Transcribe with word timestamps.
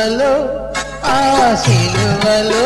సిలువలో 0.00 0.34
ఆ 1.06 1.16
సిలువలో 1.62 2.62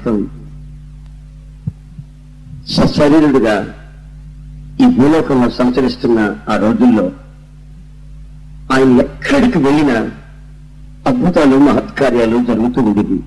క్రితం 0.00 0.30
సశరీరుడుగా 2.68 3.74
ఈ 4.80 4.86
భూలోకంలో 4.86 5.50
సంచరిస్తున్న 5.50 6.36
ఆ 6.48 6.56
రోజుల్లో 6.56 7.10
ఆయన 8.72 9.00
ఎక్కడికి 9.00 9.58
వెళ్ళినా 9.58 10.10
అద్భుతాలు 11.06 11.56
మహత్కార్యాలు 11.58 12.44
జరుగుతూ 12.44 12.82
ఉండేవి. 12.82 13.18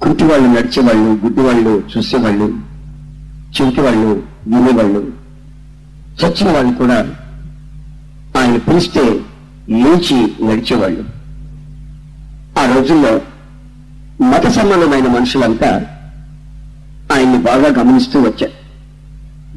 కుంటి 0.00 0.24
వాళ్ళు 0.24 0.48
నడిచేవాళ్ళు 0.48 1.18
గుడ్డివాళ్ళు 1.24 1.82
చూసేవాళ్ళు 1.96 2.60
చెవిటి 3.56 3.80
వాళ్ళు 3.80 4.22
వినేవాళ్ళు. 4.46 5.12
చచ్చిన 6.24 6.50
వాళ్ళు 6.50 6.74
కూడా 6.74 6.98
ఆయన 8.40 8.56
పిలిస్తే 8.56 9.04
లేచి 9.70 10.46
నడిచేవాళ్ళు. 10.46 11.04
ఆ 12.58 12.74
రోజుల్లో 12.74 13.20
మత 14.20 14.46
సంబంధమైన 14.48 15.06
మనుషులంతా 15.06 15.86
ఆయన్ని 17.12 17.38
బాగా 17.38 17.68
గమనిస్తూ 17.68 18.20
వచ్చారు. 18.20 18.52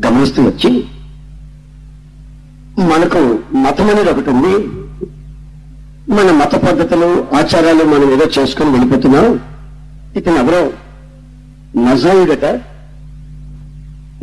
గమనిస్తూ 0.08 0.44
వచ్చి 0.44 0.86
మనకు 2.80 3.40
మతం 3.58 3.90
అనేది 3.90 4.10
ఒకటి 4.10 4.30
ఉంది. 4.30 4.68
మన 6.12 6.32
మత 6.32 6.56
పద్ధతులు 6.56 7.28
ఆచారాలు 7.36 7.84
మనం 7.84 8.14
ఏదో 8.14 8.26
చేసుకొని 8.40 8.70
వెళ్ళిపోతున్నాం. 8.70 9.40
ఇతను 10.16 10.36
ఎవరో? 10.36 10.74
నజయుడట 11.82 12.46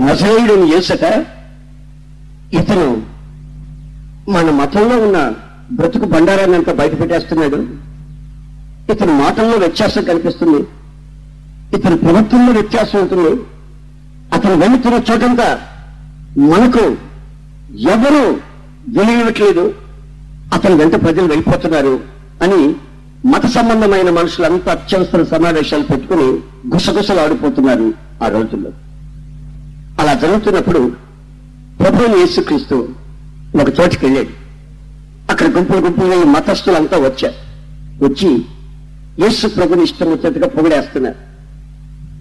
నజయుడిని 0.00 0.76
చేసట 0.76 1.26
ఇతను 2.54 3.02
మన 4.28 4.50
మతంలో 4.50 4.96
ఉన్న 4.96 5.32
బ్రతుకు 5.72 6.04
బండారాన్ని 6.04 6.56
అంతా 6.56 6.72
బయట 6.72 7.00
పెట్టేస్తున్నాడు. 7.00 7.66
ఇతని 8.92 9.12
మాటల్లో 9.12 9.56
వ్యత్యాసం 9.56 10.04
కనిపిస్తుంది. 10.04 10.66
ఇతని 11.76 11.96
ప్రవర్తనలో 11.96 12.52
వ్యత్యాసం 12.52 12.98
ఉంటుంది. 12.98 13.42
అతను 14.34 14.56
వెళుతున్న 14.56 15.12
చోటంతా 15.12 15.60
మనకు 16.38 16.96
ఎవరు 17.90 18.40
వెలియట్లేదు 18.88 19.74
అతని 20.54 20.74
వెంట 20.74 20.94
ప్రజలు 21.02 21.26
వెళ్ళిపోతున్నారు 21.26 22.00
అని 22.42 22.74
మత 23.28 23.46
సంబంధమైన 23.46 24.10
మనుషులంతా 24.10 24.72
అత్యవసర 24.72 25.22
సమావేశాలు 25.22 25.82
పెట్టుకుని 25.82 26.26
గుసగుసలు 26.74 27.20
ఆడిపోతున్నారు 27.20 27.94
ఆ 28.24 28.28
రోజుల్లో. 28.28 28.70
అలా 30.00 30.14
జరుగుతున్నప్పుడు 30.14 30.92
ప్రభుని 31.80 32.20
యేసుక్రీస్తు 32.20 32.88
ఒక 33.62 33.80
చోటికి 33.80 34.06
వెళ్ళాడు 34.06 34.28
అక్కడ 35.30 35.46
గుంపులు 35.46 35.78
గుంపులు 35.78 36.24
మతస్థులంతా 36.24 36.96
వచ్చారు. 36.98 37.34
వచ్చి 38.04 38.44
యేసు 39.23 39.47
ప్రభుని 39.49 39.83
ఇష్టం 39.83 40.09
వచ్చేట్టుగా 40.11 40.47
పొగిడేస్తున్నారు. 40.47 41.18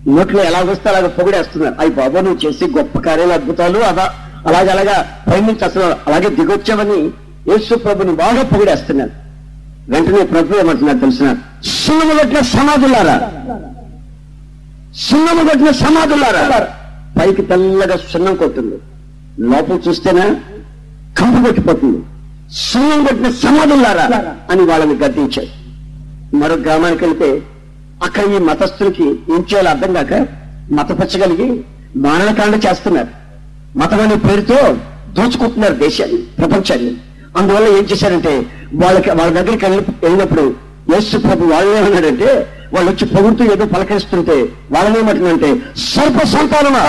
నోట్లో 0.07 0.43
ఎలా 0.43 0.59
వస్తే 0.61 0.89
అలాగ 0.89 1.07
పొగిడేస్తున్నారు. 1.07 1.75
అవి 1.79 1.89
బాబా 1.91 2.21
నువ్వు 2.21 2.39
చేసి 2.45 2.65
గొప్ప 2.77 2.99
కార్యాలు 2.99 3.31
అద్భుతాలు 3.31 3.79
అలా 3.83 4.05
అలాగే 4.47 4.69
అలాగా 4.69 4.95
పైనుంచి 5.27 5.65
అసలు 5.65 5.85
అలాగే 6.07 6.29
దిగొచ్చావని 6.29 6.97
యేసు 7.51 7.75
ప్రభుని 7.75 8.11
బాగా 8.15 8.43
పొగిడేస్తున్నారు. 8.43 9.13
వెంటనే 9.87 10.25
ప్రభు 10.25 10.59
ఏమంటున్నారు 10.59 10.99
తెలిసిన? 10.99 11.29
సున్నము 11.77 12.13
కొట్టిన 12.19 12.41
సమాధులారా? 12.51 13.15
సున్నము 14.97 15.49
కొట్టిన 15.49 15.71
సమాధులారా? 15.81 16.43
పైకి 17.17 17.41
తెల్లగా 17.41 17.97
సున్నం 18.11 18.35
కొట్టింది 18.35 18.77
లోపల 19.43 19.79
చూస్తేనే? 19.87 20.25
కంపు 21.17 21.39
కొట్టిపోతుంది. 21.45 21.99
సున్నం 22.61 23.05
కొట్టిన 23.05 23.29
సమాధులారా? 23.43 24.05
అని 24.51 24.61
వాళ్ళని 24.61 24.95
గద్దించారు 24.95 25.51
మరో 26.39 26.55
గ్రామానికి 26.65 27.03
వెళ్తే 27.05 27.29
అక్కడ 28.05 28.23
ఈ 28.35 28.39
మతస్థులకి 28.49 29.05
ఏం 29.33 29.41
చేయాలో 29.49 29.69
అర్థం 29.69 29.93
కాక 29.93 30.13
మతపచ్చగలిగి 30.77 31.47
మారణకాండ 32.05 32.55
చేస్తున్నారు. 32.65 33.11
మతం 33.79 33.99
అనే 34.01 34.15
పేరుతో 34.25 34.57
దోచుకుంటున్నారు 35.17 35.75
దేశాన్ని 35.75 36.19
ప్రపంచాన్ని. 36.39 36.91
అందువల్ల 37.37 37.67
ఏం 37.77 37.85
చేశారంటే 37.91 38.33
వాళ్ళకి 38.81 39.09
వాళ్ళ 39.19 39.31
దగ్గరికి 39.39 39.65
వెళ్ళినప్పుడు 40.03 40.43
యేసు 40.93 41.17
ప్రభు 41.17 41.49
వాళ్ళు 41.53 41.69
ఏమన్నాడంటే 41.77 42.29
వాళ్ళు 42.73 42.87
వచ్చి 42.91 43.05
పొగుడుతూ 43.13 43.43
ఏదో 43.53 43.65
పలకరిస్తుంటే 43.65 44.35
వాళ్ళని 44.73 44.97
ఏమంటుందంటే 44.99 45.49
సర్ప 45.91 46.23
సంతానమా? 46.33 46.83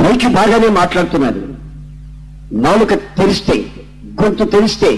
పైకి 0.00 0.28
బాగానే 0.36 0.68
మాట్లాడుతున్నారు. 0.80 1.42
నాలుక 2.64 2.94
తెరిస్తే 3.18 3.56
గొంతు 4.20 4.44
తెరిస్తే 4.54 4.90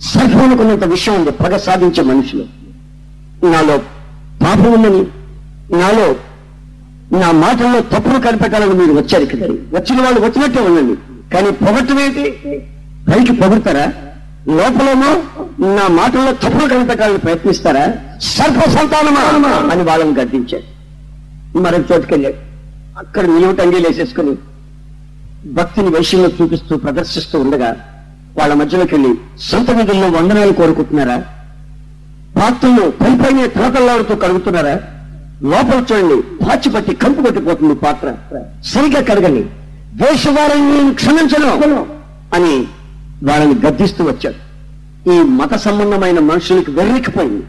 సర్వనుకున్నంత 0.00 0.84
విషయం 0.84 1.14
ఉంది. 1.14 1.30
పగ 1.30 1.56
సాధించే 1.56 2.02
మనుషులు. 2.02 2.44
నాలో 3.46 3.78
పాపం 4.42 4.72
ఉందని 4.72 5.06
నాలో 5.78 6.16
నా 7.18 7.30
మాటల్లో 7.32 7.80
తప్పులు 7.80 8.18
కనిపెట్టాలని 8.18 8.74
మీరు 8.74 8.92
వచ్చారు 8.92 9.22
ఇక్కడ. 9.22 9.38
వచ్చిన 9.48 10.02
వాళ్ళు 10.02 10.20
వచ్చినట్టే 10.20 10.60
ఉండండి. 10.60 10.96
కానీ 11.34 11.50
పొగట్టం 11.50 12.00
ఏంటి? 12.00 12.30
పైకి 13.10 13.32
పొగుడతారా? 13.32 13.92
లోపలేమో 14.48 15.10
నా 15.74 15.88
మాటల్లో 15.88 16.32
తప్పులు 16.32 16.74
కనిపెట్టాలని 16.74 17.18
ప్రయత్నిస్తారా? 17.18 17.94
సర్ప 18.20 18.68
సంతానమా 18.68 19.20
అని 19.72 19.82
వాళ్ళని 19.82 20.10
గద్దించారు. 20.10 20.62
మరొక 21.58 21.92
చోటుకెళ్ళాడు 21.92 22.34
అక్కడ 22.98 23.24
నిలువటంగీలు 23.24 23.88
వేసేసుకుని 23.88 24.36
భక్తిని 25.52 25.88
వైశ్యంలో 25.88 26.28
చూపిస్తూ 26.42 26.76
ప్రదర్శిస్తూ 26.76 27.40
ఉండగా 27.40 27.76
వాళ్ళ 28.38 28.54
మధ్యలోకి 28.54 28.94
వెళ్ళి 28.94 29.12
సొంత 29.40 29.70
నిధుల్లో 29.70 30.08
వందనాలు 30.08 30.52
కోరుకుంటున్నారా? 30.52 31.16
పాత్రలు 32.36 32.84
పైపైన 33.00 33.46
తలతల్లాడుతూ 33.46 34.14
కడుగుతున్నారా? 34.14 34.74
లోపల 35.42 35.78
చూడండి 35.78 36.16
పాచి 36.44 36.68
పట్టి 36.74 36.94
కంపు 36.94 37.22
కొట్టిపోతుంది 37.22 37.74
పాత్ర. 37.74 38.14
సరిగ్గా 38.64 39.00
కడగండి. 39.00 39.42
దేశవారిని 40.04 40.66
నేను 40.72 40.94
క్షమించను 40.94 41.50
అని 42.36 42.54
వాళ్ళని 43.28 43.54
గద్దిస్తూ 43.66 44.04
వచ్చాడు. 44.04 44.38
ఈ 45.12 45.16
మత 45.40 45.54
సంబంధమైన 45.66 46.18
మనుషులకి 46.30 46.70
వెర్రికిపోయింది. 46.70 47.44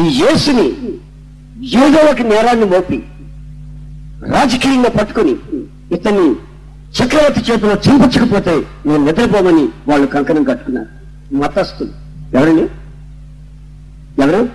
ఈ 0.00 0.04
యేసుని 0.20 0.66
ఏదో 1.84 2.00
ఒక 2.10 2.22
నేరాన్ని 2.32 2.64
మోపి 2.64 2.98
రాజకీయంగా 4.34 4.90
పట్టుకుని 5.00 5.34
ఇతన్ని 5.94 6.28
చక్రవర్తి 6.92 7.52
చేతిలో 7.52 7.72
చంపచ్చకపోతే 7.72 8.64
నేను 8.86 9.04
నిద్రపోమని 9.04 9.68
వాళ్ళు 9.88 10.06
కంకణం 10.06 10.44
కట్టుకున్నారు. 10.44 10.88
మతస్థులు. 11.34 11.90
ఎవరండి? 12.36 12.62
ఎవరు? 14.22 14.48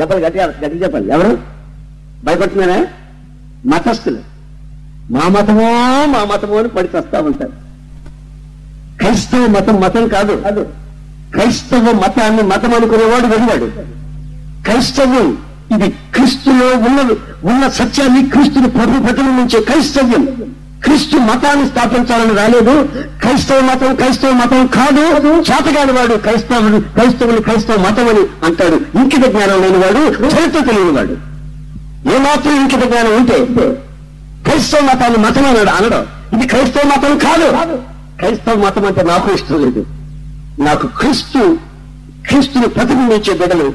చెప్పాలి 0.00 0.24
గట్టిగా 0.24 0.46
గట్టిగా 0.46 0.82
చెప్పాలి 0.82 1.12
ఎవరు? 1.12 1.38
భయపడుతున్నారా? 2.24 2.86
మతస్థులు. 3.66 4.18
మా 5.10 5.28
మతమో 5.28 6.06
మా 6.06 6.24
మతమో 6.24 6.58
అని 6.58 6.68
పడి 6.68 6.88
చస్తా 6.98 7.20
ఉంటారు. 7.20 7.52
క్రైస్తవ 8.98 9.46
మతం 9.46 9.74
మతం 9.74 10.08
కాదు. 10.08 10.66
క్రైస్తవ 11.32 11.78
మతాన్ని 11.78 12.42
మతం 12.42 12.74
అనుకునేవాడు 12.74 13.26
వెళ్ళాడు 13.26 13.72
క్రైస్తవ్యం 14.62 15.38
ఇది 15.74 15.90
క్రీస్తులో 15.90 16.76
ఉన్న 16.76 17.10
ఉన్న 17.50 17.68
సత్యాన్ని 17.68 18.28
క్రీస్తుని 18.28 18.68
ప్రభు 18.68 19.02
ప్రతిబింబించే 19.02 19.60
క్రైస్తవ్యం. 19.64 20.54
క్రీస్తు 20.84 21.16
మతాన్ని 21.16 21.66
స్థాపించాలని 21.66 22.34
రాలేదు. 22.34 22.74
క్రైస్తవ 23.20 23.60
మతం 23.60 23.94
క్రైస్తవ 23.94 24.32
మతం 24.32 24.66
కాదు. 24.66 25.00
చేతగాని 25.48 25.92
వాడు 25.92 26.14
క్రైస్తవుడు 26.14 26.78
క్రైస్తవులు 26.80 27.40
క్రైస్తవ 27.40 27.76
మతం 27.76 28.08
అని 28.08 28.22
అంటాడు. 28.44 28.76
ఇంకిత 28.98 29.24
జ్ఞానం 29.26 29.62
లేనివాడు 29.62 30.02
చరిత్ర 30.26 30.60
తెలియనివాడు. 30.60 31.16
ఏమాత్రం 32.16 32.54
ఇంకిత 32.60 32.82
జ్ఞానం 32.88 33.16
ఉంటే 33.16 33.38
క్రైస్తవ 34.46 34.80
మతాన్ని 34.86 35.18
మతం 35.18 35.46
అన్నాడు 35.46 35.70
అనడం. 35.70 36.06
ఇది 36.36 36.46
క్రైస్తవ 36.46 36.88
మతం 36.88 37.18
కాదు. 37.18 37.48
క్రైస్తవ 38.18 38.54
మతం 38.66 38.86
అంటే 38.86 39.02
నాకు 39.02 39.34
ఇష్టం 39.34 39.64
లేదు. 39.64 39.86
నాకు 40.62 40.86
క్రీస్తు 40.86 41.56
క్రీస్తుని 42.28 42.68
ప్రతిబింబించే 42.68 43.34
బిడ్డలు 43.34 43.68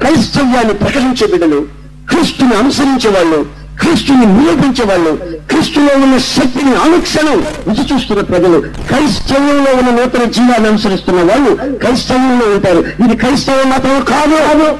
క్రైస్తవ్యాన్ని 0.00 0.74
ప్రకటించే 0.74 1.26
బిడ్డలు 1.26 1.60
క్రీస్తుని 2.08 2.54
అనుసరించే 2.54 3.10
వాళ్ళు 3.10 3.46
క్రీస్తుని 3.80 4.26
నిరూపించే 4.26 4.84
వాళ్ళు 4.84 5.12
క్రీస్తులో 5.50 6.04
ఉన్న 6.04 6.18
శక్తిని 6.18 6.74
అనుక్షణం 6.76 7.38
రుచి 7.68 7.94
చూస్తున్న 7.94 8.22
ప్రజలు 8.22 8.60
క్రైస్తవ్యంలో 8.60 9.72
ఉన్న 9.80 9.90
నూతన 10.00 10.24
జీవాన్ని 10.24 10.68
అనుసరిస్తున్న 10.68 11.32
వాళ్ళు 11.32 11.78
క్రైస్తవ్యంలో 11.78 12.46
ఉంటారు. 12.56 12.78
ఇది 13.04 13.16
క్రైస్తవ 13.16 13.62
మతం 13.66 14.04
కాదు. 14.04 14.78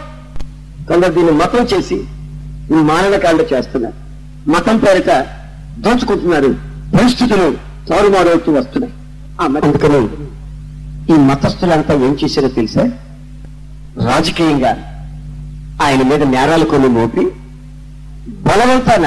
కొందరు 0.88 1.12
దీన్ని 1.12 1.32
మతం 1.32 1.64
చేసి 1.64 1.94
ఈ 2.70 2.80
మారణకాండ 2.90 3.40
చేస్తున్నారు. 3.54 3.96
మతం 4.50 4.78
పేరిట 4.78 5.10
దోచుకుంటున్నారు. 5.78 6.54
పరిస్థితులు 6.98 7.48
తారుమారవుతూ 7.88 8.52
వస్తున్నాయి. 8.52 8.92
అందుకని 9.66 10.00
ఈ 11.14 11.18
మతస్థులంతా 11.18 11.94
ఏం 11.94 12.18
చేశారో 12.24 12.48
తెలుసా? 12.48 12.82
రాజకీయంగా 14.08 14.72
ఆయన 15.82 16.02
మీద 16.02 16.22
నేరాలు 16.22 16.64
కొన్ని 16.64 16.88
మోపి 16.88 17.26
బలవంతాన 18.28 19.06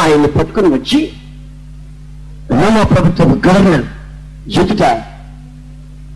ఆయన్ని 0.00 0.28
పట్టుకుని 0.28 0.74
వచ్చి 0.74 1.12
రోమా 2.50 2.82
ప్రభుత్వ 2.82 3.24
గవర్నర్ 3.24 3.84
ఎదుట 4.58 4.82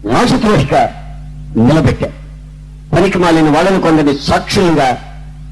రాజద్రోహిగా 0.06 0.90
నిలబెట్టారు. 1.56 2.12
పనికి 2.94 3.18
మాలిన 3.18 3.48
వాళ్ళని 3.50 3.80
కొందరిని 3.80 4.18
సాక్షులుగా 4.18 4.98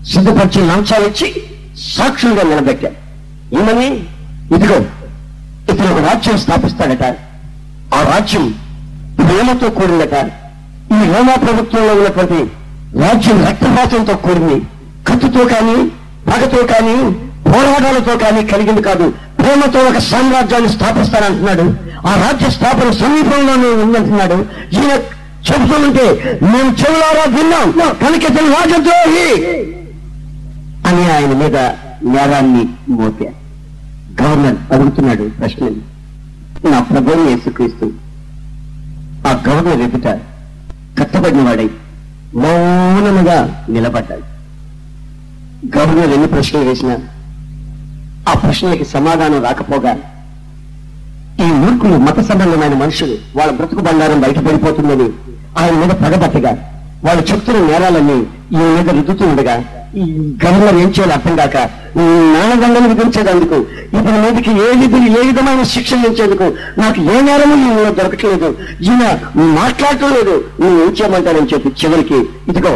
సిద్ధపరిచి 0.05 0.67
లంచాలు 0.67 1.07
ఇచ్చి 1.07 1.43
సాక్షులుగా 1.79 2.43
నిలబెట్టారు. 2.43 2.95
ఏమని? 3.55 3.87
ఇదిగో 4.55 4.77
ఇతను 5.73 5.93
ఒక 5.95 6.01
రాజ్యం 6.01 6.39
స్థాపిస్తాడట. 6.39 7.05
ఆ 7.95 8.03
రాజ్యం 8.03 8.55
ప్రేమతో 9.17 9.71
కూడిందట 9.71 10.15
ఈ 10.93 11.13
రోమా 11.13 11.35
ప్రభుత్వంలో 11.35 11.95
ఉన్నటువంటి 11.95 12.53
రాజ్యం 13.01 13.47
రక్తపాతంతో 13.47 14.17
కూడింది. 14.17 14.67
కత్తుతో 15.15 15.43
కానీ 15.45 15.75
పగతో 16.29 16.61
కానీ 16.71 16.95
పోరాటాలతో 17.49 18.13
కానీ 18.23 18.41
కలిగింది 18.53 18.83
కాదు. 18.83 19.07
ప్రేమతో 19.39 19.81
ఒక 19.89 19.99
సామ్రాజ్యాన్ని 20.07 20.69
స్థాపిస్తానంటున్నాడు. 20.69 21.65
ఆ 22.09 22.13
రాజ్య 22.23 22.49
స్థాపన 22.57 22.91
సమీపంలోనే 23.03 23.69
ఉందంటున్నాడు. 23.85 24.39
ఈయన 24.77 24.93
చెబుతుంటే 25.47 26.07
మేము 26.43 26.71
చెవులారా 26.81 27.25
విన్నాం 27.37 27.71
కనుక 28.03 28.25
రాజద్రోహి 28.55 29.29
అని 30.89 31.05
ఆయన 31.15 31.33
మీద 31.43 31.57
నేరాన్ని 32.15 32.65
మోపారు 32.89 33.39
గవర్నర్ 34.23 34.59
అడుగుతున్నాడు 34.73 35.25
ప్రశ్నని 35.39 35.83
నా 36.73 36.81
ప్రభుని 36.91 37.25
యేసుక్రీస్తు. 37.31 37.87
ఆ 39.29 39.33
గవర్నర్ 39.49 39.83
ఎదుట 39.89 40.09
కట్టబడిన 40.99 41.43
వాడై 41.49 41.71
మౌనముగా 42.43 43.39
నిలబడ్డాడు. 43.69 44.34
గవర్నర్ 45.73 46.13
ఎన్ని 46.17 46.27
ప్రశ్నలు 46.27 46.65
వేసినా 46.65 46.95
ఆ 48.27 48.35
ప్రశ్నలకి 48.35 48.85
సమాధానం 48.95 49.41
రాకపోగా 49.45 49.93
ఈ 51.39 51.49
మూర్ఖులు 51.61 51.97
మత 51.99 52.19
సంబంధమైన 52.29 52.75
మనుషులు 52.75 53.17
వాళ్ళ 53.37 53.53
బ్రతుకు 53.53 53.83
బండారం 53.83 54.21
బయటపడిపోతుందని 54.21 55.09
ఆయన 55.59 55.75
మీద 55.81 55.93
పగబట్టగా 56.03 56.53
వాళ్ళు 57.05 57.23
చెప్తున్న 57.31 57.59
నేరాలన్నీ 57.67 58.19
ఈ 58.53 58.63
మీద 58.69 58.89
రుద్దుతూ 58.91 59.25
ఉండగా 59.27 59.57
ఈ 59.95 60.05
గవర్నర్ 60.45 60.79
ఏం 60.79 60.89
చేయాలి 60.89 61.13
అర్థం 61.13 61.35
కాక 61.37 61.57
నాణదండలు 62.33 62.89
విధించేందుకు 62.93 63.59
ఇతని 63.97 64.19
మీదకి 64.25 64.53
ఏ 64.63 64.71
విధులు 64.81 65.09
ఏ 65.19 65.27
విధమైన 65.27 65.63
శిక్ష 65.73 65.93
ఇచ్చేందుకు 66.09 66.47
నాకు 66.79 67.01
ఏ 67.13 67.21
నేరము 67.21 67.57
ఈయన 67.61 67.91
దొరకట్లేదు. 67.91 68.49
ఈయన 68.81 69.03
మాట్లాడటం 69.59 70.11
లేదు. 70.11 70.35
నువ్వు 70.61 70.77
ఏం 70.85 70.93
చేయమంటానని 70.99 71.51
చెప్పి 71.53 71.71
చివరికి 71.81 72.19
ఇదిగో 72.51 72.73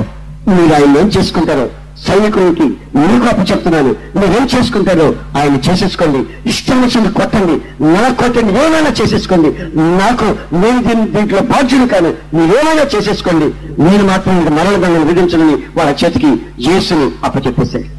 మీరు 0.49 0.75
ఆయన 0.75 1.01
ఏం 1.03 1.09
చేసుకుంటారో 1.09 1.67
సైనికుడికి 2.07 2.67
మీకు 2.99 3.27
అప్పచెప్తున్నాను 3.27 3.89
నువ్వేం 3.89 4.49
చేసుకుంటారో 4.57 5.07
ఆయన 5.39 5.71
చేసేసుకోండి. 5.71 6.49
ఇష్టం 6.49 6.81
వచ్చింది 6.83 7.13
కొట్టండి. 7.13 7.85
నా 7.85 8.09
కొట్టండి. 8.09 8.53
ఏమైనా 8.53 8.95
చేసేసుకోండి. 9.03 9.49
నాకు 9.79 10.25
నేను 10.55 10.83
దీని 10.83 11.11
దీంట్లో 11.11 11.41
బాధ్యులు 11.41 11.87
కాను 11.87 12.09
నువ్వేమైనా 12.09 12.87
చేసేసుకోండి. 12.97 13.83
నేను 13.83 14.05
మాత్రం 14.07 14.41
ఇంక 14.41 14.49
మరణ 14.49 14.77
దండను 14.77 15.59
వాళ్ళ 15.79 15.95
చేతికి 16.05 16.31
యేసుని 16.71 17.11
అప్పచెప్పేశాడు. 17.25 17.99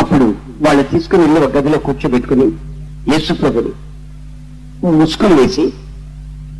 అప్పుడు 0.00 0.24
వాళ్ళు 0.60 0.82
తీసుకుని 0.82 1.22
వెళ్ళి 1.22 1.40
ఒక 1.40 1.56
గదిలో 1.56 1.78
కూర్చోబెట్టుకుని 1.78 2.46
యేసు 3.12 3.32
ప్రభుని 3.32 3.72
ముసుకులు 4.96 5.34
వేసి 5.34 5.72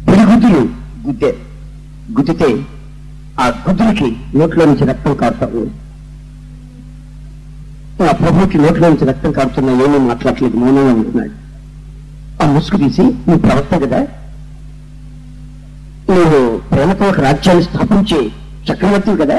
పిడిగుద్దులు 0.08 0.68
గుద్దే 1.06 1.34
గుద్దితే 2.18 2.56
ఆ 3.38 3.46
గుద్దులకి 3.64 4.08
నోట్లో 4.34 4.64
నుంచి 4.64 4.84
రక్తం 4.84 5.14
కారుతా 5.14 5.46
ఉంది 5.52 5.72
ఆ 8.04 8.12
ప్రభుకి 8.12 8.58
నోట్లో 8.58 8.88
నుంచి 8.88 9.04
రక్తం 9.04 9.32
కారుతున్నా 9.32 9.72
ఏమీ 9.84 9.98
మాట్లాడలేదు 10.08 10.56
మౌనంగా 10.56 10.92
ఉంటున్నాడు. 10.92 11.34
ఆ 12.42 12.46
ముసుగు 12.46 12.78
తీసి 12.78 13.02
నువ్వు 13.26 13.38
ప్రవక్త 13.38 13.74
కదా? 13.84 14.00
నువ్వు 16.08 16.40
ప్రేమతో 16.70 17.04
ఒక 17.08 17.20
రాజ్యాన్ని 17.20 17.62
స్థాపించే 17.62 18.18
చక్రవర్తి 18.68 19.16
కదా? 19.22 19.38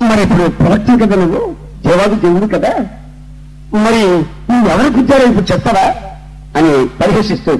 మరి 0.00 0.22
ఇప్పుడు 0.22 0.44
ప్రవక్త 0.58 0.98
కదా 1.02 1.16
నువ్వు? 1.16 1.42
దేవాది 1.82 2.16
దేవుడు 2.16 2.46
కదా? 2.54 2.72
మరి 3.84 4.02
నువ్వు 4.50 4.66
ఎవరు 4.70 4.90
గుద్దారో 4.90 5.24
ఇప్పుడు 5.24 5.52
చెప్తారా 5.52 5.86
అని 6.56 6.70
పరిహసిస్తూ 7.00 7.52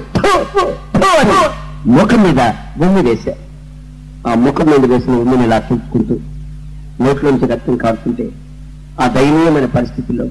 లోకం 1.97 2.21
మీద 2.23 2.41
భూమి 2.77 3.01
వేశారు. 3.01 3.41
ఆ 4.23 4.33
ముఖం 4.43 4.67
మీద 4.71 4.85
వేసిన 4.91 5.13
ఉమ్మిని 5.15 5.43
ఇలా 5.43 5.57
చూపుకుంటూ 5.67 6.15
నోట్లోంచి 6.99 7.45
రక్తం 7.51 7.75
కారుతుంటే 7.77 8.25
ఆ 8.99 9.07
దయనీయమైన 9.07 9.67
పరిస్థితిలో 9.75 10.25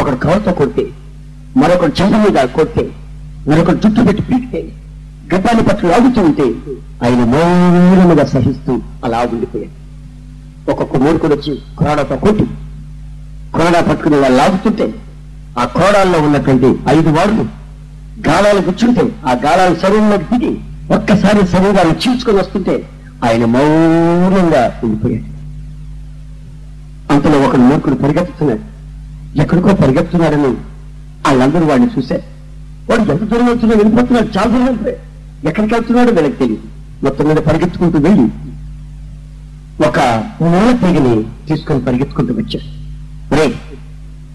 ఒకడు 0.00 0.16
కవర్తో 0.16 0.52
కొడితే 0.52 0.84
మరొకడు 1.56 1.92
చెంప 1.98 2.16
మీద 2.24 2.44
కొడితే 2.56 2.84
మరొకడు 3.48 3.78
జుట్టు 3.78 4.02
పెట్టి 4.02 4.22
పీకితే 4.22 4.60
గడ్డాన్ని 5.32 5.62
పట్టు 5.62 5.86
లాగుతూ 5.86 6.20
ఉంటే 6.22 6.46
ఆయన 7.04 7.22
మౌనముగా 7.32 8.24
సహిస్తూ 8.26 8.72
అలా 9.04 9.18
ఉండిపోయాడు. 9.26 9.74
ఒక్కొక్క 10.70 10.96
మూడుకుడు 10.96 11.34
వచ్చి 11.34 11.52
కొరడాతో 11.76 12.16
కొట్టి 12.16 12.46
కొరడా 13.52 13.80
పట్టుకుని 13.80 14.16
వాళ్ళు 14.16 14.36
లాగుతుంటే 14.36 14.86
ఆ 15.58 15.64
కోడాల్లో 15.74 16.18
ఉన్నటువంటి 16.20 16.70
ఐదు 16.90 17.10
వాడులు 17.10 17.44
గాలాలు 18.26 18.60
గుచ్చుంటే 18.60 19.04
ఆ 19.26 19.34
గాలాలు 19.44 19.76
శరీరంలోకి 19.82 20.26
దిగి 20.32 20.52
ఒక్కసారి 20.94 21.42
శరీరాన్ని 21.52 21.96
చీల్చుకొని 22.02 22.38
వస్తుంటే 22.38 22.74
ఆయన 23.24 23.44
మౌనంగా 23.44 24.80
ఉండిపోయాడు. 24.84 25.38
అంతలో 27.12 27.38
ఒక 27.38 27.56
మూర్ఖుడు 27.56 27.94
పరిగెత్తుతున్నాడు. 27.94 28.78
ఎక్కడికో 29.40 29.74
పరిగెత్తున్నాడని 29.74 30.48
వాళ్ళందరూ 31.26 31.66
వాడిని 31.66 31.88
చూశారు. 31.98 32.22
వాడు 32.90 33.00
ఎంత 33.00 33.22
దూరం 33.22 33.46
వెళ్తున్నాడు 33.46 33.82
వెళ్ళిపోతున్నాడు. 33.82 34.38
చాలా 34.38 34.46
దూరం 34.46 34.64
వెళ్ళిపోయాడు 34.64 35.08
ఎక్కడికి 35.48 35.74
వెళ్తున్నాడో 35.74 36.10
వీళ్ళకి 36.10 36.36
తెలియదు. 36.36 36.62
మొత్తం 37.02 37.24
మీద 37.24 37.36
పరిగెత్తుకుంటూ 37.36 37.98
వెళ్ళి 37.98 38.28
ఒక 39.86 40.24
మూల 40.42 40.76
తీగని 40.80 41.22
తీసుకొని 41.48 41.84
పరిగెత్తుకుంటూ 41.84 42.34
వచ్చాడు. 42.34 42.78
రే 43.34 43.48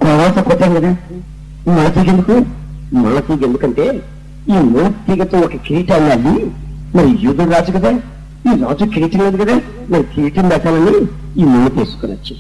తర్వాత 0.04 0.44
కొట్టాం 0.44 0.74
కదా. 0.74 0.98
మూల 1.68 1.88
తీగ 1.88 2.04
ఎందుకు? 2.04 2.46
మూల 2.96 3.20
తీగ 3.20 3.46
ఎందుకంటే 3.46 4.02
ఈ 4.50 4.54
మూల 4.54 4.90
తీగతో 4.90 5.40
ఒక 5.40 5.56
కిరీటాన్ని 5.56 6.12
అల్లి 6.12 6.52
మరి 6.96 7.26
యూదుడు 7.26 7.50
రాజు 7.50 7.72
కదా. 7.72 8.00
ఈ 8.48 8.64
రాజు 8.64 8.86
కిరీటం 8.86 9.20
లేదు 9.20 9.38
కదా? 9.38 9.56
మరి 9.90 10.04
కిరీటం 10.04 10.48
పెట్టాలని 10.48 10.94
ఈ 11.42 11.44
మూల 11.44 11.68
తీసుకుని 11.68 12.14
వచ్చి. 12.14 12.36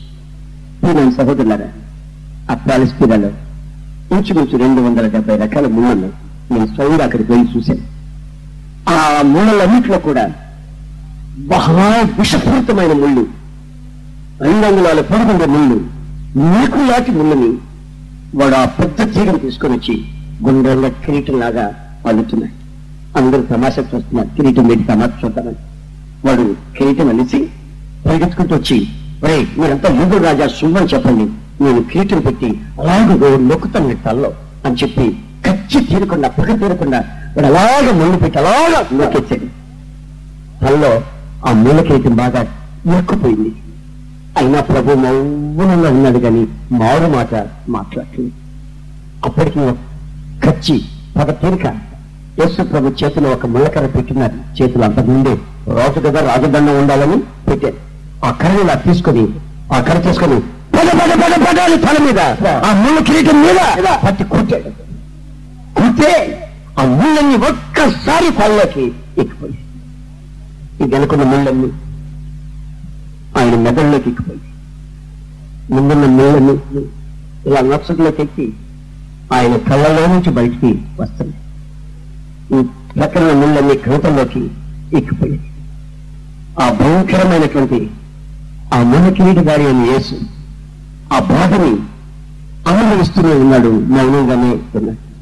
నేను 0.84 1.12
సహోదరులారా 1.12 1.68
ఆ 2.52 2.54
పాలస్తీనాలో 2.54 3.30
ఇంచుమించు 4.16 4.58
రెండు 4.58 4.82
వందల 4.82 5.08
డెబ్బై 5.08 5.38
రకాల 5.38 5.68
ముళ్ళను 5.68 6.10
నేను 6.52 6.68
స్వయంగా 6.68 7.04
అక్కడికి 7.04 7.30
పోయి 7.30 7.58
చూశాను. 7.58 7.84
ఆ 8.90 9.22
ముళ్ళలన్నింటిలో 9.24 10.00
కూడా 10.00 10.26
మహా 11.52 12.06
విషపూరితమైన 12.20 12.94
ముళ్ళు 12.94 13.28
రెండు 14.42 14.66
అంగుళాల 14.66 15.02
పదకొండు 15.02 15.46
ముళ్ళు 15.46 15.78
నీకు 16.36 16.78
లాంటి 16.92 17.12
ముళ్ళని 17.12 17.50
వాడు 18.36 18.56
ఆ 18.56 18.66
పెద్ద 18.66 19.14
తీగను 19.14 19.38
తీసుకొని 19.38 19.74
వచ్చి 19.78 19.96
గుండ్రంగా 20.44 20.88
కిరీటం 20.88 21.40
లాగా 21.40 21.66
అల్లుతున్నాడు. 22.08 22.56
అందరూ 23.18 23.42
తమాషా 23.42 23.82
చూస్తున్నారు. 23.82 24.30
కిరీటం 24.36 24.68
పెట్టి 24.68 24.86
తమాషా 24.86 25.18
చూద్దామని. 25.26 25.73
వాడు 26.26 26.44
కిరీటం 26.78 27.10
అలిసి 27.14 27.40
పరిగెత్తుకుంటూ 28.06 28.54
వచ్చి 28.58 28.78
రే 29.28 29.36
మీరంతా 29.60 29.90
యుగ 30.00 30.18
రాజా 30.26 30.46
సుమ్మని 30.60 30.90
చెప్పండి. 30.94 31.26
నేను 31.64 31.82
కిరీటం 31.92 32.20
పెట్టి 32.28 32.50
అలాగే 32.82 33.30
నొక్కుతాను 33.50 33.88
మీ 33.90 33.96
తల్లో 34.06 34.30
అని 34.68 34.78
చెప్పి 34.82 35.06
కచ్చి 35.46 35.80
తీరకుండా 35.90 36.28
పగ 36.38 36.50
తీరకుండా 36.62 37.00
వాడు 37.36 37.48
అలాగే 37.52 37.92
మొండి 38.00 38.18
పెట్టి 38.24 38.38
అలాగా 38.42 38.80
నొక్కెచ్చాడు 39.00 39.48
తల్లో 40.64 40.92
ఆ 41.48 41.52
మూల 41.64 41.80
కిరీటం 41.88 42.16
బాగా 42.22 42.42
ఇరుక్కుపోయింది. 42.90 43.52
అయినా 44.40 44.60
ప్రభు 44.68 44.96
మౌనంగా 45.04 45.90
ఉన్నాడు 45.96 46.20
కానీ 46.26 46.44
మారు 46.80 47.08
మాట 47.16 47.32
మాట్లాడుతుంది 47.76 48.32
అప్పటికి 49.28 49.64
కచ్చి 50.46 50.76
పగ 51.18 51.32
తీరిక 51.42 51.66
యేసు 52.40 52.64
ప్రభు 52.72 52.94
చేతిలో 53.02 53.30
ఒక 53.36 53.46
ముళ్ళకర 53.54 53.86
పెట్టినారు 53.96 54.38
చేతులు 54.58 54.84
అంతకుముందే 54.88 55.34
రాజు 55.78 56.00
కదా 56.06 56.20
రాజదండం 56.28 56.76
ఉండాలని 56.82 57.18
పెట్టాను 57.48 57.80
ఆ 58.24 58.32
కర్రని 58.34 58.62
ఇలా 58.64 58.76
తీసుకొని 58.86 59.24
ఆ 59.72 59.80
కర్ర 59.80 60.00
తీసుకొని 60.08 60.38
పద 60.74 60.90
పద 61.00 61.12
పద 61.22 61.34
పద 61.46 61.58
తల 61.86 61.98
మీద 62.06 62.20
ఆ 62.68 62.72
ముళ్ళ 62.80 62.98
కిరీటం 63.08 63.38
మీద 63.44 63.60
పట్టి 64.04 64.24
కూర్చాడు 64.32 64.72
కూర్చే 65.78 66.12
ఆ 66.80 66.86
ముళ్ళని 66.94 67.36
ఒక్కసారి 67.50 68.30
తలలోకి 68.40 68.86
ఎక్కిపోయి 69.22 69.58
ఈ 70.80 70.88
వెనుకున్న 70.94 71.24
ముళ్ళన్ని 71.32 71.70
ఆయన 73.40 73.56
మెదడులోకి 73.66 74.10
ఎక్కిపోయి 74.12 74.42
ముందున్న 75.74 76.06
ముళ్ళని 76.18 76.56
ఇలా 77.48 77.62
నచ్చట్లోకి 77.70 78.22
ఎక్కి 78.22 78.48
ఆయన 79.36 79.56
కళ్ళలో 79.70 80.04
నుంచి 80.14 80.32
బయటికి 80.38 80.72
వస్తుంది 81.00 81.36
ఈ 82.56 82.60
ప్రకరణ 82.92 83.32
ముళ్ళన్ని 83.42 83.76
గ్రంథంలోకి 83.86 84.42
ఎక్కిపోయాయి. 84.98 85.40
ఆ 86.62 86.72
భయంకరమైనటువంటి 86.72 87.90
ఆ 88.74 88.84
ముళ్ళ 88.84 89.10
కిరీటదారి 89.10 89.68
అని 89.68 89.88
యేసు. 89.88 90.16
ఆ 91.14 91.20
బాధని 91.20 91.72
అనుభవిస్తూనే 92.70 93.34
ఉన్నాడు 93.34 93.70
మౌనంగానే 93.70 94.80
ఉన్నాడు. 94.80 95.14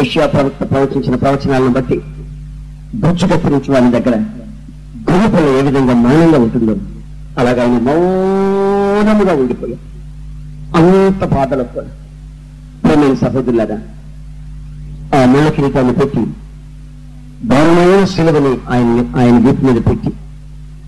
ఏషియా 0.00 0.26
ప్రవక్త 0.26 0.70
ప్రవచించిన 0.70 1.14
ప్రవచనాలను 1.14 1.68
బట్టి 1.68 2.00
బొచ్చు 2.94 3.26
కత్తిరించి 3.26 3.70
వారి 3.70 3.90
దగ్గర 3.90 4.16
గురుపల 5.10 5.58
ఏ 5.58 5.62
విధంగా 5.62 5.94
మౌనంగా 5.94 6.38
ఉంటుందో 6.38 6.74
అలాగా 7.38 7.62
ఆయన 7.62 7.72
మౌనముగా 7.72 9.32
ఉండిపోయాడు. 9.32 9.80
అంత 10.78 11.24
బాధలో 11.34 11.64
కూడా. 11.64 11.86
ప్రేమైన 12.82 13.14
సహోదరులారా 13.14 13.78
ఆ 15.18 15.24
ముళ్ళ 15.24 15.48
కిరీటాన్ని 15.48 15.92
పెట్టి 15.92 16.22
దారుణమైన 17.44 18.04
శిలువని 18.04 18.52
ఆయన 18.72 19.20
ఆయన 19.20 19.38
వీపు 19.38 19.66
మీద 19.66 19.74
పెట్టి 19.74 20.10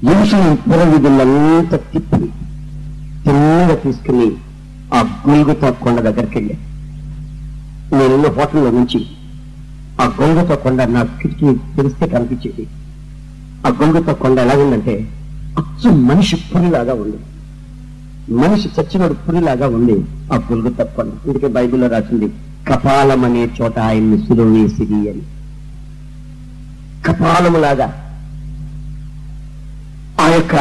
మనిషి 0.02 0.36
పురవిధులంతా 0.70 1.76
తిప్పి 1.76 2.30
తిన్నగా 3.24 3.74
తీసుకుని 3.74 4.36
ఆ 4.94 5.20
గొంగుతో 5.28 5.72
కొండ 5.72 6.00
దగ్గరికి 6.00 6.38
వెళ్ళా 6.38 6.54
నేనున్న 7.98 8.26
హోటల్లో 8.26 8.70
నుంచి 8.70 9.06
ఆ 10.00 10.12
గొంగుతో 10.20 10.56
కొండ 10.56 10.82
నా 10.82 11.02
కిటికీ 11.02 11.54
తెలిస్తే 11.76 12.06
కనిపించేది. 12.06 12.68
ఆ 13.66 13.68
గొంగుతో 13.68 14.14
కొండ 14.14 14.38
ఎలా 14.38 14.54
ఉందంటే 14.54 15.08
అచ్చు 15.58 15.90
మనిషి 15.90 16.36
పురిలాగా 16.36 16.94
ఉంది. 16.94 17.18
మనిషి 18.32 18.70
చచ్చినడు 18.80 19.14
పురిలాగా 19.14 19.66
ఉంది 19.68 20.04
ఆ 20.32 20.36
గొంగు 20.36 20.70
కొండ. 20.70 21.10
అందుకే 21.28 21.46
బైబిల్లో 21.46 21.86
రాసింది 21.86 22.32
కపాలం 22.68 23.24
అనే 23.24 23.48
చోట 23.62 23.78
ఆయన్ని 23.78 24.18
సులువేసిరి 24.18 25.08
అని. 25.10 25.22
కపాలములాగా 27.06 28.05
ఆ 30.26 30.30
యొక్క 30.30 30.56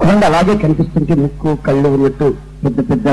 కొండ 0.00 0.24
అలాగే 0.24 0.58
కనిపిస్తుంటే 0.58 1.14
ముక్కు 1.14 1.58
కళ్ళు 1.66 1.88
ఉన్నట్టు 1.88 2.34
పెద్ద 2.64 2.90
పెద్ద 2.90 3.08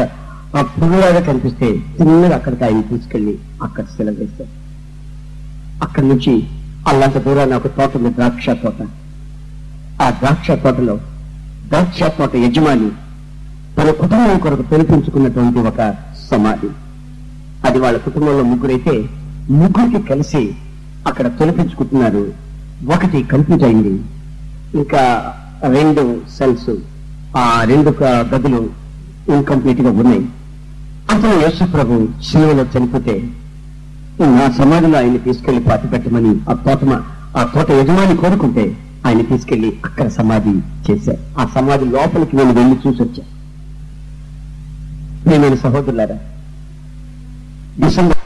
ఆ 0.57 0.61
పువ్వులాగా 0.61 1.19
కనిపిస్తే 1.19 1.67
చిన్నగా 1.69 2.35
అక్కడికి 2.35 2.63
ఆయన 2.63 2.81
తీసుకెళ్ళి 2.81 3.39
అక్కడ 3.63 3.83
సెలవు 3.83 4.45
అక్కడి 5.83 6.07
నుంచి 6.07 6.43
అల్లంత 6.87 7.17
దూరాన్ని 7.17 7.55
ఒక 7.55 7.67
తోట 7.67 7.97
ఉంది 7.97 8.09
ద్రాక్ష 8.09 8.49
తోట. 8.49 8.87
ఆ 10.01 10.09
ద్రాక్ష 10.09 10.51
తోటలో 10.51 10.95
ద్రాక్ష 11.67 12.03
తోట 12.03 12.35
యజమాని 12.35 12.89
తన 13.77 13.89
కుటుంబం 13.91 14.39
కొరకు 14.39 14.61
తెలిపించుకున్నటువంటి 14.61 15.59
ఒక 15.59 15.95
సమాధి. 16.31 16.69
అది 17.67 17.79
వాళ్ళ 17.79 17.97
కుటుంబంలో 17.97 18.43
ముగ్గురైతే 18.43 19.09
ముగ్గురికి 19.49 20.07
కలిసి 20.07 20.55
అక్కడ 21.07 21.27
తొలిపించుకుంటున్నారు. 21.27 22.33
ఒకటి 22.95 23.23
కంప్లీట్ 23.23 23.63
అయింది. 23.63 24.01
ఇంకా 24.81 25.01
రెండు 25.75 26.03
సెల్స్ 26.37 26.71
ఆ 27.37 27.63
రెండు 27.63 27.91
గదులు 28.33 28.61
ఇన్కంప్లీట్గా 29.35 29.91
ఉన్నాయి. 30.01 30.23
అతను 31.13 31.35
యేసు 31.43 31.63
శివలో 31.63 31.97
శిలువలో 32.29 32.63
చనిపోతే 32.73 33.15
నా 34.37 34.45
సమాధిలో 34.57 34.97
ఆయన 34.97 35.17
తీసుకెళ్ళి 35.17 35.61
పాతి 35.67 35.87
పెట్టమని 35.87 36.31
ఆ 36.49 36.53
తోట 36.65 36.81
ఆ 37.39 37.43
తోట 37.53 37.71
యజమాని 37.71 38.15
కోరుకుంటే 38.17 38.65
ఆయన 39.07 39.21
తీసుకెళ్ళి 39.21 39.69
అక్కడ 39.85 40.07
సమాధి 40.07 40.53
చేశారు. 40.87 41.21
ఆ 41.39 41.45
సమాధి 41.55 41.85
లోపలికి 41.85 42.35
నేను 42.35 42.53
వెళ్ళి 42.59 42.75
చూసొచ్చా. 42.83 43.23
నేను 45.27 45.55
సహోదరులారా 45.55 46.17
డిసెంబర్ 47.81 48.19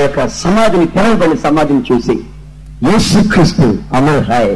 యొక్క 0.00 0.20
సమాధిని 0.42 0.86
తెరవబడిన 0.94 1.36
సమాధిని 1.46 1.82
చూసి 1.88 2.16
యేసుక్రీస్తు 2.88 3.66
అమర్ 3.98 4.24
హాయ్. 4.30 4.52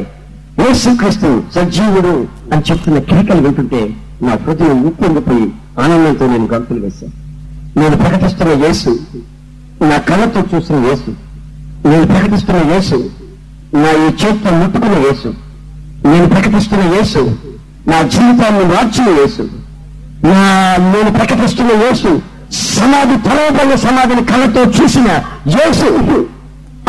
యేసుక్రీస్తు 0.61 1.29
సజీవుడు 1.55 2.13
అని 2.53 2.63
చెప్తున్న 2.69 2.97
కేకలు 3.09 3.41
వింటుంటే 3.45 3.81
నా 4.25 4.33
హృదయం 4.43 4.79
ఉప్పొంగిపోయి 4.89 5.47
ఆనందంతో 5.83 6.25
నేను 6.33 6.47
గంతులు 6.53 6.79
వేశాను. 6.85 7.13
నేను 7.79 7.95
ప్రకటిస్తున్న 8.03 8.51
యేసు 8.65 8.91
నా 9.89 9.97
కళ్ళతో 10.09 10.41
చూసిన 10.51 10.77
యేసు 10.89 11.11
నేను 11.89 12.05
ప్రకటిస్తున్న 12.11 12.59
యేసు 12.73 12.97
నా 13.83 13.89
ఈ 14.03 14.09
చేతితో 14.21 14.51
ముట్టుకున్న 14.61 14.97
యేసు 15.07 15.29
నేను 16.11 16.27
ప్రకటిస్తున్న 16.33 16.83
యేసు 16.97 17.21
నా 17.91 17.97
జీవితాన్ని 18.13 18.65
మార్చిన 18.73 19.09
యేసు 19.21 19.43
నా 20.27 20.43
నేను 20.93 21.11
ప్రకటిస్తున్న 21.17 21.71
యేసు 21.85 22.11
సమాధి 22.61 23.15
తెరవబడిన 23.25 23.75
సమాధిని 23.85 24.23
కళ్ళతో 24.31 24.61
చూసిన 24.77 25.09
యేసు. 25.57 25.87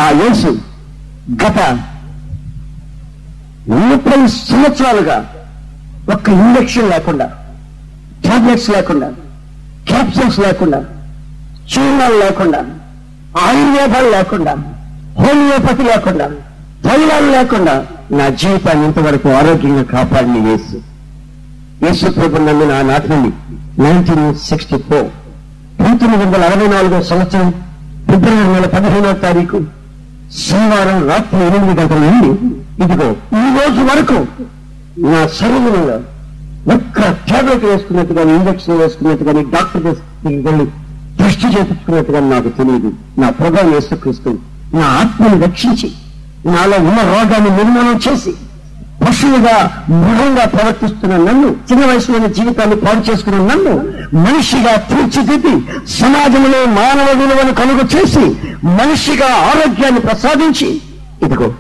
ఆ 0.05 0.07
యేసు 0.23 0.51
గత 1.43 1.59
ముప్పై 3.91 4.19
సంవత్సరాలుగా 4.51 5.17
ఒక్క 6.15 6.29
ఇంజక్షన్ 6.45 6.91
లేకుండా 6.95 7.27
టాబ్లెట్స్ 8.25 8.69
లేకుండా 8.75 9.09
క్యాప్సూల్స్ 9.89 10.39
లేకుండా 10.47 10.81
చూర్ణాలు 11.73 12.17
లేకుండా 12.25 12.61
ఆయుర్వేదాలు 13.47 14.11
లేకుండా 14.17 14.53
హోమియోపతి 15.23 15.83
లేకుండా 15.91 16.27
దైవాలు 16.87 17.29
లేకుండా 17.37 17.75
నా 18.19 18.27
జీవితాన్ని 18.41 18.85
ఇంతవరకు 18.89 19.29
ఆరోగ్యంగా 19.41 19.85
కాపాడిన 19.95 20.37
యేసు. 20.49 20.77
యేసు 21.85 22.07
ప్రభు 22.17 22.43
నన్ను 22.49 22.65
నా 22.73 22.79
నాటి 22.91 23.19
నైన్టీన్ 23.85 24.27
సిక్స్టీ 24.49 24.79
ఫోర్. 24.89 25.09
పంతొమ్మిది 25.79 26.23
వందల 26.23 26.43
అరవై 26.49 26.69
నాలుగో 26.73 26.99
సంవత్సరం 27.11 27.49
ఫిబ్రవరి 28.09 28.49
నెల 28.55 28.67
పదిహేనవ 28.75 29.15
తారీఖు 29.25 29.59
శనివారం 30.41 30.99
రాత్రి 31.11 31.41
ఎనిమిది 31.49 31.75
గంటల 31.81 32.01
నుండి 32.07 32.31
ఇదిగో 32.85 33.09
ఈ 33.39 33.49
రోజు 33.59 33.83
వరకు 33.91 34.19
నా 35.07 35.21
శరీరంలో 35.39 35.97
ఒక్క 36.75 36.99
టాబ్లెట్ 37.29 37.65
వేసుకున్నట్టు 37.71 38.15
కానీ 38.19 38.33
ఇంజక్షన్ 38.39 38.79
వేసుకున్నట్టు 38.83 39.25
కానీ 39.29 39.43
డాక్టర్ 39.55 39.83
వెళ్ళి 40.47 40.67
టెస్ట్ 41.19 41.45
చేపించుకున్నట్టు 41.55 42.13
కానీ 42.15 42.29
నాకు 42.31 42.51
తెలియదు. 42.59 42.91
నా 43.21 43.29
ప్రభావం 43.39 43.71
యేసుక్రీస్తు 43.75 44.31
నా 44.75 44.87
ఆత్మను 45.01 45.37
రక్షించి 45.45 45.89
నాలో 46.55 46.77
ఉన్న 46.89 47.01
రోగాన్ని 47.13 47.51
నిర్మాణం 47.59 47.99
చేసి 48.07 48.33
పశువుగా 49.01 49.85
మృగంగా 49.89 50.45
ప్రవర్తిస్తున్న 50.45 51.17
నన్ను 51.17 51.49
చిన్న 51.49 51.87
వయసులోని 51.87 52.35
జీవితాన్ని 52.35 52.77
పాడు 52.77 53.13
చేసుకున్న 53.13 53.39
నన్ను 53.39 53.75
మనిషిగా 54.17 54.77
తీర్చిదిద్ది 54.77 55.61
సమాజంలో 55.89 56.67
మానవ 56.67 57.13
విలువను 57.13 57.53
కలుగు 57.55 57.97
చేసి 57.97 58.37
మనిషిగా 58.67 59.27
ఆరోగ్యాన్ని 59.27 60.01
ప్రసాదించి 60.01 60.81
ఇదిగో 61.23 61.55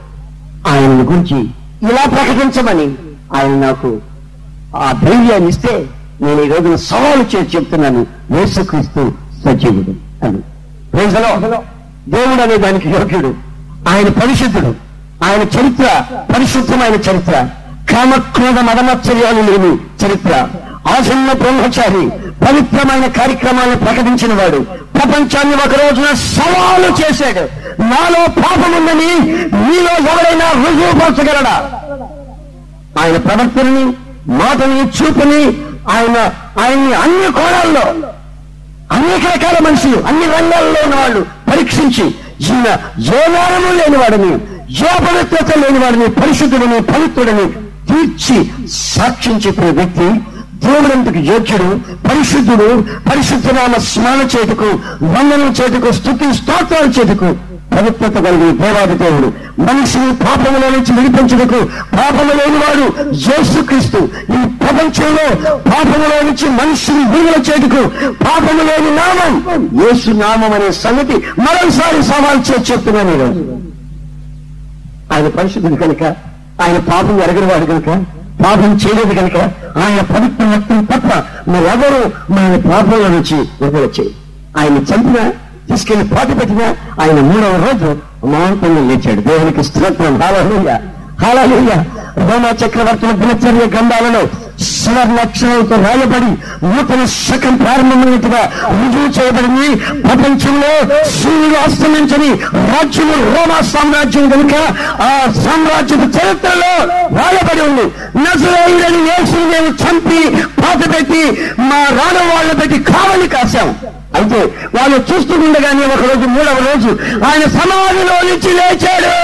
ఆయనను 0.69 1.03
గురించి 1.03 1.41
ఇలా 1.83 2.05
ప్రకటించమని 2.05 2.95
ఆయన 3.37 3.55
నాకు 3.67 4.01
ఆ 4.77 4.93
ధైర్యాన్ని 5.03 5.49
ఇస్తే 5.49 5.87
నేను 6.23 6.43
ఈ 6.43 6.49
రోజున 6.49 6.75
సవాలు 6.75 7.23
చేసి 7.23 7.57
చెప్తున్నాను. 7.57 8.07
వేసుక్రీస్తు 8.31 9.13
సజీవుడు 9.45 10.25
అని. 10.27 10.39
దేవుడు 12.11 12.43
అనే 12.43 12.57
దానికి 12.57 12.91
యోగ్యుడు. 12.91 13.35
ఆయన 13.89 14.09
పరిశుద్ధుడు. 14.09 14.75
ఆయన 15.23 15.41
చరిత్ర 15.41 16.05
పరిశుద్ధమైన 16.35 16.95
చరిత్ర. 16.95 17.47
కామక్రోధ 17.93 18.59
మదమచ్చర్యాలు 18.59 19.41
లేని 19.41 19.75
చరిత్ర. 19.75 20.47
ఆసన్న 20.89 21.33
బ్రహ్మచారి 21.33 22.11
పవిత్రమైన 22.45 23.07
కార్యక్రమాలను 23.11 23.77
ప్రకటించిన 23.77 24.35
వాడు. 24.35 24.59
ప్రపంచాన్ని 24.99 25.55
ఒక 25.57 25.75
రోజున 25.81 26.15
సవాలు 26.15 26.89
చేశాడు. 27.03 27.49
నాలో 27.83 28.43
పాపముందని 28.43 29.33
మీలో 29.71 29.93
ఎవరైనా 29.93 30.51
రుజువుపరచగలడా? 30.51 31.71
ఆయన 33.03 33.17
ప్రవర్తనని 33.17 33.85
మాటని 34.27 34.81
చూపుని 34.81 35.45
ఆయన 35.91 36.19
ఆయన్ని 36.63 36.95
అన్ని 36.95 37.33
కోణాల్లో 37.33 38.09
అనేక 38.93 39.33
రకాల 39.33 39.65
మనుషులు 39.65 39.97
అన్ని 40.07 40.27
రంగాల్లో 40.27 40.81
ఉన్న 40.85 40.95
వాళ్ళు 40.95 41.27
పరీక్షించి 41.51 42.15
ఈయన 42.41 42.77
ఏ 43.15 43.27
నేరము 43.27 43.73
లేనివాడని 43.73 44.54
ఏ 44.81 44.93
లేని 45.63 45.79
వాడిని 45.79 46.07
పరిశుద్ధుడని 46.15 46.79
పవిత్రుడని 46.91 47.47
తీర్చి 47.89 48.37
సాక్ష్యం 48.77 49.37
చెప్పిన 49.39 49.71
వ్యక్తి 49.71 50.07
దేవుడంతకు 50.65 51.21
యోగ్యుడు 51.29 51.69
పరిశుద్ధుడు 52.07 52.69
పరిశుద్ధనామ 53.09 53.75
స్నాన 53.89 54.21
చేతుకు 54.35 54.69
వందనం 55.07 55.51
చేతుకు 55.59 55.91
స్థుతి 55.93 56.29
స్తోత్రాల 56.39 56.87
చేతుకు 56.99 57.31
పవిత్రత 57.75 58.17
కలిగిన 58.25 58.51
దేవాది 58.59 58.95
దేవుడు. 58.95 59.29
మనిషిని 59.61 60.13
పాపముల 60.21 60.65
నుంచి 60.75 60.93
విడిపించుటకు 60.93 61.61
పాపము 61.95 62.33
లేనివాడు 62.39 62.85
యేసుక్రీస్తు. 63.25 64.01
ఈ 64.33 64.41
ప్రపంచంలో 64.61 65.25
పాపములో 65.69 66.19
నుంచి 66.23 66.47
మనిషిని 66.59 67.05
విడుదల 67.13 67.41
చేటుకు 67.49 67.83
పాపము 68.25 68.63
లేని 68.69 68.93
నామం 69.01 69.35
యేసు 69.83 70.11
నామం 70.23 70.55
అనే 70.59 70.71
సంగతి 70.81 71.17
మరోసారి 71.41 72.03
సవాల్ 72.11 72.43
చేసి 72.49 72.67
చెప్తున్నాను 72.71 73.15
ఈరోజు 73.17 73.43
ఆయన 75.15 75.29
పరిశుద్ధుడు 75.29 75.75
కనుక 75.75 76.03
ఆయన 76.63 76.79
పాపం 76.91 77.23
ఎరగని 77.23 77.67
కనుక 77.67 77.89
పాపం 78.45 78.71
చేయలేదు 78.75 79.15
కనుక 79.15 79.37
ఆయన 79.83 80.01
పవిత్ర 80.11 80.45
రక్తం 80.55 80.85
తప్ప 80.85 81.09
మరెవరూ 81.51 82.01
మన 82.31 82.61
పాపంలో 82.71 83.09
నుంచి 83.09 83.37
విడుదల 83.37 83.65
వదలొచ్చాయి 83.65 84.13
ఆయన 84.59 84.77
చంపిన 84.91 85.19
తీసుకెళ్ళి 85.69 86.05
పాటు 86.09 86.33
పెట్టినా 86.35 86.67
ఆయన 87.03 87.21
మూడవ 87.21 87.53
రోజు 87.65 87.91
మాంతంగా 88.27 88.81
లేచాడు. 88.89 89.21
దేవునికి 89.21 89.63
స్తోత్రం. 89.65 90.15
హాలూయ 90.23 90.71
హాలూయ 91.23 91.71
రోమా 92.21 92.51
చక్రవర్తుల 92.61 93.11
దినచర్య 93.13 93.67
గ్రంథాలలో 93.67 94.23
సువర్ణక్షరాలతో 94.63 95.77
రాయబడి 95.85 96.31
నూతన 96.71 97.03
శకం 97.15 97.55
ప్రారంభమైనట్టుగా 97.63 98.43
రుజువు 98.79 99.09
చేయబడింది. 99.17 99.69
ప్రపంచంలో 100.07 100.73
సూర్యుడు 101.17 101.57
అస్తమించని 101.67 102.31
రాజ్యము 102.73 103.17
రోమా 103.35 103.59
సామ్రాజ్యం 103.73 104.27
కనుక 104.35 104.55
ఆ 105.09 105.11
సామ్రాజ్యపు 105.45 106.07
చరిత్రలో 106.17 106.73
రాయబడి 107.19 107.63
ఉంది. 107.69 107.87
నజరేయుడని 108.25 109.01
యేసుని 109.11 109.45
మేము 109.55 109.71
చంపి 109.83 110.21
పాత 110.63 110.81
పెట్టి 110.95 111.25
మా 111.71 111.81
రాను 111.99 112.23
వాళ్ళ 112.33 112.51
పెట్టి 112.61 112.79
కావాలి 112.93 113.29
కాశాం. 113.35 113.71
అయితే 114.19 114.41
వాళ్ళు 114.77 114.99
చూస్తుండగానే 115.09 115.85
ఒక 115.95 116.03
రోజు 116.11 116.27
మూడవ 116.37 116.59
రోజు 116.71 116.91
ఆయన 117.31 117.45
సమాధిలో 117.59 118.17
నుంచి 118.31 118.53
లేచాడు. 118.61 119.15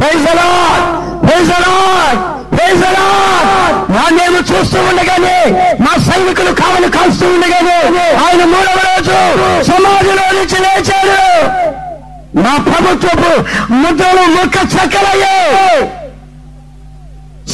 Praise 0.00 1.48
the 1.48 2.39
నా 3.94 4.04
మేము 4.16 4.38
చూస్తూ 4.50 4.78
ఉండగానే 4.88 5.36
మా 5.84 5.92
సైనికులు 6.06 6.52
కావలి 6.60 6.88
కాల్స్తూ 6.96 7.26
ఉండగానే 7.34 7.78
ఆయన 8.24 8.42
మూడవ 8.52 8.78
రోజు 8.88 9.16
సమాధిలో 9.70 10.26
నుంచి 10.38 10.58
లేచారు 10.64 11.18
మా 12.44 12.52
ప్రభుత్వపు 12.66 13.30
ముద్రలు 13.74 14.24
ముక్క 14.34 14.56
చక్కలయ్యాయి. 14.74 15.80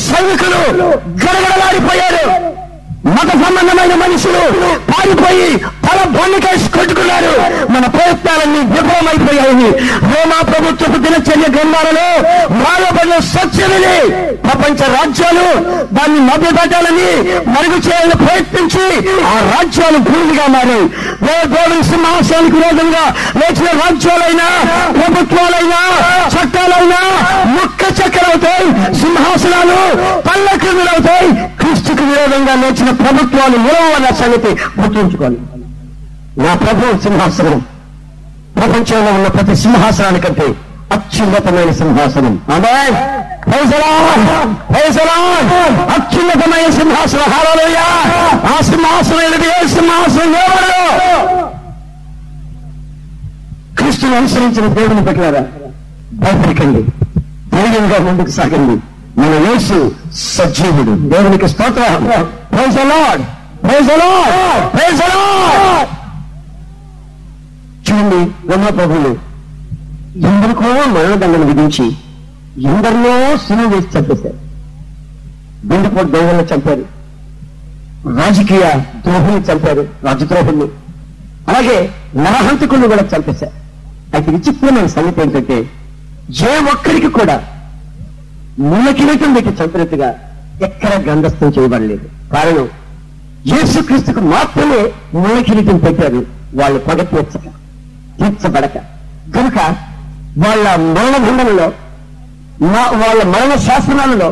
సైనికులు 0.06 0.58
గడగడలాడిపోయారు. 1.22 2.24
మత 3.14 3.30
సంబంధమైన 3.44 3.94
మనుషులు 4.02 4.42
పారిపోయి 4.90 5.48
తల 5.84 5.98
బొండకేసి 6.16 6.68
కొట్టుకున్నారు. 6.76 7.32
మన 7.74 7.84
ప్రయత్నాలన్నీ 8.46 8.60
విఫలమైపోయాయి. 8.74 9.70
రోమా 10.10 10.38
ప్రభుత్వపు 10.50 10.98
దినచర్య 11.04 11.46
గ్రంథాలలో 11.54 12.06
రాయబడిన 12.64 13.16
సత్యమిని 13.34 13.96
ప్రపంచ 14.46 14.80
రాజ్యాలు 14.96 15.46
దాన్ని 15.96 16.20
మభ్యపెట్టాలని 16.28 17.10
మరుగు 17.54 17.78
చేయాలని 17.86 18.16
ప్రయత్నించి 18.24 18.84
ఆ 19.30 19.34
రాజ్యాలు 19.52 19.98
భూమిగా 20.08 20.46
మారాయి. 20.54 20.86
దేవుని 21.26 21.78
సింహాసనానికి 21.90 22.56
విరోధంగా 22.56 23.04
లేచిన 23.40 23.68
రాజ్యాలైనా 23.82 24.48
ప్రభుత్వాలైనా 25.00 25.80
చట్టాలైనా 26.34 27.00
ముక్క 27.56 27.82
చక్రవుతాయి 28.00 28.68
సింహాసనాలు 29.02 29.78
పల్ల 30.28 30.46
అవుతాయి 30.94 31.30
క్రీస్తుకు 31.60 32.04
విరోధంగా 32.10 32.54
లేచిన 32.62 32.90
ప్రభుత్వాలు 33.04 33.56
నిలవన్న 33.66 34.08
సంగతి 34.22 34.50
గుర్తుంచుకోవాలి. 34.80 35.38
నా 36.44 36.54
ప్రభు 36.54 36.86
సింహాసనం. 37.02 37.58
ప్రపంచంలో 38.56 39.12
ఉన్న 39.12 39.26
ప్రతి 39.26 39.56
సింహాసనాని 39.56 40.20
కంటే 40.20 40.46
అత్యున్నతమైన 40.92 41.70
సింహాసనం. 41.72 42.40
అత్యున్నతమైన 45.94 46.70
సింహాసనం. 46.70 47.26
హాలలోయ 47.32 47.76
ఆ 48.52 48.60
సింహాసనం 48.60 49.20
ఎదుటి 49.20 49.48
ఏ 49.48 49.66
సింహాసనం? 49.68 50.34
ఎవరు? 50.36 51.46
క్రీస్తుని 53.78 54.16
అనుసరించిన 54.16 54.66
దేవుని 54.66 55.04
పెట్టారా 55.06 55.40
భయపడకండి. 56.12 56.82
ధైర్యంగా 57.56 57.98
ముందుకు 57.98 58.30
సాగండి. 58.30 58.76
మన 59.20 59.32
యేసు 59.50 59.92
సజీవుడు. 60.14 61.08
దేవునికి 61.08 61.48
స్తోత్రం. 61.48 62.06
ప్రైజ్ 62.56 62.78
అలాడ్ 62.78 63.22
ప్రైజ్ 63.66 63.90
అలాడ్ 63.90 64.76
ప్రైజ్ 64.76 65.02
అలాడ్ 65.02 65.95
చూడండి 67.86 68.52
రమణ 68.52 69.16
ఎందరికో 70.16 70.62
మరణదండన 70.62 71.44
విధించి 71.44 71.86
ఎందరినో 72.62 73.36
సులువు 73.36 73.74
వేసి 73.74 73.98
చంపేశారు. 73.98 74.38
గుండెపోటు 75.66 76.08
దొంగలను 76.08 76.54
చంపారు. 76.54 76.84
రాజకీయ 78.18 78.70
ద్రోహుల్ని 79.00 79.40
చంపారు 79.40 79.88
రాజద్రోహుల్ని. 80.04 80.66
అలాగే 81.48 81.90
నరహంతకులను 82.16 82.88
కూడా 82.88 83.02
చంపేశారు. 83.16 83.52
అయితే 84.16 84.30
విచిత్రమైన 84.30 84.86
సంగతి 84.86 85.20
ఏంటంటే 85.20 85.58
ఏ 86.42 86.70
ఒక్కరికి 86.72 87.08
కూడా 87.08 87.44
మూల 88.58 88.90
కిరీటం 88.90 89.34
పెట్టి 89.34 89.62
చంపినట్టుగా 89.62 90.14
ఎక్కడ 90.62 91.02
గ్రంథస్థం 91.04 91.52
చేయబడలేదు. 91.58 92.32
కారణం 92.32 92.68
యేసుక్రీస్తుకు 93.46 94.20
మాత్రమే 94.20 94.92
మూల 95.14 95.42
కిరీటం 95.46 95.78
పెట్టారు 95.78 96.26
వాళ్ళు 96.54 96.78
పగ 96.78 97.02
తీర్చక 97.02 97.55
తీర్చబడక 98.18 98.76
కనుక 99.34 99.58
వాళ్ళ 100.38 100.64
మరణభండంలో 100.94 101.66
మా- 102.64 102.92
వాళ్ళ 103.00 103.22
మరణ 103.26 103.54
శాసనాలలో 103.66 104.28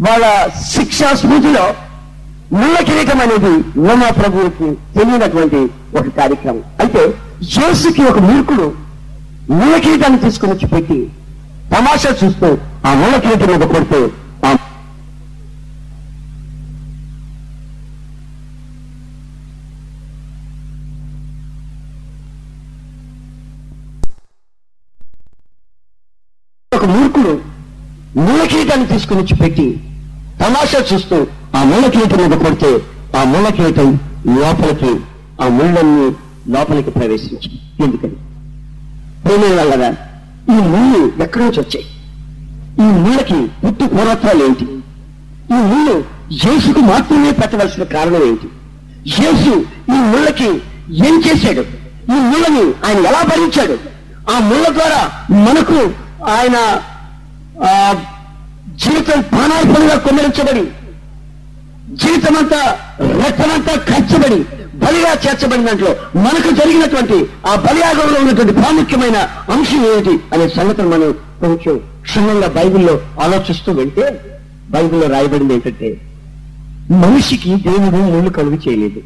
వాళ్ళ 0.00 0.24
శిక్షా 0.68 1.14
స్మృతిలో 1.14 1.64
ముళ్ళ 2.52 2.76
కిరీటం 2.80 3.20
అనేది 3.20 3.52
రోమా 3.86 4.10
ప్రభువుకి 4.10 4.66
తెలియనటువంటి 4.96 5.60
ఒక 5.94 6.06
కార్యక్రమం. 6.18 6.62
అయితే 6.80 7.02
జోసుకి 7.54 8.02
ఒక 8.02 8.18
మూర్ఖుడు 8.18 8.66
ముళ్ళ 9.50 9.78
కిరీటాన్ని 9.78 10.18
తీసుకుని 10.18 10.52
వచ్చి 10.52 10.66
పెట్టి 10.66 10.98
తమాషా 11.70 12.10
చూస్తూ 12.20 12.48
ఆ 12.86 12.94
ముళ్ళ 12.94 13.16
కిరీటం 13.16 13.48
మీద 13.48 13.64
కొడుతూ 13.66 14.00
కిరీటాన్ని 28.76 28.92
తీసుకుని 28.92 29.20
వచ్చి 29.20 29.34
పెట్టి 29.40 29.66
తమాషా 30.40 30.80
చూస్తూ 30.88 31.16
ఆ 31.56 31.60
ముళ్ళ 31.68 31.86
కిరీటం 31.94 32.18
మీద 32.22 32.34
కొడితే 32.42 32.70
ఆ 33.18 33.22
ముళ్ళ 33.24 33.48
కిరీటం 33.56 33.88
లోపలికి 34.36 34.90
ఆ 35.42 35.46
ముళ్ళన్ని 35.56 36.06
లోపలికి 36.54 36.90
ప్రవేశించి 36.96 37.50
ఎందుకని? 37.84 38.16
ప్రేమే 39.24 39.48
వల్లగా 39.58 39.88
ఈ 40.48 40.58
ముళ్ళు 40.72 41.00
ఎక్కడి 41.24 41.42
నుంచి 41.44 41.60
వచ్చాయి 41.62 41.86
ఈ 42.78 42.88
ముళ్ళకి 42.98 43.38
పుట్టు 43.62 43.84
పూర్వత్వాలు 43.94 44.42
ఏంటి? 44.48 44.66
ఈ 45.50 45.60
ముళ్ళు 45.70 45.96
యేసుకు 46.44 46.82
మాత్రమే 46.90 47.32
పెట్టవలసిన 47.40 47.84
కారణం 47.96 48.24
ఏంటి? 48.30 48.48
యేసు 49.16 49.52
ఈ 49.94 50.00
ముళ్ళకి 50.12 50.50
ఏం 51.06 51.16
చేశాడు? 51.26 51.64
ఈ 52.08 52.20
ముళ్ళని 52.30 52.64
ఆయన 52.86 52.98
ఎలా 53.10 53.22
భరించాడు? 53.30 53.76
ఆ 54.32 54.38
ముళ్ళ 54.50 54.66
ద్వారా 54.78 55.00
మనకు 55.46 55.78
ఆయన 56.36 56.56
జీవితం 58.76 59.20
ప్రాణార్పణగా 59.22 59.96
కొమ్మరించబడి 59.96 60.64
జీవితమంతా 61.96 62.60
రక్తమంతా 63.26 63.74
ఖర్చబడి 63.88 64.38
బలిగా 64.84 65.12
చేర్చబడిన 65.24 65.66
దాంట్లో 65.66 65.90
మనకు 66.20 66.50
జరిగినటువంటి 66.50 67.18
ఆ 67.46 67.54
బలియాగంలో 67.56 68.18
ఉన్నటువంటి 68.20 68.52
ప్రాముఖ్యమైన 68.52 69.18
అంశం 69.52 69.86
ఏమిటి 69.86 70.14
అనే 70.34 70.48
సంగతిని 70.48 70.88
మనం 70.88 71.12
కొంచెం 71.40 71.76
క్షుణ్ణంగా 72.02 72.48
బైబిల్లో 72.48 72.94
ఆలోచిస్తూ 73.22 73.72
వెళ్తే 73.72 74.04
బైబిల్లో 74.70 75.06
రాయబడింది 75.06 75.54
ఏంటంటే 75.54 75.88
మనిషికి 76.90 77.54
దేవుడు 77.54 77.96
ముళ్ళు 77.96 78.30
కలుగు 78.30 78.58
చేయలేదు. 78.68 79.00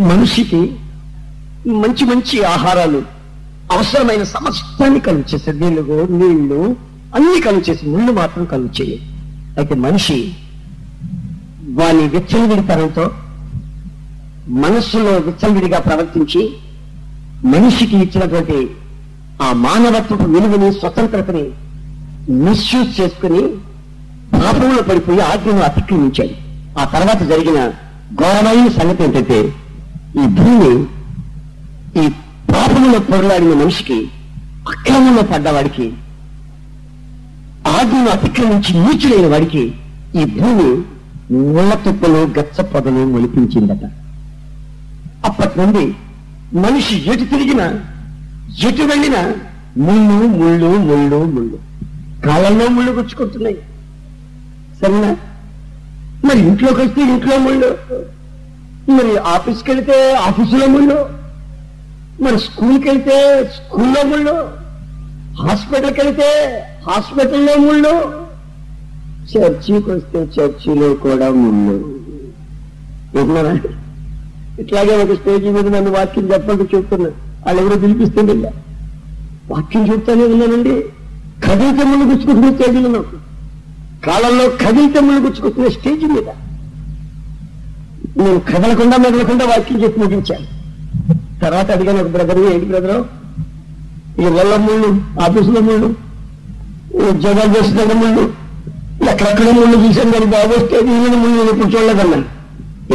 మనిషికి 0.00 0.60
మంచి 1.82 2.04
మంచి 2.04 2.44
ఆహారాలు 2.44 3.00
అవసరమైన 3.72 4.22
సమస్తాన్ని 4.22 5.00
కలుగు 5.00 5.24
చేశారు. 5.34 5.56
నీళ్ళు 5.56 6.06
నీళ్ళు 6.10 6.60
అన్ని 7.14 7.40
కలుగు 7.40 7.64
చేసి 7.68 7.84
ముళ్ళు 7.86 8.12
మాత్రం 8.12 8.44
కలుగు 8.44 8.70
చేయలేదు 8.78 9.04
అయితే 9.58 9.74
మనిషి 9.76 10.18
వాని 11.78 12.04
విచ్చలవిడితనంతో 12.08 13.04
మనస్సులో 14.58 15.12
విచ్చలవిడిగా 15.26 15.78
ప్రవర్తించి 15.78 16.42
మనిషికి 17.44 17.96
ఇచ్చినటువంటి 17.96 18.58
ఆ 19.42 19.52
మానవత్వపు 19.58 20.24
విలువని 20.24 20.72
స్వతంత్రతని 20.72 21.44
మిస్యూజ్ 22.44 23.00
చేసుకుని 23.00 23.42
పాపంలో 24.32 24.82
పడిపోయి 24.82 25.20
ఆజ్ఞను 25.20 25.62
అతిక్రమించాడు. 25.62 26.34
ఆ 26.80 26.84
తర్వాత 26.84 27.20
జరిగిన 27.28 27.58
ఘోరమైన 28.14 28.68
సంగతి 28.78 29.02
ఏంటంటే 29.04 29.38
ఈ 30.16 30.26
భూమి 30.38 30.72
ఈ 32.00 32.04
పాపంలో 32.50 32.98
పొరలాడిన 33.00 33.54
మనిషికి 33.54 33.98
అక్రమంలో 34.68 35.22
పడ్డవాడికి 35.22 35.86
ఆజ్ఞను 37.80 38.08
అతిక్రమించి 38.08 38.80
నీచుడైన 38.80 39.26
వాడికి 39.26 39.74
ఈ 40.16 40.24
భూమి 40.24 40.82
ముళ్ళ 41.34 41.74
తుప్పలు 41.74 42.30
గచ్చ 42.38 42.62
పొదలు 42.62 43.06
మొలిపించిందట. 43.06 43.90
అప్పటి 45.24 45.60
నుండి 45.60 45.94
మనిషి 46.58 47.10
ఎటు 47.10 47.24
తిరిగినా 47.24 47.80
ఎటు 48.68 48.82
వెళ్ళినా 48.82 49.34
ముళ్ళు 49.76 50.28
ముళ్ళు 50.38 50.66
ముళ్ళు 50.66 51.24
ముళ్ళు. 51.24 51.58
కాలంలో 52.26 52.68
ముళ్ళు 52.68 52.92
గుచ్చుకుంటున్నాయి. 52.92 53.58
సరేనా? 54.80 55.16
మరి 56.24 56.38
ఇంట్లోకి 56.38 56.80
వస్తే 56.80 57.02
ఇంట్లో 57.02 57.38
ముళ్ళు? 57.38 57.78
మరి 58.90 59.16
ఆఫీస్కి 59.16 59.70
వెళ్తే 59.70 60.14
ఆఫీసులో 60.14 60.66
ముళ్ళు? 60.66 61.08
మరి 62.22 62.38
స్కూల్కి 62.38 62.88
వెళ్తే 62.88 63.44
స్కూల్లో 63.56 64.02
ముళ్ళు? 64.02 64.57
హాస్పిటల్కి 65.40 66.00
వెళ్తే 66.00 66.62
హాస్పిటల్లో 66.90 67.56
ముళ్ళు. 67.56 68.12
చర్చికి 69.36 69.90
వస్తే 69.90 70.18
చర్చిలో 70.18 70.94
కూడా 70.94 71.30
ముళ్ళు. 71.30 71.98
విన్నారా? 73.18 73.58
ఇట్లాగే 74.60 75.02
ఒక 75.02 75.18
స్టేజ్ 75.20 75.44
మీద 75.44 75.76
నన్ను 75.76 75.90
వాక్యం 75.90 76.32
చెప్పండి 76.32 76.76
చెప్తున్నా. 76.76 77.10
వాళ్ళు 77.46 77.62
ఎవరో 77.62 77.76
పిలిపిస్తుంది 77.76 78.32
వాక్యం 79.50 79.92
చెప్తానే 79.92 80.24
ఉన్నానండి. 80.24 80.84
కదిలితే 81.46 81.84
ముళ్ళు 81.84 82.04
గుచ్చుకుంటున్న 82.04 82.54
స్టేజ్లో 82.54 82.88
నాకు. 82.88 83.28
కాలంలో 84.06 84.48
కదిలితే 84.48 85.00
ముళ్ళు 85.00 85.20
గుచ్చుకుంటున్న 85.20 85.68
స్టేజ్ 85.68 86.04
మీద. 86.04 86.28
నేను 88.16 88.40
కదలకుండా 88.40 88.96
మెదలకుండా 88.96 89.44
వాక్యం 89.44 89.82
చెప్పి 89.82 90.00
ముగించాను. 90.00 90.58
తర్వాత 91.40 91.70
అడిగాను 91.70 92.00
ఒక 92.00 92.06
బ్రదర్ 92.06 92.38
ఏంటి 92.38 92.66
బ్రదరు? 92.66 93.04
ఇళ్ళ 94.26 94.56
ముళ్ళు 94.66 94.88
ఆఫీసులో 95.24 95.60
ముళ్ళు 95.68 95.88
జబర్దస్త్ 97.22 97.76
దగ్గర 97.78 97.96
ముళ్ళు 98.02 98.22
ఎక్కడెక్కడ 99.10 99.48
ముళ్ళు 99.58 99.76
చూసాను 99.82 100.12
కానీ 100.14 100.28
బాబు 100.36 100.52
వస్తే 100.58 100.76
ఈయన 100.94 101.14
ముళ్ళు 101.22 101.36
నేను 101.38 101.50
ఇప్పుడు 101.54 101.70
చూడలేదన్నా 101.74 102.18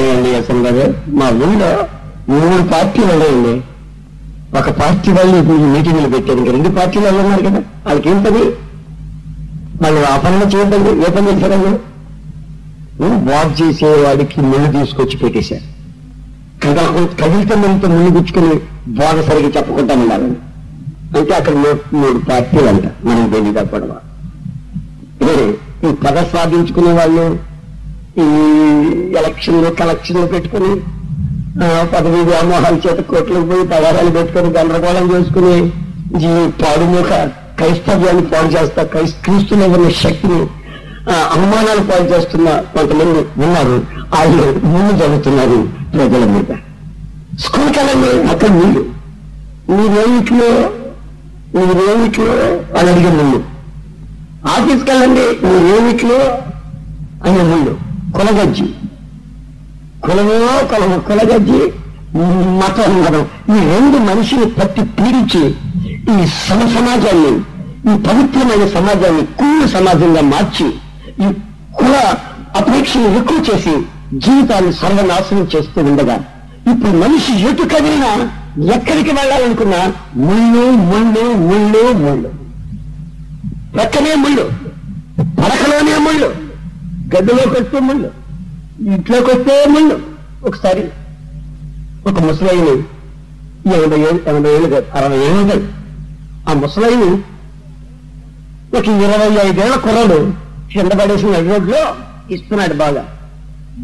ఏమండి 0.02 0.32
అసలు 0.42 0.62
గారు 0.66 0.86
మా 1.20 1.28
ఊళ్ళో 1.46 1.70
మూడు 2.32 2.64
పార్టీలు 2.74 3.12
ఉన్నాయండి. 3.16 3.54
ఒక 4.60 4.70
పార్టీ 4.80 5.10
వాళ్ళు 5.18 5.36
ఇప్పుడు 5.42 5.70
మీటింగ్లు 5.76 6.10
పెట్టారు. 6.16 6.38
ఇంకా 6.42 6.52
రెండు 6.56 6.70
పార్టీలు 6.78 7.06
వాళ్ళు 7.06 7.22
ఉన్నారు 7.24 7.44
కదా 7.48 7.62
వాళ్ళకి 7.86 8.08
ఏం 8.12 8.20
పని? 8.26 8.44
వాళ్ళు 9.84 10.02
ఆ 10.12 10.16
పనులు 10.24 10.46
చేయడం 10.54 10.84
ఏ 11.06 11.10
పని 11.16 11.28
చేశారు 11.32 11.58
వాక్ 13.30 13.54
చేసేవాడికి 13.62 14.42
ముళ్ళు 14.50 14.68
తీసుకొచ్చి 14.76 15.16
పెట్టేశారు. 15.24 15.66
కదా 16.66 16.84
కదిలితే 17.22 17.56
మనతో 17.64 17.88
ముళ్ళు 17.96 18.12
గుచ్చుకుని 18.18 18.52
బాగా 19.00 19.22
సరిగ్గా 19.30 19.52
చెప్పకుండా 19.58 19.94
ఉండాలని. 20.02 20.38
అంటే 21.18 21.34
అక్కడ 21.36 21.54
మూడు 21.94 22.20
పార్టీలు 22.30 22.68
అంట 22.68 22.86
మనం 23.06 23.26
వెళ్ళి 23.32 23.52
తప్పడమా 23.54 23.98
ఈ 25.86 25.92
పద 26.04 26.18
సాధించుకునే 26.34 26.92
వాళ్ళు 26.92 27.26
ఈ 28.24 28.28
ఎలక్షన్లు 29.18 29.70
కలెక్షన్లు 29.80 30.26
పెట్టుకుని 30.26 30.72
పదవి 31.94 32.22
వ్యామోహాల 32.22 32.76
చేత 32.86 33.00
కోట్లకు 33.10 33.46
పోయి 33.50 33.64
పదారాలు 33.68 34.10
పెట్టుకుని 34.10 34.50
గందరగోళం 34.58 35.08
చేసుకుని 35.14 35.56
ఈ 36.24 36.34
పాడుముఖ 36.62 37.10
క్రైస్తవ్యాన్ని 37.58 38.24
పాడు 38.24 38.50
చేస్తా 38.56 38.84
క్రైస్ 38.84 39.16
క్రీస్తులో 39.26 39.66
ఉన్న 39.68 39.90
శక్తిని 40.02 40.40
అనుమానాలు 41.34 41.82
అవమానాలు 41.84 42.08
చేస్తున్న 42.12 42.50
కొంతమంది 42.74 43.22
ఉన్నారు. 43.46 43.76
వాళ్ళు 44.14 44.46
ముందు 44.66 44.94
జరుగుతున్నారు 44.98 45.58
ప్రజల 45.94 46.24
మీద. 46.26 46.52
స్కూల్ 47.40 47.72
వెళ్ళండి 47.78 48.12
అక్కడ 48.32 48.50
మీరు 48.52 48.84
మీరేమిట్లో 51.54 51.76
మీరేమిట్లో 51.78 52.28
అని 52.78 52.90
అడిగే 52.92 53.12
ముందు 53.18 53.40
ఆఫీస్కి 54.54 54.90
వెళ్ళండి 54.92 55.26
మీరేమిట్లో 55.44 56.18
అని 57.26 57.44
ముందు 57.52 57.74
కులగజ్జి. 58.16 58.66
కులమో 60.02 60.38
కులము 60.72 60.98
కులగజ్జి 61.08 61.62
మతం 62.60 62.92
మతం 62.98 63.24
ఈ 63.52 63.60
రెండు 63.70 63.98
మనిషిని 64.08 64.48
పట్టి 64.50 64.82
పీడించి 64.98 65.44
ఈ 66.14 66.16
సమ 66.40 66.60
సమాజాన్ని 66.76 67.32
ఈ 67.90 67.96
పవిత్రమైన 68.08 68.66
సమాజాన్ని 68.76 69.24
కుళ్ళు 69.40 69.66
సమాజంగా 69.68 70.22
మార్చి 70.34 70.68
ఈ 71.20 71.30
కుల 71.80 71.94
అపేక్షను 72.56 73.10
ఎక్కువ 73.20 73.40
చేసి 73.50 73.74
జీవితాన్ని 74.18 74.74
సర్వనాశనం 74.74 75.48
చేస్తూ 75.54 75.82
ఉండగా 75.84 76.18
ఇప్పుడు 76.72 76.94
మనిషి 76.98 77.34
ఎటు 77.50 77.64
కదిలినా 77.74 78.12
ఎక్కడికి 78.62 79.12
వెళ్ళాలనుకున్నా 79.12 79.80
ముళ్ళు 80.16 80.64
ముళ్ళు 80.90 81.24
ముళ్ళు 81.50 81.94
ముళ్ళు. 81.94 82.30
ప్రక్కనే 83.76 84.16
ముళ్ళు 84.16 84.46
పడకలోనే 85.38 85.98
ముళ్ళు 85.98 86.30
గదిలోకి 87.14 87.62
వస్తే 87.62 87.80
ముళ్ళు 87.80 88.10
ఇంట్లోకి 88.94 89.30
వస్తే 89.32 89.66
ముళ్ళు. 89.70 89.96
ఒకసారి 90.48 90.84
ఒక 92.08 92.20
ముసలైని 92.20 92.74
ఎనభై 93.76 94.00
ఏళ్ళు 94.08 94.22
ఎనభై 94.30 94.50
ఏళ్ళు 94.56 94.68
కాదు 94.70 94.86
అరవై 94.98 95.18
ఏళ్ళు 95.18 95.58
ఆ 96.50 96.54
ముసలైని 96.54 97.10
ఒక 98.78 98.88
ఇరవై 99.06 99.48
ఐదేళ్ళ 99.48 99.76
కుర్రాడు 99.76 100.20
కింద 100.74 100.92
పడేసిన 100.92 101.38
రోడ్లో 101.50 101.82
ఇస్తున్నాడు 102.32 102.74
బాగా. 102.74 103.04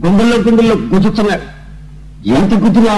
గుండెల్లో 0.05 0.37
గుండెల్లో 0.37 0.75
గుద్దుతున్నాడు 0.75 1.45
ఎంత 2.37 2.53
గుద్దునా 2.63 2.95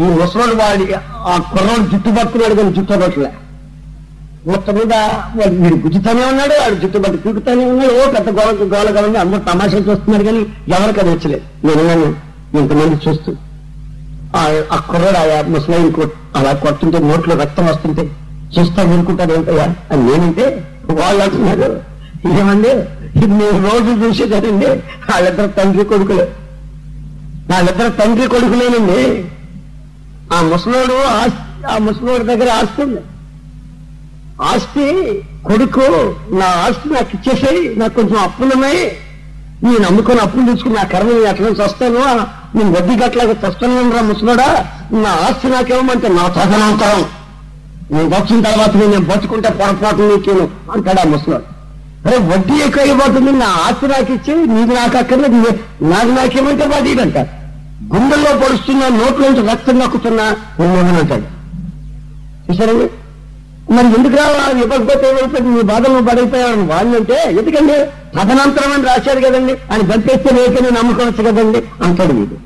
ఈ 0.00 0.02
ముసలోడు 0.02 0.54
వాడి 0.56 0.94
ఆ 1.26 1.40
కుర్రాడు 1.52 1.90
జుట్టు 1.90 2.10
పట్టుకున్నాడు 2.10 2.54
కానీ 2.54 2.72
జుట్టు 2.72 2.92
పట్టలే 2.92 3.30
మొత్తం 4.46 4.74
మీద 4.74 4.92
వీడు 5.60 5.74
గుజ్జుతానే 5.74 6.24
ఉన్నాడు 6.24 6.54
వాడు 6.62 6.74
జుట్టు 6.74 6.98
పట్టు 6.98 7.16
పీకుతానే 7.16 7.64
ఉన్నాడు. 7.64 7.92
ఓ 7.92 8.12
పెద్ద 8.12 8.30
గోల 8.30 8.78
గోల 8.78 9.00
కదండి 9.00 9.18
అందరూ 9.18 9.40
తమాషా 9.52 9.78
చూస్తున్నారు 9.78 10.24
కానీ 10.24 10.38
ఎవరికి 10.68 11.00
అది 11.00 11.10
వచ్చలేదు 11.10 11.42
నేను 11.66 12.16
ఇంతమంది 12.60 13.08
చూస్తూ. 13.08 13.32
ఆ 14.36 14.62
ఆ 14.72 14.76
కుర్రాడు 14.76 15.16
ఆ 15.16 15.42
ముసలైన్ 15.48 15.92
అలా 16.36 16.52
కొట్టుంటే 16.52 16.98
నోట్లో 16.98 17.34
రక్తం 17.34 17.66
వస్తుంటే 17.66 18.02
చూస్తా 18.58 18.82
అనుకుంటారు 18.82 19.32
ఏంటయ్యా? 19.32 19.74
అని 19.92 20.02
నేనంటే 20.02 20.64
వాళ్ళు 20.90 21.22
అంటున్నారు. 21.22 21.80
ఏమండి? 22.38 22.68
ఇది 23.18 23.26
నేను 23.26 23.68
రోజు 23.70 24.06
చూసేదానండి. 24.06 24.66
వాళ్ళిద్దరు 25.10 25.46
తండ్రి 25.46 25.84
కొడుకులు. 25.84 26.26
వాళ్ళిద్దరు 27.50 27.88
తండ్రి 27.88 28.28
కొడుకులేనండి. 28.28 29.24
ఆ 30.32 30.40
ముసలోడు 30.42 30.96
ఆస్తి 31.14 31.42
ఆ 31.66 31.78
ముసలోడి 31.78 32.24
దగ్గర 32.24 32.48
ఆస్తి 32.52 32.82
ఉంది. 32.82 33.02
ఆస్తి 34.42 34.86
కొడుకు 35.46 35.86
నా 36.38 36.48
ఆస్తి 36.64 36.88
నాకు 36.88 37.10
ఇచ్చేసాయి 37.16 37.62
నాకు 37.76 37.94
కొంచెం 37.94 38.18
అప్పులున్నాయి 38.18 38.84
నేను 39.62 39.78
నమ్ముకొని 39.78 40.20
అప్పులు 40.20 40.44
తీసుకుని 40.46 40.74
నా 40.74 40.84
కర్మ 40.84 41.08
నేను 41.08 41.28
ఎట్లా 41.28 41.46
నుంచి 41.46 41.62
వస్తాను 41.62 42.00
నేను 42.56 42.70
వడ్డీ 42.76 42.94
గట్లా 42.96 43.22
చస్తాను 43.44 43.92
రా 43.96 44.02
ముసలోడా. 44.02 44.48
నా 45.04 45.12
ఆస్తి 45.26 45.48
నాకేమంటే 45.48 46.08
నా 46.18 46.24
తదనంతరం 46.36 47.02
నేను 47.92 48.08
వచ్చిన 48.14 48.40
తర్వాత 48.42 48.72
నేను 48.84 49.06
బతుకుంటే 49.10 49.50
పొరపాటు 49.58 50.02
నీకేను 50.02 50.44
అంటాడు 50.74 51.00
ఆ 51.00 51.08
ముసలోడు. 51.12 51.46
అరే 52.06 52.18
వడ్డీ 52.30 52.56
ఎక్కువ 52.64 52.82
అయిపోతుంది 52.82 53.32
నా 53.38 53.48
ఆస్తి 53.64 53.86
నాకు 53.86 54.12
ఇచ్చి 54.12 54.34
నీకు 54.54 54.72
నాకు 54.72 54.96
అక్కర్లేదు 54.98 55.38
నాకు 55.92 56.10
నాకేమంటే 56.18 56.66
బాధ్యత 56.66 57.00
అంటారు 57.00 57.30
గుండెల్లో 57.92 58.30
పొడుస్తున్నా 58.42 58.86
నోట్లోంచి 59.00 59.42
రక్తం 59.50 59.76
నక్కుతున్నా 59.78 60.26
నేను 60.60 60.98
అంటాడు. 61.02 61.26
చూసారండి 62.46 62.86
మరి 63.74 63.88
ఎందుకు 63.96 64.16
రావా 64.16 64.42
ఇవ్వకపోతే 64.62 65.04
ఏమైపోయింది 65.10 65.50
మీ 65.56 65.62
బాధలు 65.70 66.02
పడైపోయాడు? 66.08 66.64
వాళ్ళంటే 66.72 67.16
ఎందుకండి? 67.40 67.76
తదనంతరం 68.16 68.72
అని 68.74 68.84
రాశారు 68.90 69.20
కదండి. 69.24 69.54
ఆయన 69.70 69.82
పంపేస్తే 69.90 70.30
లేకని 70.36 70.70
నమ్ముకోవచ్చు 70.76 71.22
కదండి 71.28 71.60
అంటాడు 71.86 72.14
వీడు. 72.18 72.36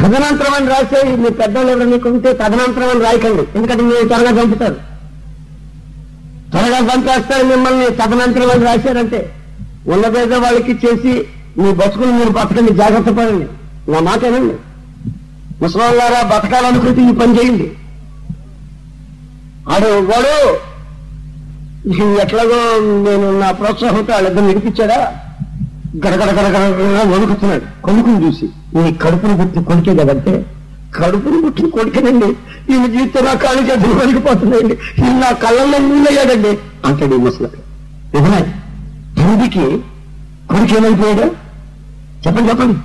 తదనంతరం 0.00 0.54
అని 0.58 0.68
రాసే 0.72 1.00
మీ 1.22 1.30
పెద్దలు 1.40 1.70
ఎవరైనా 1.72 1.98
ఉంటే 2.10 2.30
తదనంతరం 2.42 2.90
అని 2.92 3.02
రాయకండి. 3.06 3.44
ఎందుకంటే 3.56 3.82
మీరు 3.88 4.08
త్వరగా 4.12 4.32
చంపుతారు 4.38 4.78
త్వరగా 6.52 6.78
చంపేస్తారు 6.88 7.44
మిమ్మల్ని 7.46 7.88
తదనంతరం 8.00 8.50
అని 8.54 8.64
రాశారంటే 8.68 9.20
ఉన్నదేదో 9.92 10.38
వాళ్ళకి 10.38 10.72
చేసి 10.84 11.12
మీ 11.58 11.72
బతుకులు 11.72 12.12
మీరు 12.12 12.30
బతకండి 12.30 12.72
జాగ్రత్త 12.72 13.10
పడండి. 13.10 13.46
నా 13.90 14.00
మాట 14.00 14.24
ఏనండి 14.24 14.54
ముసలారా 15.62 16.20
బతకాలనుకుంటే 16.36 17.02
ఈ 17.02 17.12
పని 17.12 17.38
చేయండి. 17.38 17.70
ఆడు 19.72 19.88
వాడు 20.10 20.34
ఎట్లాగో 22.22 22.58
నేను 23.04 23.40
నా 23.40 23.50
ప్రోత్సాహంతో 23.50 24.12
వాళ్ళిద్దరు 24.12 24.44
నిడిపించాడా 24.44 24.98
గడగడ 26.06 26.30
గడగడ 26.38 26.56
వణుకుతున్నాడు. 27.12 27.82
కొనుక్కుని 27.82 28.26
చూసి 28.26 28.46
నీ 28.74 28.92
కడుపును 29.02 29.36
పుట్టి 29.36 29.64
కొడుకే 29.64 29.94
కదంటే? 29.94 30.46
కడుపును 30.96 31.42
పుట్టిన 31.42 31.68
కొడుకేనండి. 31.68 32.28
ఈయన 32.72 32.86
జీవితం 32.86 33.24
నా 33.24 33.34
కాళ్ళు 33.34 33.62
చేతులు 33.62 33.94
వణికిపోతున్నాయండి. 33.94 34.74
ఈయన 34.74 35.16
నా 35.18 35.30
కళ్ళల్లో 35.32 35.78
నీళ్ళయ్యాడండి 35.78 36.58
అంటాడు 36.84 37.14
ఈ 37.14 37.18
ముసలి 37.18 37.48
నిజమే 38.14 38.40
తండ్రికి 39.18 39.66
కొడుకేమైపోయాడు? 40.50 41.26
చెప్పండి 42.24 42.48
చెప్పండి. 42.50 42.76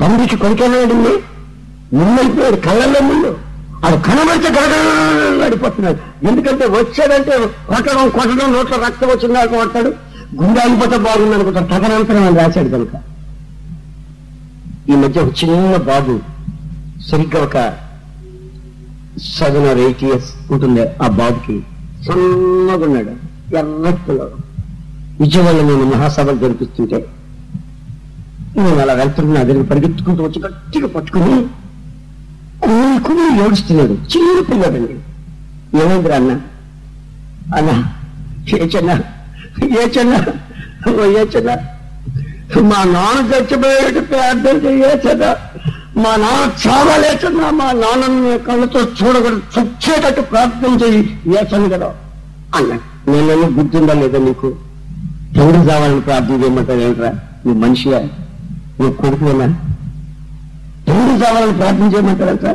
తండ్రికి 0.00 0.36
కొడుకు 0.36 0.66
ముళ్ళైపోయాడు 1.96 2.58
కళ్ళల్లో 2.66 3.00
ముళ్ళు. 3.08 3.30
అది 3.86 3.96
కనబడితే 4.06 4.48
గడగడిపోతున్నాడు 4.56 5.98
ఎందుకంటే 6.28 6.64
వచ్చాడంటే 6.74 7.32
కొట్టడం 7.68 8.04
కొట్టడం 8.10 8.48
నోట్లో 8.52 8.76
రక్తం 8.84 9.08
వచ్చిన 9.08 9.32
దాకా 9.32 9.54
కొట్టాడు 9.56 9.90
గుండె 10.38 10.60
అయిపోతే 10.60 10.96
బాగుంది 11.06 11.34
అనుకుంటాడు 11.34 11.68
తదనంతరం 11.72 12.22
అని 12.22 12.38
రాశాడు 12.38 12.70
కనుక 12.74 12.94
ఈ 14.88 14.96
మధ్య 14.96 15.24
ఒక 15.24 15.32
చిన్న 15.40 15.56
బాబు 15.88 16.14
సరిగ్గా 17.08 17.40
ఒక 17.42 17.58
సెవెన్ 19.32 19.66
ఆర్ 19.68 19.78
ఎయిట్ 19.78 20.04
ఇయర్స్ 20.04 20.30
ఉంటుంది 20.52 20.84
ఆ 21.02 21.08
బాబుకి 21.18 21.56
సన్నగా 22.06 22.86
ఉన్నాడు 22.86 23.14
ఎర్రట్టులో 25.12 25.20
విజయవాడలో 25.20 25.62
నేను 25.70 25.86
మహాసభలు 25.92 26.38
జరిపిస్తుంటే 26.38 26.98
నేను 28.56 28.78
అలా 28.80 28.94
వెళ్తున్నా 28.94 29.40
దగ్గర 29.42 29.62
పరిగెత్తుకుంటూ 29.62 30.22
వచ్చి 30.24 30.40
గట్టిగా 30.40 30.88
పట్టుకుని 30.88 31.34
కుమ్మి 33.06 33.24
ఏడుస్తున్నాడు. 33.44 33.94
చిన్న 34.12 34.40
పిల్లడండి 34.48 34.94
ఏమైందిరా 35.82 36.16
అన్న? 36.16 36.32
అన్న 37.56 37.70
ఏ 38.54 38.66
చెన్న? 38.66 38.90
ఏ 39.74 39.84
చెన్న? 39.96 40.14
ఏ 41.12 41.24
చెన్న? 41.26 41.50
మా 42.70 42.80
నాన్న 42.84 43.20
చచ్చిపోయేట 43.30 43.98
ప్రార్థన 44.10 44.56
చేయచ్చదా 44.64 45.30
మా 45.96 46.12
నాన్న 46.16 46.50
చావలేచన్నా 46.62 47.48
మా 47.60 47.68
నాన్నని 47.72 48.34
కళ్ళతో 48.46 48.80
చూడకూడదు 48.98 49.40
చచ్చేటట్టు 49.54 50.22
ప్రార్థన 50.32 50.72
చేయి 50.82 51.00
ఏచను 51.38 51.68
కదా? 51.68 51.88
అన్న 52.56 52.70
నేను 53.12 53.48
గుర్తుందా 53.56 53.94
లేదా 53.94 54.18
నీకు? 54.18 54.50
ఎవరు 55.42 55.68
కావాలని 55.68 56.00
ప్రార్థన 56.00 56.42
చేయమంటారు? 56.42 56.80
ఏంట్రా? 56.80 57.10
నువ్వు 57.44 57.60
మనిషిగా 57.60 57.98
నువ్వు 58.78 58.92
కొడుకునేనా 58.92 59.46
ఎవరు 60.88 61.24
కావాలని 61.24 61.52
ప్రార్థన 61.52 61.92
చేయమంటారంట? 61.94 62.46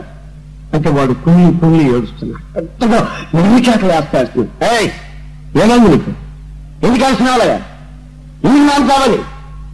అంటే 0.76 0.90
వాడు 0.90 1.14
కుళ్ళి 1.14 1.60
కుళ్ళి 1.60 1.96
ఏడుస్తున్నాడు. 1.96 2.44
పెద్దగా 2.56 3.00
నిర్విచాట్లు 3.36 3.88
వేస్తాడు 3.88 4.42
ఏమైంది 5.62 5.90
నీకు? 5.90 6.12
ఎందుకు 6.86 7.04
వేస్తున్నావులయ్యా 7.06 7.60
ఎందుకు 8.46 8.64
నాకు 8.64 8.88
కావాలి. 8.90 9.20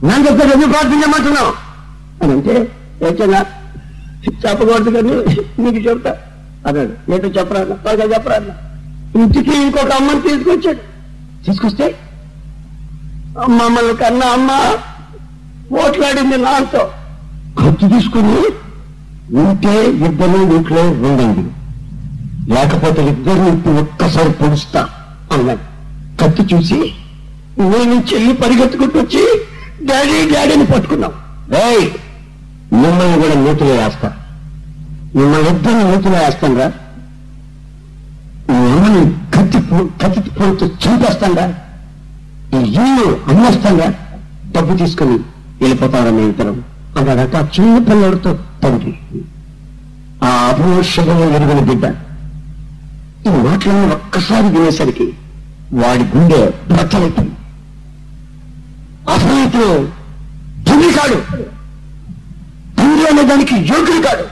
నన్ను 0.05 0.27
చెప్తే 0.27 0.45
ఎందుకు 0.55 0.71
ప్రార్థన 0.71 0.93
చేయమంటున్నావు? 0.93 1.51
అని 2.23 2.31
అంటే 2.33 2.55
ఏచన్నా 3.07 3.41
చెప్పకూడదు 4.43 4.89
కానీ 4.89 5.13
నీకు 5.63 5.89
చెప్తా. 5.89 6.11
అన్నాడు. 6.67 7.13
ఏంటో 7.13 7.27
చెప్పరా? 7.39 7.61
అన్న 7.61 7.73
త్వరగా 7.73 8.15
చెప్పరా? 8.15 8.35
అన్న 8.35 8.51
ఇంటికి 9.21 9.57
ఇంకొక 9.57 9.91
అమ్మని 9.91 10.21
తీసుకొచ్చాడు. 10.21 10.81
తీసుకొస్తే 11.45 11.85
మమ్మల్ని 13.37 13.95
కన్నా 13.95 14.27
అమ్మ 14.27 14.51
ఓట్లాడింది 15.81 16.37
నాతో. 16.37 16.81
కత్తి 17.59 17.87
తీసుకుని 17.87 18.35
ఉంటే 19.41 19.73
ఇద్దరు 20.07 20.39
ఇంట్లో 20.57 20.81
ఉండండి. 20.81 21.43
లేకపోతే 22.53 23.01
ఇద్దరు 23.07 23.43
ఇప్పుడు 23.53 23.77
ఒక్కసారి 23.77 24.29
పొడుస్తా 24.29 24.81
అన్నాడు. 25.33 25.63
కత్తి 26.21 26.55
చూసి 26.55 26.79
నేను 27.57 28.03
చెల్లి 28.09 28.33
పరిగెత్తుకుంటూ 28.33 28.99
వచ్చి 28.99 29.23
డాడీ 29.89 30.29
డాడీని 30.33 30.65
పట్టుకున్నాం. 30.65 31.13
ఏయ్ 31.65 31.85
మిమ్మల్ని 32.73 33.17
కూడా 33.21 33.35
నూతులో 33.35 33.73
వేస్తా. 33.81 34.09
మిమ్మల్ని 35.15 35.49
ఇద్దరు 35.49 35.81
నూతులో 35.89 36.17
వేస్తాం 36.17 36.57
రా 36.57 36.67
మిమ్మల్ని 38.49 39.03
కత్తి 39.35 39.59
కత్తి 40.01 40.29
కత్తి 40.39 40.65
చంపేస్తాం 40.83 41.35
రా 41.35 41.45
ఈ 42.57 42.59
ఇల్లు 42.81 43.07
అమ్మస్తంగా 43.31 43.87
డబ్బు 44.55 44.73
తీసుకుని 44.81 45.15
వెళ్ళిపోతారని 45.61 46.23
ఇద్దరం. 46.31 46.57
అన్నాడట 46.97 47.35
చిన్న 47.55 47.75
పిల్లడితో 47.87 48.31
తండ్రి 48.63 48.93
ఆ 50.27 50.29
అభోషభంలో 50.49 51.25
ఎరుగిన 51.37 51.61
బిడ్డ. 51.69 51.85
ఈ 53.27 53.31
మాటలను 53.45 53.93
ఒక్కసారి 53.97 54.47
వినేసరికి 54.55 55.07
వాడి 55.81 56.03
గుండె 56.13 56.41
బ్రతలైపోయింది 56.69 57.37
అసలు 59.13 59.37
ఇతను 59.45 59.69
తండ్రి 60.67 60.89
కాడు. 60.97 61.17
తండ్రి 62.77 63.05
అనే 63.11 63.23
దానికి 63.31 63.55
యోగ్యుడు 63.71 64.01
కాడు. 64.07 64.25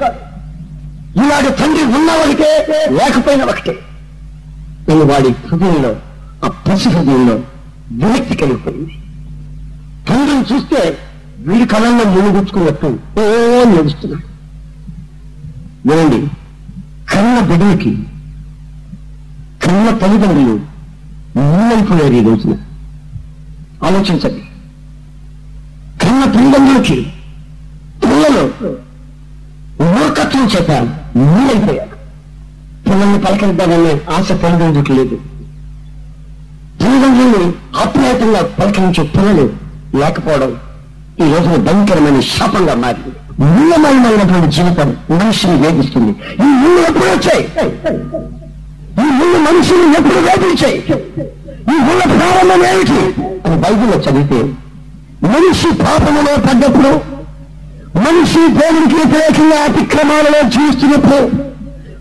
ఇలాంటి 1.22 1.52
తండ్రి 1.62 1.84
ఉన్నవాడికే 1.98 2.52
లేకపోయిన 2.98 3.44
ఒకటే. 3.54 3.74
నేను 4.88 5.06
వాడి 5.12 5.30
హృదయంలో 5.50 5.92
ఆ 6.46 6.50
పసి 6.68 6.90
హృదయంలో 6.90 7.36
విరక్తి 8.00 8.36
కలిగిపోయింది. 8.42 8.94
తండ్రిని 10.08 10.44
చూస్తే 10.52 10.82
వీడి 11.48 11.66
కళల్లో 11.74 12.04
మునుగుచ్చుకున్నట్టు 12.14 12.90
ఓ 13.20 13.24
నడుస్తున్నాడు 13.72 14.28
వినండి 15.88 16.20
కన్న 17.12 17.40
బిడ్డలకి 17.50 17.92
కన్న 19.64 19.88
తల్లిదండ్రులు 20.02 20.56
మూలైపోయారు 21.36 22.16
ఈ 22.20 22.24
రోజున. 22.28 22.54
ఆలోచించండి. 23.88 24.44
కన్న 26.02 26.22
తల్లిదండ్రులకి 26.36 26.98
పిల్లలు 28.04 28.46
మూర్ఖత్వం 29.82 30.46
చేత 30.54 30.72
మూలైపోయారు 31.18 31.98
పిల్లల్ని 32.86 33.20
పలకరిద్దామనే 33.26 33.94
ఆశ 34.16 34.28
తల్లిదండ్రులకు 34.44 34.94
లేదు. 35.00 35.18
తల్లిదండ్రుల్ని 36.82 37.48
ఆప్యాయతంగా 37.82 38.42
పలకరించే 38.60 39.04
పిల్లలు 39.14 39.46
లేకపోవడం 39.98 40.52
ఈ 41.20 41.34
రోజున 41.34 41.56
భయంకరమైన 41.66 42.20
శాపంగా 42.28 42.76
మారింది. 42.76 43.12
మూలమయమైనటువంటి 43.40 44.56
జీవితం 44.56 44.90
మనిషిని 45.12 45.56
వేధిస్తుంది. 45.56 46.12
ఈ 46.40 46.50
ముళ్ళు 46.62 46.80
ఎప్పుడు 46.82 47.10
వచ్చాయి? 47.12 47.44
ఈ 49.02 49.10
ముళ్ళు 49.18 49.38
మనుషులు 49.40 49.84
ఎప్పుడు 50.00 50.20
వేధించాయి? 50.28 50.80
ఈ 51.72 51.78
ముళ్ళ 51.86 52.02
ప్రారంభం 52.14 52.64
ఏమిటి? 52.66 53.00
అని 53.46 53.58
బైబిల్లో 53.64 53.98
చదివితే 53.98 54.40
మనిషి 55.26 55.70
పాపములో 55.84 56.34
పడ్డప్పుడు 56.48 56.92
మనిషి 57.98 58.42
దేవునికి 58.60 58.96
వ్యతిరేకంగా 58.96 59.60
అతిక్రమాలలో 59.64 60.42
జీవిస్తున్నప్పుడు 60.50 61.20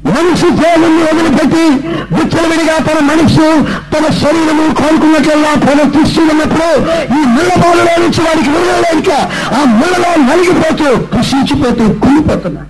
మనిషి 0.06 0.48
దేవుణ్ణి 0.58 1.02
వదిలిపెట్టి 1.06 1.64
విచ్చలవిడిగా 2.12 2.76
తన 2.86 2.98
మనసు 3.08 3.46
తన 3.92 4.04
శరీరము 4.20 4.64
కోరుకున్నట్లల్లా 4.78 5.50
తీసుకున్నప్పుడు 5.94 6.68
ఈ 7.12 7.22
ముళ్ళబాలులో 7.34 7.94
నుంచి 8.02 8.20
వాడికి 8.20 8.50
విడుదలేక 8.54 9.10
ఆ 9.54 9.64
ముళ్ళలో 9.72 10.10
నలిగిపోతూ 10.22 10.88
కృషించిపోతూ 11.12 11.86
కుళ్ళిపోతున్నా 12.04 12.62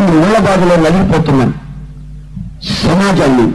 ఈ 0.00 0.10
ముళ్ళబాధలో 0.14 0.76
నలిగిపోతున్నాను 0.84 1.56
సమాజాన్ని 2.76 3.46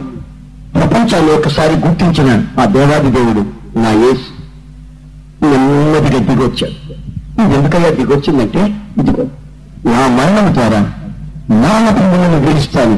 ప్రపంచాన్ని 0.74 1.32
ఒకసారి 1.32 1.74
గుర్తించిన 1.82 2.30
ఆ 2.58 2.66
దేవాది 2.74 3.10
దేవుడు 3.10 3.42
నా 3.76 3.90
ఏసు 4.08 4.28
నెమ్మదిగా 5.44 6.18
దిగొచ్చాడు. 6.28 6.76
ఇది 7.40 7.54
ఎందుకయ్యా 7.56 7.90
దిగొచ్చిందంటే 7.90 8.62
ఇదిగో 9.00 9.24
నా 9.86 10.02
మరణం 10.16 10.46
ద్వారా 10.54 10.80
నామకములను 11.62 12.38
గెలుస్తాను 12.40 12.94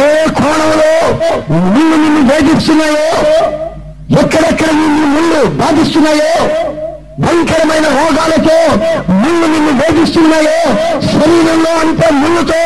ఏ 0.00 0.10
కోణంలో 0.38 0.90
నిన్ను 1.74 1.96
నిన్ను 1.96 2.22
వేధిస్తున్నాయో 2.30 3.06
ఎక్కడెక్కడ 4.20 4.70
నిన్ను 4.72 5.06
ముళ్ళు 5.06 5.40
బాధిస్తున్నాయో 5.54 6.32
భయంకరమైన 7.18 7.86
రోగాలతో 7.96 8.56
ముళ్ళు 9.20 9.46
నిన్ను 9.52 9.72
వేధిస్తున్నాయో 9.78 10.58
శరీరంలో 11.08 11.72
అంతా 11.80 12.08
ముళ్ళుతో 12.18 12.60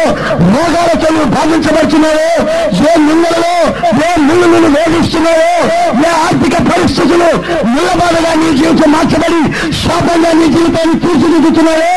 రోగాలతో 0.49 1.07
నువ్వు 1.15 1.29
బాధించబడుతున్నాయో 1.37 2.27
ఏ 2.83 2.95
ముళ్ళలో 3.07 3.55
ఏ 4.01 4.21
ముళ్ళు 4.27 4.47
నిన్ను 4.55 4.71
వేధిస్తున్నాయో 4.77 5.49
ఏ 6.03 6.13
ఆర్థిక 6.25 6.57
పరిస్థితులు 6.71 7.31
ముళ్ళబాధగా 7.73 8.33
నీ 8.43 8.51
జీవితం 8.61 8.91
మార్చబడి 8.95 9.41
శాపంగా 9.81 10.33
నీ 10.41 10.49
జీవితాన్ని 10.57 10.97
తీర్చిదిద్దుతున్నాయో 11.05 11.95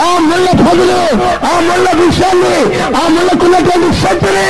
ఆ 0.00 0.08
ముళ్ళ 0.26 0.46
పదులు 0.62 0.98
ఆ 1.46 1.56
ముళ్ళ 1.68 1.86
విషయాన్ని 2.02 2.56
ఆ 2.94 3.08
ముళ్ళకున్నటువంటి 3.08 3.90
శక్తిని 4.02 4.46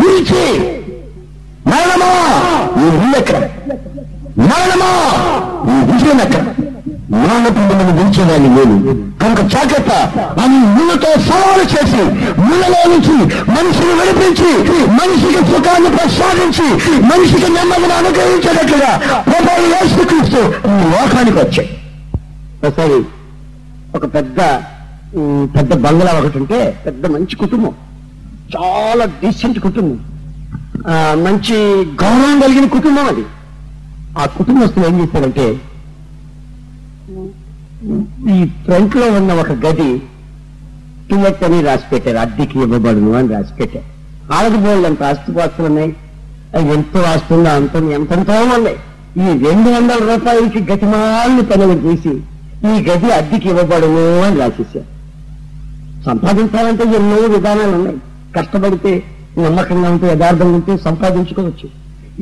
విరిచి 0.00 0.44
మరణమా 1.66 2.12
ఈ 2.78 2.88
ముళ్ళెక్కడ. 2.94 3.36
మరణమా 4.48 4.90
ఈ 5.66 5.78
విజయం 5.88 6.20
ఎక్కడ 6.20 6.40
మరణపు 7.12 7.58
మిమ్మల్ని 7.58 7.92
విడిచేదాన్ని 7.92 8.48
నేను 8.48 8.76
కనుక 9.22 9.40
జాగ్రత్త. 9.46 9.92
అని 10.40 10.58
ముళ్ళతో 10.74 11.20
సవాలు 11.20 11.62
చేసి 11.64 12.02
ముళ్ళలో 12.40 12.88
నుంచి 12.88 13.14
మనిషిని 13.50 13.94
నడిపించి 13.94 14.50
మనిషికి 14.90 15.44
సుఖాన్ని 15.46 15.96
ప్రసాదించి 15.96 16.66
మనిషికి 17.02 17.52
నెమ్మదిని 17.52 17.92
అనుగ్రహించేటట్లుగా 17.92 18.92
ప్రభావం 19.22 19.66
యేసుక్రీస్తు 19.72 20.40
ఈ 20.68 20.84
లోకానికి 20.92 21.36
వచ్చాయి 21.38 21.70
ఒకసారి 22.64 22.98
ఒక 23.96 24.14
పెద్ద 24.14 24.40
పెద్ద 25.56 25.74
బంగ్లా 25.74 26.12
ఒకటి 26.12 26.38
ఉంటే 26.38 26.76
పెద్ద 26.86 27.06
మంచి 27.06 27.36
కుటుంబం. 27.36 27.72
చాలా 28.54 29.04
డీసెంట్ 29.04 29.58
కుటుంబం. 29.58 29.98
ఆ, 30.88 31.14
మంచి 31.18 31.56
గౌరవం 32.02 32.40
కలిగిన 32.40 32.66
కుటుంబం 32.66 33.06
అది. 33.06 33.24
ఆ 34.18 34.26
కుటుంబస్తులు 34.26 34.86
ఏం 34.86 35.00
చేశారంటే 35.00 35.44
ఈ 38.34 38.44
ఫ్రంట్లో 38.64 39.06
ఉన్న 39.18 39.32
ఒక 39.42 39.52
గది 39.64 39.90
టికెట్ 41.08 41.44
అని 41.44 41.62
రాసి 41.62 41.86
పెట్టారు 41.92 42.18
అద్దెకి 42.24 42.58
ఇవ్వబడును 42.58 43.12
అని 43.18 43.28
రాసి 43.28 43.52
పెట్టారు 43.58 43.88
ఆడది 44.34 44.56
బోళ్ళు 44.56 44.86
అంత 44.86 45.02
ఆస్తిపాస్తులు 45.02 45.66
ఉన్నాయి? 45.66 45.90
అవి 46.56 46.68
ఎంతో 46.74 47.00
ఆస్తుందో 47.12 47.50
అంత 47.50 47.74
ఎంతంతో 47.98 48.34
ఉన్నాయి. 48.42 48.76
ఈ 49.22 49.26
రెండు 49.46 49.68
వందల 49.70 49.98
రూపాయలకి 50.10 50.60
గతిమాలని 50.70 51.42
పనులు 51.42 51.74
చేసి 51.86 52.12
ఈ 52.70 52.84
గది 52.88 53.08
అద్దెకి 53.18 53.48
ఇవ్వబడును 53.48 54.04
అని 54.26 54.36
రాసేసారు 54.42 54.88
సంపాదించాలంటే 56.06 56.84
ఎన్నో 56.98 57.16
విధానాలు 57.34 57.74
ఉన్నాయి. 57.78 57.98
కష్టపడితే 58.36 58.92
నమ్మకంగా 59.38 59.90
ఉంటే 59.90 60.06
యథార్థంగా 60.12 60.54
ఉంటే 60.54 60.76
సంపాదించుకోవచ్చు. 60.76 61.68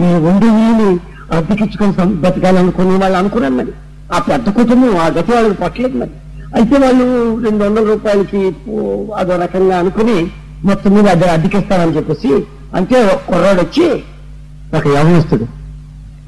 ఈ 0.02 0.08
రెండు 0.26 0.48
వీళ్ళు 0.56 0.88
అద్దెకిచ్చుకొని 1.36 2.14
బతకాలనుకునే 2.24 2.96
వాళ్ళు 2.96 3.18
అనుకున్నాను 3.18 3.56
మరి. 3.56 3.72
ఆ 4.14 4.18
పెద్ద 4.28 4.48
కుటుంబం 4.50 4.92
ఆ 4.96 5.08
గతి 5.16 5.32
వాళ్ళకి 5.32 5.58
పట్టలేదు 5.62 5.96
మరి. 5.98 6.14
అయితే 6.56 6.76
వాళ్ళు 6.84 7.04
రెండు 7.44 7.60
వందల 7.64 7.84
రూపాయలకి 7.90 8.40
అదో 9.20 9.34
రకంగా 9.42 9.76
అనుకుని 9.82 10.16
మొత్తం 10.68 10.90
మీద 10.94 11.06
అద్దె 11.14 11.26
అద్దెకిస్తారని 11.34 11.96
చెప్పేసి 11.96 12.30
అంటే 12.78 12.96
ఒక 13.12 13.20
కుర్రాడు 13.28 13.60
వచ్చి 13.60 13.86
ఒక 14.78 14.84
యవనస్తుడు 14.96 15.46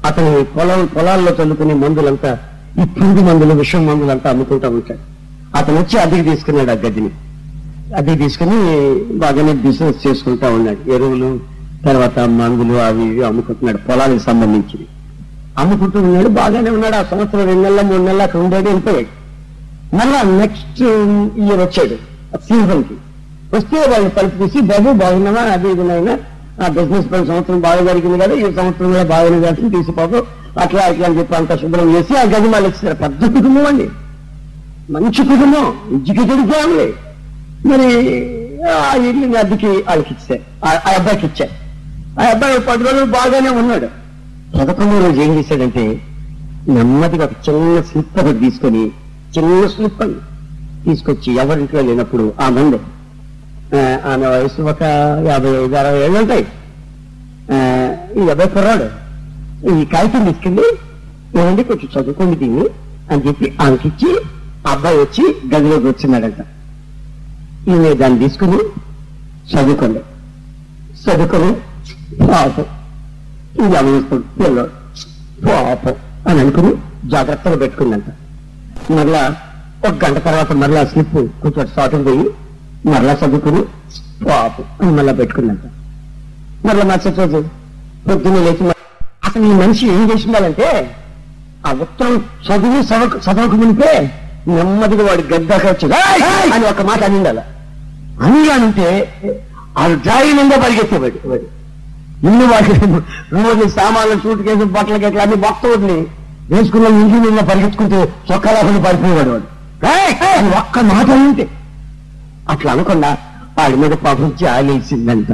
అతని 0.05 0.31
పొలం 0.55 0.81
పొలాల్లో 0.95 1.31
చల్లుకునే 1.39 1.75
మందులంతా 1.83 2.31
ఈ 2.81 2.85
పురుగు 2.95 3.21
మందులు 3.27 3.53
విషం 3.53 3.81
మందులంతా 3.85 4.27
అమ్ముకుంటా 4.29 4.67
ఉంటాడు. 4.77 5.03
అతను 5.55 5.77
వచ్చి 5.81 5.95
అద్దెకి 6.03 6.23
తీసుకున్నాడు 6.29 6.71
ఆ 6.71 6.77
గదిని 6.83 7.11
అద్దెకి 7.97 8.19
తీసుకుని 8.23 8.57
బాగానే 9.23 9.53
బిజినెస్ 9.65 9.99
చేసుకుంటా 10.05 10.47
ఉన్నాడు. 10.49 10.81
ఎరువులు 10.95 11.29
తర్వాత 11.85 12.19
మందులు 12.39 12.75
అవి 12.87 13.05
ఇవి 13.05 13.23
అమ్ముకుంటున్నాడు 13.29 13.79
పొలానికి 13.87 14.23
సంబంధించి 14.27 14.79
అమ్ముకుంటూ 15.57 16.01
ఉన్నాడు 16.01 16.27
బాగానే 16.27 16.69
ఉన్నాడు. 16.69 16.95
ఆ 16.95 17.03
సంవత్సరం 17.03 17.45
రెండు 17.45 17.61
నెలల 17.61 17.81
మూడు 17.81 18.01
నెలల 18.01 18.21
అక్కడ 18.21 18.39
ఉండేది 18.39 18.63
వెళ్ళిపోయాడు. 18.63 19.23
మళ్ళా 19.95 20.21
నెక్స్ట్ 20.21 20.81
ఇయర్ 21.39 21.59
వచ్చాడు 21.59 21.95
సీజన్కి 22.37 22.93
వస్తే 23.55 23.77
వాళ్ళు 23.79 24.09
తలుపు 24.09 24.43
తీసి 24.43 24.61
బాబు 24.61 24.91
బాగున్నావా? 24.91 25.41
అది 25.41 25.69
ఇది 25.69 26.11
ఆ 26.63 26.67
బిజినెస్ 26.67 27.11
పని 27.11 27.27
సంవత్సరం 27.27 27.59
బాగా 27.59 27.81
జరిగింది 27.81 28.19
కదా 28.19 28.33
ఈ 28.33 28.41
సంవత్సరం 28.41 28.91
కూడా 28.91 29.03
బాగానే 29.03 29.39
జరిగింది 29.39 29.75
తీసి 29.75 29.91
అట్లా 30.59 30.81
అట్లా 30.81 31.05
అని 31.05 31.19
చెప్పి 31.19 31.35
అంత 31.35 31.61
శుభ్రం 31.61 31.95
చేసి 31.95 32.17
ఆ 32.17 32.23
గది 32.23 32.47
మళ్ళీ 32.49 32.69
ఇచ్చారు 32.69 32.95
పెద్ద 32.95 33.25
కుటుంబం 33.25 33.65
అండి. 33.67 33.89
మంచి 34.91 35.23
కుటుంబం 35.23 35.73
ఎడ్యుకేటెడ్ 35.93 36.51
ఫ్యామిలీ. 36.51 36.93
మరి 37.65 37.85
ఆ 38.69 38.95
ఇల్లు 38.95 39.37
అద్దెకి 39.37 39.67
వాళ్ళకి 39.67 40.13
ఇచ్చారు. 40.13 40.65
ఆ- 40.65 40.91
ఆ 40.91 40.95
అబ్బాయికి 40.95 41.25
ఇచ్చారు. 41.25 41.51
ఆ 42.21 42.29
అబ్బాయి 42.31 42.59
పది 42.59 42.83
రోజులు 42.83 43.05
బాగానే 43.05 43.49
ఉన్నాడు. 43.49 44.02
పదకొండో 44.57 44.99
రోజు 44.99 45.21
ఏం 45.21 45.37
చేశాడంటే 45.37 45.83
నెమ్మదిగా 46.67 47.25
ఒక 47.25 47.31
చిన్న 47.47 47.81
స్లిప్ 47.81 48.39
తీసుకొని 48.39 48.83
చిన్న 49.37 49.67
స్లిప్ 49.67 50.01
అని 50.03 50.17
తీసుకొచ్చి 50.85 51.35
ఎవరింట్లో 51.35 51.81
లేనప్పుడు 51.81 52.33
ఆ 52.41 52.49
మంది. 52.49 52.79
ఆమె 54.05 54.25
వయసు 54.27 54.61
ఒక 54.61 54.83
యాభై 55.27 55.49
ఐదు 55.57 55.75
అరవై 55.75 55.99
ఏళ్ళు 55.99 56.19
ఉంటాయి. 56.19 56.43
ఆ, 57.51 57.57
ఈ 58.17 58.29
అబ్బాయి 58.29 58.49
కుర్రాడు. 58.49 58.87
ఈ 59.71 59.85
కాగితం 59.85 60.25
తీసుకెళ్ళి 60.25 60.65
ఏమండి 61.39 61.63
కొంచెం 61.63 61.89
చదువుకోండి 61.93 62.35
దీన్ని 62.35 62.65
అని 63.11 63.27
చెప్పి 63.27 63.53
ఆమెకిచ్చి 63.61 64.09
ఆ 64.67 64.71
అబ్బాయి 64.71 64.97
వచ్చి 64.97 65.23
గదిలోకి 65.53 65.87
వచ్చినాడంట 65.87 66.41
ఈమె 67.67 67.93
దాన్ని 67.93 68.19
తీసుకుని 68.19 68.59
చదువుకోండి 69.53 70.01
చదువుకొని 71.03 71.49
పాపం 72.27 72.65
ఇది 73.57 73.75
అమలుస్తుంది 73.77 74.25
పిల్లడు 74.37 74.63
పాపం 75.47 75.95
అని 76.27 76.39
అనుకుని 76.39 76.71
జాగ్రత్తగా 77.11 77.57
పెట్టుకుందంట 77.63 78.09
మరలా 78.91 79.23
ఒక 79.81 79.93
గంట 80.03 80.17
తర్వాత 80.25 80.51
మరలా 80.61 80.81
స్లిప్ 80.85 81.13
కొంచెం 81.41 81.67
షార్ట్ 81.67 81.95
పోయి 82.07 82.25
మరలా 82.85 83.13
చదువుకుని 83.21 83.61
పాపం 84.27 84.65
అని 84.79 84.91
మరలా 84.97 85.13
పెట్టుకుందంట 85.13 85.65
మరలా 86.65 86.85
మరుసటి 86.85 87.19
రోజు 87.23 87.39
పొద్దున్నే 88.07 88.41
లేచి 88.41 88.71
అసలు 89.27 89.45
ఈ 89.45 89.55
మనిషి 89.61 89.85
ఏం 89.87 90.03
చేసిండాలంటే 90.11 90.67
ఆ 91.65 91.71
ఉత్తరం 91.83 92.15
చదువు 92.47 92.79
చదవకు 92.83 93.17
చదవకు 93.25 93.55
మునిపే 93.55 93.93
నెమ్మదిగా 94.47 95.03
వాడి 95.03 95.23
గద్దాక 95.29 95.65
వచ్చి 95.67 95.85
"ఏయ్!" 95.99 96.23
అని 96.53 96.65
ఒక 96.65 96.81
మాట 96.81 97.01
అనిండాల. 97.03 97.41
అని 98.23 98.41
అంటే 98.55 98.87
ఆ 99.77 99.83
జాయి 100.05 100.31
నిండా 100.33 100.57
పరిగెత్తేవాడు. 100.57 101.19
వాడు 101.25 101.45
ఇల్లు 102.23 102.45
వాడి 102.51 102.73
రోజు 103.37 103.63
సామాన్లు 103.77 104.15
సూట్ 104.23 104.41
కేసు 104.47 104.65
బట్టల 104.75 104.97
గట్ల 105.03 105.21
అన్ని 105.25 105.37
మొత్తం 105.45 105.69
వదిలి 105.73 105.97
వేసుకున్న 106.51 106.87
ఇంటి 107.01 107.17
మీద 107.25 107.41
పరిగెత్తుకుంటూ 107.49 107.97
చొక్కాలాకుండా 108.29 108.79
పడిపోయేవాడు 108.85 109.31
వాడు. 109.33 109.47
ఒక్క 110.59 110.79
మాట 110.89 111.07
ఉంటే 111.19 111.45
అట్లా 112.53 112.69
అనుకున్నా 112.75 113.09
వాడి 113.57 113.75
మీద 113.81 113.93
పాపం 114.05 114.29
జాలేసిందంట. 114.41 115.29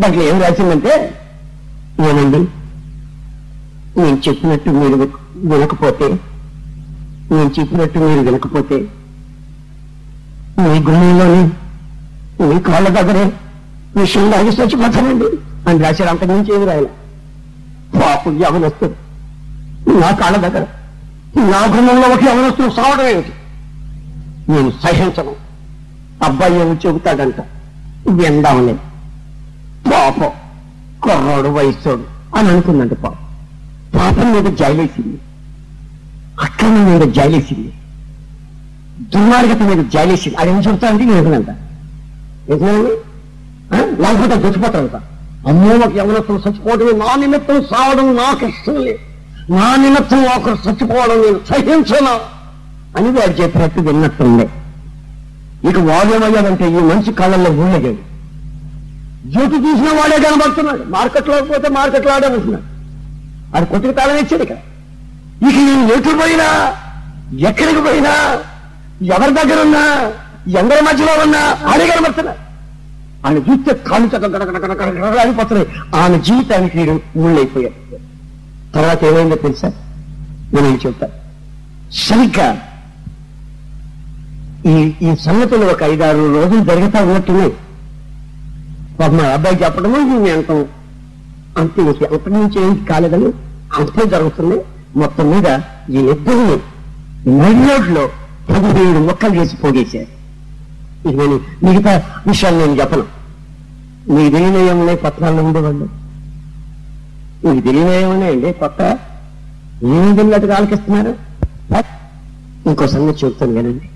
దాంట్లో 0.00 0.22
ఏం 0.30 0.36
రాసిందంటే 0.42 0.92
ఏమండి 2.08 2.40
నేను 3.98 4.18
చెప్పినట్టు 4.26 4.70
మీరు 4.78 4.96
వినకపోతే 5.50 6.08
నేను 7.32 7.50
చెప్పినట్టు 7.58 7.98
మీరు 8.04 8.22
వినకపోతే 8.28 8.78
మీ 10.62 10.78
గుణంలోనే 10.88 11.42
మీ 12.48 12.56
కాళ్ళ 12.68 12.88
దగ్గరే 12.98 13.24
లాగి 13.96 14.48
చచ్చిపోతానండి 14.48 15.24
అని 15.70 15.78
రాశాడు 15.78 16.10
అంతకు 16.10 16.26
మించి 16.26 16.54
ఏమి 16.54 16.66
రాయలే? 16.66 16.90
పాపం 18.00 18.38
యవనొస్తుంది 18.42 18.94
నా 20.00 20.10
కాళ్ళ 20.10 20.36
దగ్గర. 20.36 20.66
నా 21.36 21.76
గుమ్మంలో 21.76 22.08
ఒక 22.08 22.24
యవనొస్తుడు 22.24 22.70
సావడం 22.70 23.06
ఏమిటి? 23.06 23.32
నేను 24.52 24.70
సహించను. 24.70 25.32
అబ్బాయి 26.24 26.60
ఏమి 26.60 26.76
చెబుతాడంట. 26.86 27.34
విందామని. 28.08 28.74
పాపం. 29.90 30.30
కుర్రోడు 31.02 31.48
వయస్సోడు 31.48 32.36
అని 32.36 32.48
అనుకుందంట 32.48 32.92
పాపం. 32.92 33.16
పాపం 33.98 34.32
మీద 34.32 34.56
జైలేసింది. 34.56 35.18
అక్రమం 36.40 36.84
మీద 36.84 37.12
జైలేసింది. 37.12 37.72
దుర్మార్గత 39.00 39.62
మీద 39.62 39.84
జైలేసింది. 39.84 40.36
అది 40.36 40.50
ఏం 40.50 40.58
చెబుతానంటే 40.58 41.04
నేను 41.04 41.22
వినంట 41.22 41.50
నిజమేనండి 42.50 42.90
ఆ? 42.90 43.09
లేకపోతే 43.72 44.34
చచ్చిపోతాడంట 44.34 44.96
అమ్మో 45.48 45.74
ఒక 45.86 45.92
యవనస్తులు 45.96 46.38
చచ్చిపోవడం 46.38 46.98
నా 46.98 47.14
నిమిత్తం 47.16 47.64
సావడం 47.70 48.16
నాకు 48.16 48.46
ఇష్టం 48.46 48.74
లేదు. 48.74 48.98
నా 49.50 49.76
నిమిత్తం 49.76 50.24
ఒకరు 50.36 50.58
చచ్చిపోవడం 50.68 51.18
నేను 51.20 51.40
సహించను. 51.50 52.14
అని 52.96 53.08
వాడు 53.10 53.42
చెప్పినట్టు 53.42 53.80
విన్నట్టుంది 53.80 54.46
ఇక 55.68 55.78
వాదేమయ్యాడంటే 55.78 56.66
ఈ 56.66 56.80
మనిషి 56.80 57.12
కళ్ళల్లో 57.12 57.50
ఊళ్ళగాడు 57.50 57.92
జ్యోతి 59.24 59.56
చూసిన 59.56 60.00
వాడే 60.00 60.16
కనబడుతున్నాడు. 60.24 60.82
మార్కెట్లో 60.88 61.42
పోతే 61.42 61.68
మార్కెట్లో 61.68 62.12
ఆడే 62.12 62.26
ఉంటున్నాడు. 62.26 62.66
అది 63.56 63.66
కొద్దిగా 63.66 63.92
తాళం 63.92 64.16
ఇచ్చాడు 64.16 64.42
ఇక్కడ 64.42 64.58
ఇక 65.42 65.56
నేను 65.56 65.92
ఎటు 65.92 66.08
పోయినా 66.08 66.48
ఎక్కడికి 67.48 67.80
పోయినా 67.80 68.12
ఎవరి 69.16 69.34
దగ్గర 69.34 69.62
ఉన్నా 69.64 69.82
ఎందరి 70.58 70.80
మధ్యలో 70.80 71.12
ఉన్నా 71.24 71.56
ఆడే 71.72 71.86
కనబడుతున్నాడు. 71.86 72.49
ఆయన 73.26 73.38
చూస్తే 73.46 73.72
కాళ్ళు 73.88 74.06
చక్క 74.06 74.26
గడగడగడగడగడగడగడిపోతున్నాయి 74.26 75.66
ఆమె 76.00 76.18
జీవితానికి 76.26 76.78
వీడు 76.78 76.94
ఊళ్ళైపోయారు 77.22 77.76
తర్వాత 78.74 79.00
ఏమైందో 79.04 79.36
తెలుసా? 79.36 79.68
నేను 80.54 80.66
ఏం 80.66 80.78
చెప్తా. 80.84 81.06
సరిగ్గా 82.04 82.48
ఈ 84.66 84.74
ఈ 85.02 85.10
సంగతులు 85.26 85.64
ఒక 85.72 85.82
ఐదారు 85.84 86.22
రోజులు 86.36 86.62
జరుగుతా 86.64 86.98
ఉన్నట్టున్నాయి. 87.02 87.52
పాప 88.98 89.10
మా 89.12 89.26
అబ్బాయి 89.34 89.56
చెప్పడము 89.62 89.98
నేను 90.08 90.30
అంటాం 90.34 90.58
అంతే 91.60 91.80
ఇంక 91.82 92.04
అంతకు 92.08 92.58
ఏం 92.64 92.74
కాలేదని 92.90 93.30
అంతే 93.78 94.02
జరుగుతుంది 94.06 94.56
మొత్తం 94.96 95.26
మీద 95.30 95.48
ఈ 95.90 96.00
ఇద్దరిని 96.14 96.56
నడిలోట్లో 97.40 98.04
పదిహేడు 98.48 99.00
మొక్కలు 99.08 99.34
చేసి 99.40 99.56
పోగేశారు 99.56 100.10
ఇది 101.06 101.16
నేను 101.16 101.36
మిగతా 101.64 101.92
విషయాలు 102.26 102.58
నేను 102.58 102.80
చెప్పను. 102.80 103.04
మీకు 104.14 104.30
తెలియని 104.34 104.96
పత్రాలు 104.96 105.40
ఉండేవాళ్ళు 105.42 105.86
మీకు 107.44 107.66
తెలియనయమనే 107.66 108.26
అండి? 108.32 108.52
కొత్త? 108.52 108.98
ఏమి 109.84 110.16
తెలియదు 110.16 110.52
ఆలకిస్తున్నారు? 110.52 111.12
ఇంకో 112.68 112.86
సంగతి 112.86 113.26
చెప్తాను 113.26 113.52
కదండి 113.52 113.88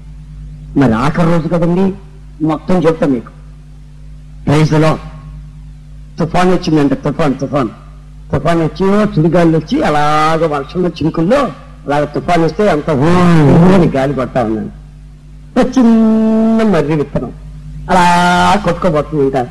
మరి 0.80 0.92
ఆఖరి 0.92 1.26
రోజు 1.32 1.48
కదండి 1.48 1.84
మొత్తం 2.44 2.76
చెప్తాను 2.82 3.12
మీకు. 3.12 3.30
ప్రైజ్లో 4.46 4.98
తుఫాన్ 6.18 6.50
వచ్చిందంటే 6.52 6.94
తుఫాన్ 6.94 7.34
తుఫాన్. 7.34 7.68
తుఫాన్ 8.32 8.61
వచ్చి 8.62 8.86
చుడిగాళ్ళు 9.14 9.57
వచ్చి 9.59 9.76
అలాగ 9.82 10.46
వర్షంలో 10.46 10.88
చినుకుల్లో 10.88 11.40
అలాగ 11.86 12.05
తుఫాన్ 12.05 12.42
వస్తే 12.44 12.68
అంత 12.68 12.90
అని 13.74 13.86
గాలి 13.96 14.14
పడతా 14.14 14.42
ఉన్నాను 14.44 14.72
చిన్న 15.74 16.62
మర్రి 16.72 16.94
విత్తనం. 17.00 17.32
అలా 17.90 18.05
కొట్టుకోబోతుంది 18.64 19.22
ఇంకా. 19.26 19.42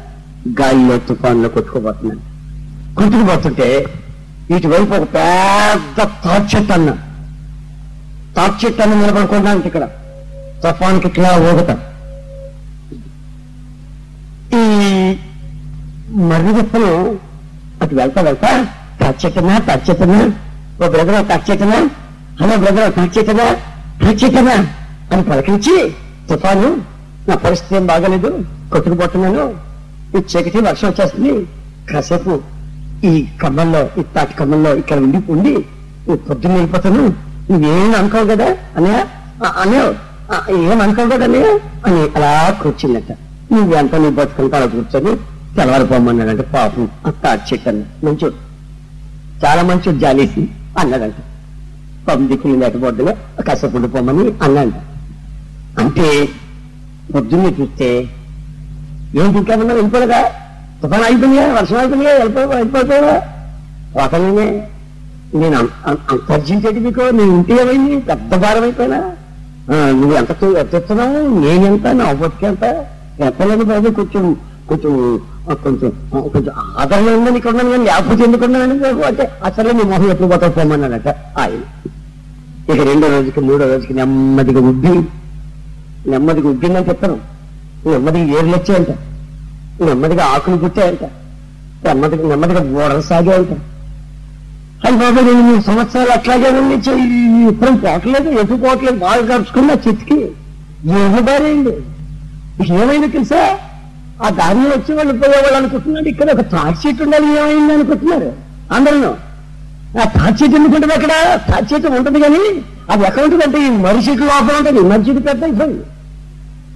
గాలిలో 0.60 0.96
తుఫాన్లో 1.08 1.50
కొట్టుకోబోతున్నాను 1.56 2.22
కొట్టుకుపోతుంటే 2.98 3.68
ఇటువైపు 4.56 4.94
ఒక 4.98 5.06
పెద్ద 5.16 5.98
తాటి 6.24 6.48
చెట్టు 6.54 6.74
అన్న 6.78 6.90
తాటి 8.36 8.58
చెట్టు 8.62 8.82
అన్న 8.84 8.94
నిలబడుకోవడానికి 9.02 9.68
ఇక్కడ. 9.72 9.86
తుఫాన్కి 10.64 11.08
ఇట్లా 11.12 11.30
ఊగుతాం. 11.50 11.80
ఈ 14.60 14.62
మర్రి 16.30 16.52
విత్తనం 16.58 16.96
అటు 17.82 17.94
వెళ్తా 18.02 18.22
వెళ్తా 18.28 18.50
టచ్చెట్టనా 19.00 19.56
టచ్చెట్టనా 19.68 20.20
ఓ 20.82 20.90
బ్రదర్ 20.94 21.26
టచ్చెట్టనా 21.32 21.80
హలో 22.42 22.56
బ్రదర్ 22.64 22.94
టచ్చెట్టనా 22.98 23.48
టచ్చెట్టనా 24.04 24.56
అని 25.12 25.24
పలకించి 25.30 25.76
తుఫాను 26.30 26.70
నా 27.28 27.36
పరిస్థితి 27.44 27.76
ఏం 27.80 27.86
బాగాలేదు 27.92 28.30
కొట్టుకుపోతున్నాను. 28.72 29.44
ఈ 30.16 30.20
చీకటి 30.32 30.60
వర్షం 30.68 30.88
వచ్చేస్తుంది. 30.90 31.34
కాసేపు 31.90 32.34
ఈ 33.10 33.12
కమ్మంలో 33.42 33.82
ఈ 34.00 34.04
తాటి 34.16 34.34
కమ్మల్లో 34.40 34.72
ఇక్కడ 34.82 34.98
ఉండి 35.06 35.20
ఉండి 35.34 35.54
పొద్దున్న 36.28 36.54
వెళ్ళిపోతాను. 36.60 37.04
నువ్వేం 37.50 37.94
అనుకోవు 38.00 38.28
కదా 38.32 38.48
అనే 38.78 38.94
అనే 39.64 39.80
ఏం 40.72 40.80
అనుకోవు 40.86 41.10
కదా 41.14 41.26
అనే 41.30 41.42
అని 41.88 42.02
అలా 42.18 42.32
కూర్చున్నట్ట 42.62 43.12
నువ్వు 43.54 43.74
ఎంత 43.80 43.96
నీ 44.04 44.10
బతుకంతా 44.20 44.58
అలా 44.60 44.68
కూర్చొని 44.76 45.12
తెల్లవారిపోమన్నాడంటే 45.56 46.46
పాపం 46.54 46.86
తాటి 47.24 47.44
చెట్టు 47.50 47.70
అన్న 47.72 47.84
మంచి 48.06 48.28
చాలా 49.44 49.62
మంచి 49.70 49.90
జాలేసి 50.04 50.44
అన్నాడంట. 50.82 51.20
పాపం 52.08 52.26
దిక్కులు 52.30 53.12
కాసేపు 53.48 53.76
ఉండిపోమని 53.78 54.26
అన్నాడంట. 54.46 54.80
అంటే 55.80 56.08
పొద్దున్నే 57.14 57.54
చూస్తే 57.60 57.90
ఏంటి 59.16 59.38
ఇంకా 59.38 59.56
ఉన్నా 59.56 59.74
వెళ్ళిపోలేదా? 59.74 60.22
తుఫాన్ 60.82 61.04
అయిపోయిందా 61.04 61.54
వర్షం 61.54 61.78
అయిపోయిందా 61.78 62.14
వెళ్ళిపో 62.14 62.42
వెళ్ళిపోతావా 62.42 63.16
ఒకనే 64.04 64.48
నేను 65.34 65.56
అం- 65.86 66.00
మీకు? 66.80 67.02
నేను 67.12 67.32
ఇంటి 67.34 67.54
ఏమైంది? 67.54 67.98
పెద్ద 68.00 68.36
భారం 68.36 68.64
అయిపోయినా? 68.64 69.00
ఆ, 69.72 69.92
నువ్వు 69.92 70.16
ఎంత 70.16 70.32
నేను 70.44 70.76
ఎంత 70.76 70.92
నేనెంత? 71.44 71.88
నా 71.88 72.14
బతికి 72.14 72.46
ఎంత? 72.46 72.64
ఎత్తలేదు 73.20 73.64
బాబు. 73.64 73.90
కొంచెం 73.90 74.24
కొంచెం 74.68 74.94
కొంచెం 75.64 75.92
కొంచెం 76.30 76.54
ఆదరణ 76.78 77.10
ఉందని 77.10 77.38
ఇక్కడ 77.38 77.52
ఉన్నాను 77.52 77.72
కానీ 77.72 77.84
లేకపోతే 77.86 78.24
ఎందుకు 78.24 78.46
ఉన్నానని 78.46 78.80
బాబు 78.80 79.02
అంటే 79.02 79.32
అసలు 79.44 79.72
నీ 79.72 79.84
మొహం 79.84 80.10
ఎప్పుడు 80.10 80.28
పోతావు 80.28 80.52
పోమన్నాడట 80.52 81.08
ఆయన. 81.40 81.62
ఇక 82.70 82.82
రెండో 82.82 83.08
రోజుకి 83.08 83.40
మూడో 83.40 83.68
రోజుకి 83.74 83.94
నెమ్మదిగా 83.94 84.60
ఉబ్బి 84.62 84.94
నెమ్మదిగా 86.12 86.48
ఉగ్గిందని 86.54 86.88
చెప్తాను. 86.90 87.18
నెమ్మదిగా 87.92 88.26
ఏర్లు 88.38 88.56
వచ్చాయంట 88.58 88.92
నెమ్మదిగా 89.88 90.24
ఆకులు 90.34 90.58
పుట్టాయంట. 90.64 91.04
నెమ్మదిగా 91.86 92.30
నెమ్మదిగా 92.32 92.62
బోడలు 92.74 93.04
సాగాయంట. 93.12 93.54
అది 94.86 94.96
బాబా 95.02 95.22
నేను 95.28 95.44
మూడు 95.48 95.64
సంవత్సరాలు 95.68 96.12
అట్లాగే 96.18 96.50
ఉంది 96.60 96.76
ఇప్పుడు 97.52 97.72
పోవట్లేదు 97.84 98.30
ఎటు 98.42 98.56
పోవట్లేదు? 98.64 98.98
బాగా 99.06 99.22
గడుచుకున్నా 99.30 99.74
చెట్టుకి 99.86 100.18
ఏమి 101.02 101.22
అయింది 101.50 101.74
ఏమైంది 102.80 103.08
తెలుసా? 103.16 103.42
ఆ 104.24 104.30
దారిలో 104.40 104.70
వచ్చి 104.76 104.92
వాళ్ళు 104.98 105.14
పోయేవాళ్ళు 105.22 105.58
అనుకుంటున్నారు 105.60 106.08
ఇక్కడ 106.14 106.28
ఒక 106.36 106.44
తాటి 106.54 106.78
చెట్టు 106.82 107.02
ఉండాలి 107.06 107.28
ఏమైంది 107.42 107.74
అనుకుంటున్నారు? 107.78 108.30
అందరూ. 108.76 109.10
ఆ 110.02 110.04
తాటి 110.18 110.36
చెట్టు 110.42 110.56
ఎందుకుంటుంది 110.60 110.94
అక్కడ? 110.98 111.14
తాటి 111.50 111.68
చెట్టు 111.74 111.96
ఉంటుంది 112.00 112.20
కానీ 112.26 112.44
అది 112.92 113.04
ఎక్కడ 113.10 113.24
ఉంటుంది 113.28 113.44
అంటే 113.48 113.60
ఈ 113.68 113.70
మర్రి 113.86 114.02
చెట్టు 114.10 114.24
లోపల 114.32 114.56
ఉంటుంది. 114.62 114.82
మర్రి 114.92 115.20
పెద్ద 115.30 115.44
ఇబ్బంది 115.54 115.80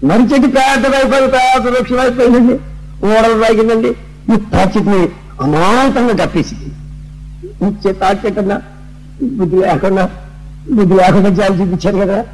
మరి 0.04 0.22
చెట్టు 0.22 0.48
పెద్దదైపోయింది 0.48 1.32
పెద్ద 1.32 1.78
వృక్షం 1.78 2.00
అయిపోయిందండి 2.00 2.54
ఓడలు 3.08 3.43
తాగిందండి 3.43 3.88
ఈ 4.34 4.38
తాటి 4.54 4.80
అమాంతంగా 5.41 6.26
కప్పేసింది. 6.26 6.66
ఇచ్చే 7.68 7.91
తాచెట్టన్నా 7.91 8.62
బుద్ధి 9.24 9.56
లేకుండా 9.56 10.10
బుద్ధి 10.72 10.93
లేకుండా 10.93 11.30
జాలి 11.30 11.62
చూపించారు 11.62 11.98
కదా. 11.98 12.26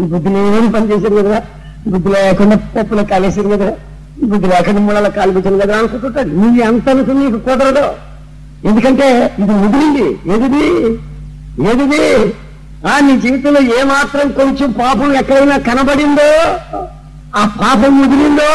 బుద్ధి 0.00 0.28
లేని 0.28 0.72
పని 0.72 0.92
చేశారు 0.92 1.14
కదా. 1.14 1.42
బుద్ధి 1.86 2.08
లేకుండా 2.08 2.56
పప్పులో 2.56 3.04
కాలేశారు 3.04 3.48
కదా. 3.48 3.72
బుద్ధి 4.22 4.48
లేకుండా 4.48 4.80
మూడల 4.80 5.08
కాలిపించారు 5.08 5.56
కదా 5.56 5.78
అనుకుంటుంటారు. 5.78 6.28
నువ్వు 6.28 6.62
ఎంత 6.62 6.88
అనుకుని 6.88 7.18
నీకు 7.18 7.38
కుదరదు. 7.38 7.92
ఎందుకంటే 8.68 9.32
ఇది 9.38 9.50
ముదిరింది. 9.50 10.34
ఏదిది? 10.34 10.86
ఏదిది? 11.70 12.34
ఆ 12.88 13.00
నీ 13.00 13.20
జీవితంలో 13.20 13.60
ఏ 13.60 13.82
మాత్రం 13.82 14.32
కొంచెం 14.32 14.72
పాపం 14.72 15.14
ఎక్కడైనా 15.14 15.58
కనబడిందో 15.58 16.46
ఆ 17.36 17.46
పాపం 17.60 17.98
ముదిరిందో 17.98 18.50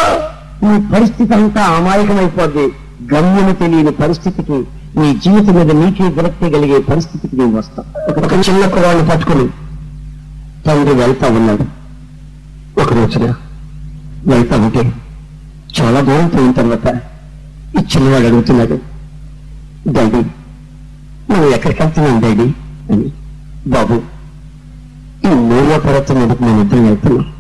నీ 0.64 0.88
పరిస్థితి 0.94 1.34
అంతా 1.34 1.62
అమాయకమైపోద్ది. 1.62 2.66
గమ్యము 3.14 3.52
తెలియని 3.54 3.92
పరిస్థితికి 3.92 4.58
నీ 5.00 5.14
జీవితం 5.16 5.54
మీద 5.54 5.72
నీకే 5.72 6.04
విరక్తి 6.04 6.50
కలిగే 6.50 6.80
పరిస్థితికి 6.80 7.36
నేను 7.36 7.58
వస్తాను 7.58 7.88
ఒక- 8.12 8.50
చిన్న 8.50 8.68
కురాన్ని 8.68 9.10
పట్టుకుని 9.10 9.48
తండ్రి 10.66 10.96
వెళ్తా 10.96 11.28
ఉన్నాడు. 11.28 11.66
ఒక 12.82 12.94
రోజున 12.94 13.34
వెళ్తా 14.28 14.58
ఉంటే 14.58 14.84
చాలా 15.80 16.02
దూరం 16.02 16.28
పోయిన 16.28 16.52
తర్వాత 16.52 16.88
ఈ 17.78 17.84
చిన్నవాడు 17.96 18.26
అడుగుతున్నాడు 18.26 18.78
డాడీ 19.90 20.22
నువ్వు 21.30 21.50
ఎక్కడికి 21.50 21.82
వెళ్తున్నాను 21.84 22.22
డాడీ? 22.22 22.48
అని. 22.94 23.08
బాబు 23.68 23.96
ఈ 25.26 25.34
మూల 25.34 25.78
పర్వతం 25.86 26.18
ఎందుకు 26.22 26.44
నేను 26.44 26.62
ఇద్దరం 26.62 26.86
వెళ్తున్నాను 26.86 27.37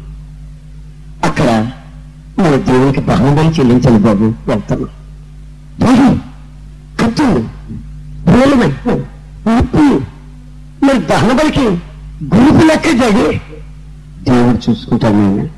అక్కడ 1.27 1.71
మన 2.39 2.55
దేవునికి 2.55 3.01
బహుమతి 3.01 3.59
చెల్లించాలి 3.59 3.97
బాబు. 3.97 4.33
వెళ్తాను. 4.47 4.85
డాడీ 5.79 6.19
కత్తులు 7.01 7.39
ఉప్పు. 9.57 10.01
మరి 10.85 10.97
దహనబలికి 10.97 11.67
గురుపు 12.35 12.65
లెక్క 12.65 12.87
డాడీ 13.01 13.37
దేవుడు 14.23 14.69
చూసుకుంటాడు 14.69 15.13
నేను 15.13 15.49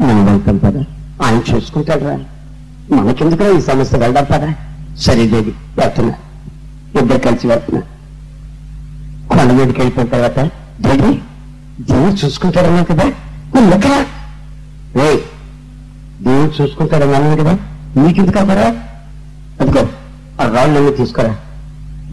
మనం 0.00 0.24
వెళ్తాం 0.24 0.56
పదా. 0.56 0.84
ఆయన 1.26 1.56
చూసుకుంటాడు 1.56 2.04
రా. 2.04 2.18
మనకెందుకు 2.96 3.58
ఈ 3.58 3.60
సమస్య? 3.60 3.98
వెళ్దాం 3.98 4.24
పదా. 4.30 4.54
సరే 4.98 5.26
దేవి 5.26 5.52
వెళ్తున్నా. 5.78 6.14
ఇద్దరు 7.00 7.18
కలిసి 7.18 7.46
వెళ్తున్నా. 7.46 7.82
కొండ 9.28 9.52
మీదకి 9.52 9.80
వెళ్ళిపోయిన 9.80 10.10
తర్వాత 10.10 10.38
దేవి 10.80 11.20
దేవుడు 11.80 12.26
చూసుకుంటాడన్నా 12.26 12.82
కదా. 12.82 13.04
నువ్వు 13.54 13.70
లెక్కరా? 13.70 14.04
రే 14.96 15.22
దేవుడు 16.22 16.62
చూసుకుంటాడన్నాను 16.62 17.36
కదా? 17.36 17.58
నీకెందుకు 17.96 18.34
కాపరా 18.34 18.76
అదిగో 19.60 19.88
ఆ 20.42 20.54
రాళ్ళన్నీ 20.56 20.92
తీసుకురా. 20.92 21.36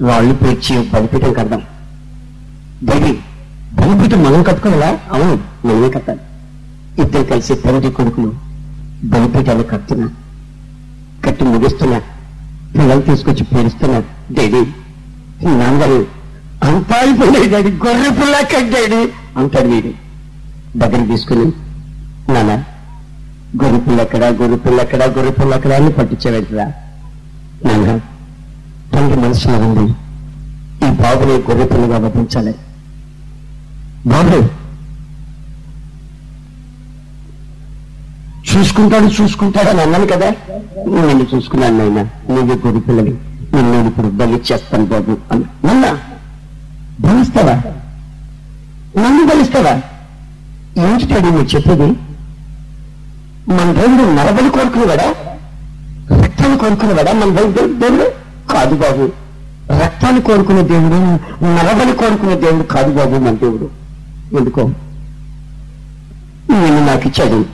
రాళ్ళు 0.07 0.33
పేర్చి 0.33 0.89
బలిపీఠం 0.93 1.33
కడదాం. 1.33 1.61
దేవి 2.83 3.19
బలిపీఠం 3.73 4.23
మనం 4.23 4.43
కట్టుకోవాలా? 4.43 4.99
అవును 5.11 5.67
మనమే 5.67 5.89
కట్టాలి. 5.89 6.19
ఇద్దరు 7.01 7.23
కలిసి 7.23 7.55
తండ్రి 7.55 7.91
కొడుకులు 7.91 8.33
బలిపీఠాలు 9.03 9.63
కడుతున్నా. 9.63 10.09
కట్టి 11.25 11.43
ముగిస్తున్నా. 11.43 11.99
పిల్లలు 12.75 13.01
తీసుకొచ్చి 13.01 13.43
పేరుస్తున్నా. 13.43 13.99
డాడీ 14.31 14.61
నాన్నగారు 15.45 16.05
అంతా 16.63 16.95
అయిపోయినాయి 16.95 17.71
గొర్రె 17.71 18.09
పిల్ల 18.09 18.39
కట్టాడు. 18.41 19.09
అంటాడు 19.39 19.67
వీడు. 19.67 19.91
దగ్గర 20.77 21.05
తీసుకుని 21.05 21.45
నాన్న 22.33 22.63
గొర్రె 23.53 23.79
పిల్లెక్కడా 23.85 24.27
గొర్రె 24.39 24.57
పిల్లెక్కడా 24.65 25.05
గొర్రె 25.15 25.31
పిల్లెక్కడా 25.39 25.75
అని 25.79 25.91
పట్టించేవేంటరా 25.97 26.65
నాన్న 27.65 27.91
తండ్రి 28.93 29.17
మనసులో 29.23 29.57
ఉంది 29.67 29.85
ఈ 30.83 30.91
బాబుని 31.01 31.35
గొర్రె 31.47 31.65
పిల్లగా 31.65 31.97
వధించాలి. 32.05 32.53
బాబు! 34.11 34.37
చూసుకుంటాడు 38.49 39.09
చూసుకుంటాడు 39.17 39.69
అని 39.69 39.81
అన్నాను 39.81 40.07
కదా. 40.07 40.29
నన్ను 40.97 41.25
చూసుకున్నాను 41.31 41.77
నాయన. 41.79 41.99
నువ్వే 42.31 42.55
గొర్రె 42.63 42.81
పిల్లని 42.87 43.13
నిన్ను 43.53 43.69
నేను 43.71 43.87
ఇప్పుడు 43.87 44.09
బలిచ్చేస్తాను 44.19 44.85
బాబు 44.85 45.13
అని 45.31 45.45
నన్న! 45.65 45.85
బలిస్తావా? 47.05 47.55
నన్ను 48.97 49.23
బలిస్తావా? 49.31 49.73
ఏంటి 50.83 51.21
నువ్వు 51.27 51.43
చెప్పేది? 51.53 51.87
మన 53.49 53.71
దేవుడు 53.71 54.11
నరబలి 54.11 54.49
కోరుకునేవాడా 54.49 55.13
రక్తాన్ని 56.23 56.57
కోరుకునేవాడా 56.57 57.11
మన 57.11 57.35
దేవుడు 57.35 57.51
దేవుడు? 57.51 58.11
కాదు 58.51 58.75
బాబు. 58.75 59.09
రక్తాన్ని 59.83 60.21
కోరుకునే 60.21 60.61
దేవుడు 60.61 60.95
నరబలి 61.45 61.97
కోరుకునే 61.97 62.35
దేవుడు 62.35 62.63
కాదు 62.63 62.93
బాబు 62.93 63.15
మన 63.15 63.31
దేవుడు. 63.31 63.69
ఎందుకో? 64.37 64.61
నేను 66.49 66.85
నాకు 66.85 67.07
ఇచ్చాడు. 67.07 67.45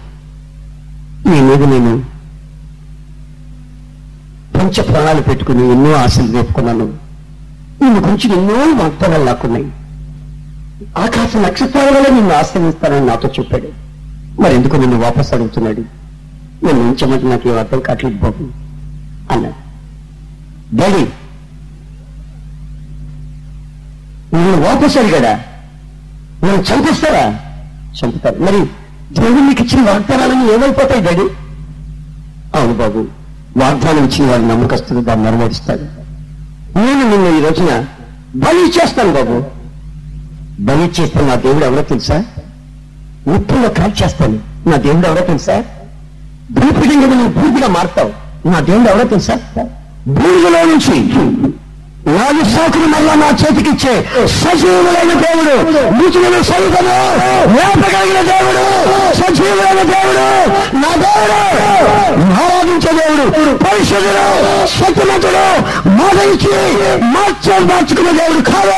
నీ 1.30 1.42
మీద 1.42 1.64
నేను 1.64 2.04
పంచ 4.56 4.82
ప్రాణాలు 4.82 5.22
పెట్టుకుని 5.22 5.72
ఎన్నో 5.72 5.94
ఆశలు 5.94 6.32
రేపుకున్నాను. 6.32 6.86
నిన్ను 7.82 8.00
గురించి 8.00 8.38
ఎన్నో 8.38 8.84
వాగ్దానాలు 8.84 9.24
నాకున్నాయి. 9.24 9.66
ఆకాశ 10.98 11.36
నక్షత్రాలలో 11.36 12.16
నిన్ను 12.16 12.36
ఆశ్రయిస్తానని 12.36 13.06
నాతో 13.06 13.30
చెప్పాడు. 13.40 13.89
మరి 14.42 14.56
ఎందుకు 14.56 14.76
నన్ను 14.76 14.98
వాపస్ 15.00 15.34
అడుగుతున్నాడు? 15.34 15.82
నేను 16.64 16.80
ఉంచమంటే 16.90 17.28
నాకు 17.28 17.50
ఏం 17.50 17.58
అర్థం 17.58 17.80
కావట్లేదు 17.80 18.18
బాబు 18.24 18.44
అన్నాడు. 19.34 19.58
డాడీ 20.80 21.04
నన్ను 24.34 24.58
వాపస్ 24.66 24.98
అడిగాడా? 24.98 25.34
నన్ను 26.44 26.64
చంపిస్తారా? 26.70 27.24
చంపుతారు. 28.00 28.40
మరి 28.48 28.60
దేవుడు 29.18 29.42
నీకు 29.42 29.64
ఇచ్చిన 29.64 29.82
వాగ్దానాలను 29.90 30.52
ఏమైపోతాయి 30.54 31.02
డాడీ? 31.02 31.26
అవును 32.56 32.74
బాబు 32.74 33.02
వాగ్దానం 33.58 34.04
ఇచ్చిన 34.04 34.32
వాడు 34.32 34.44
నమ్మకస్తులు 34.44 35.02
దాన్ని 35.02 35.26
నెరవేరుస్తాడు 35.26 35.86
నేను 36.76 37.04
నిన్ను 37.10 37.30
ఈ 37.38 37.42
రోజున 37.46 37.72
బలి 38.44 38.72
చేస్తాను 38.78 39.14
బాబు. 39.14 39.38
బలి 40.68 40.86
చేస్తే 40.98 41.22
నా 41.28 41.36
దేవుడు 41.36 41.66
ఎవరో 41.66 41.82
తెలుసా? 41.82 42.18
ఉప్పులో 43.36 43.70
కాల్చేస్తాను 43.78 44.38
నా 44.70 44.76
దేవుడు 44.78 45.08
ఎవరో 45.08 45.24
తెలుసా? 45.26 45.56
భూపిడి 46.52 46.96
నువ్వు 47.02 47.28
భూమిగా 47.36 47.68
మారుతావు. 47.68 48.12
నా 48.52 48.60
దేవుడు 48.60 48.90
ఎవరో 48.90 49.06
తెలుసా? 49.08 49.36
భూమిలో 50.16 50.62
నుంచి 50.66 50.96
నాలుగు 52.10 52.50
సాకులు 52.52 52.88
మళ్ళా 52.88 53.14
నా 53.16 53.28
చేతికిచ్చే 53.40 53.94
సజీవులైన 54.36 55.12
దేవుడు 55.24 55.56
మృతులను 55.98 56.40
సైతము 56.44 56.96
వేపగలిగిన 57.54 58.22
దేవుడు 58.30 58.64
సజీవులైన 59.20 59.82
దేవుడు 59.92 60.24
నా 60.78 60.92
దేవుడు 61.04 61.38
ఆరాధించే 62.38 62.92
దేవుడు 63.00 63.26
పరిశుద్ధుడు 63.66 64.24
శక్తిమంతుడు 64.76 65.44
మోదరించి 65.90 66.54
మార్చాలు 67.14 67.66
మార్చుకునే 67.66 68.12
దేవుడు 68.20 68.42
కాదు. 68.52 68.78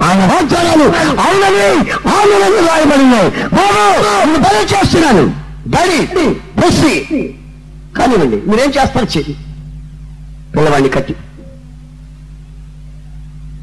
ఆయన 0.00 0.22
వాగ్దానాలు 0.30 0.86
అవునని 1.22 1.64
అవునని 2.12 2.60
రాయబడినాయి. 2.68 3.28
బాబు 3.54 3.82
నేను 4.20 4.38
బలి 4.44 4.62
చేస్తున్నాను. 4.72 5.24
బలి 5.74 5.98
బస్సి 6.58 6.92
కానివ్వండి 7.96 8.38
మీరేం 8.48 8.70
చేస్తారు? 8.70 9.08
చేయండి 9.14 9.34
పిల్లవాడిని 10.54 10.90
కట్టి. 10.90 11.14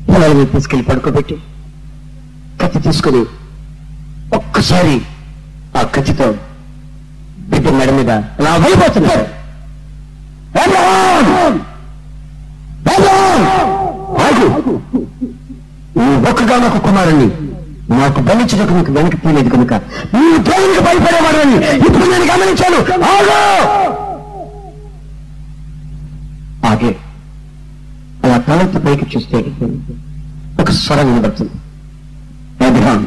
పిల్లల్ని 0.09 0.45
తీసుకెళ్ళి 0.53 0.85
పడుకోబెట్టి 0.85 1.35
కత్తి 2.61 2.79
తీసుకుని 2.79 3.21
ఒక్కసారి 4.33 4.95
ఆ 5.75 5.83
కత్తితో 5.95 6.27
బిడ్డ 7.49 7.67
మెడ 7.71 7.89
మీద 7.97 8.11
అలా 8.39 8.53
వెళ్ళిపోతున్నాడు 8.63 9.25
ఆగు! 14.25 14.47
నీ 16.17 16.29
ఒక్కగానొక్క 16.29 16.77
కుమారుణ్ణి 16.79 17.27
నాకు 17.91 18.19
బలించడానికి 18.21 18.73
మీకు 18.77 18.91
వెనక్కి 18.91 19.17
తీయలేదు 19.17 19.49
కనుక 19.49 19.73
నీవు 20.13 20.37
దేవునికి 20.47 20.81
భయపడేవాడని 20.87 21.57
ఇప్పుడు 21.87 22.05
నేను 22.11 22.25
గమనించాను. 22.31 22.79
ఆగు! 23.09 23.37
ఆగే 26.69 26.91
అలా 28.23 28.37
తలెత్తి 28.47 28.79
పైకి 28.85 29.05
చూస్తే 29.13 29.37
ఒక 30.61 30.69
స్వరం 30.77 31.07
వినబడుతుంది. 31.07 31.55
అబ్రహాం 32.67 33.01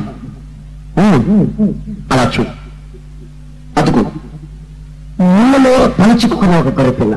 అలా 2.13 2.25
చూడు. 2.35 2.53
అదుగు 3.79 4.03
నీళ్ళలో 5.21 5.73
పలుచుకున్న 5.99 6.55
ఒక 6.61 6.71
గొర్రెపిల్ల 6.79 7.15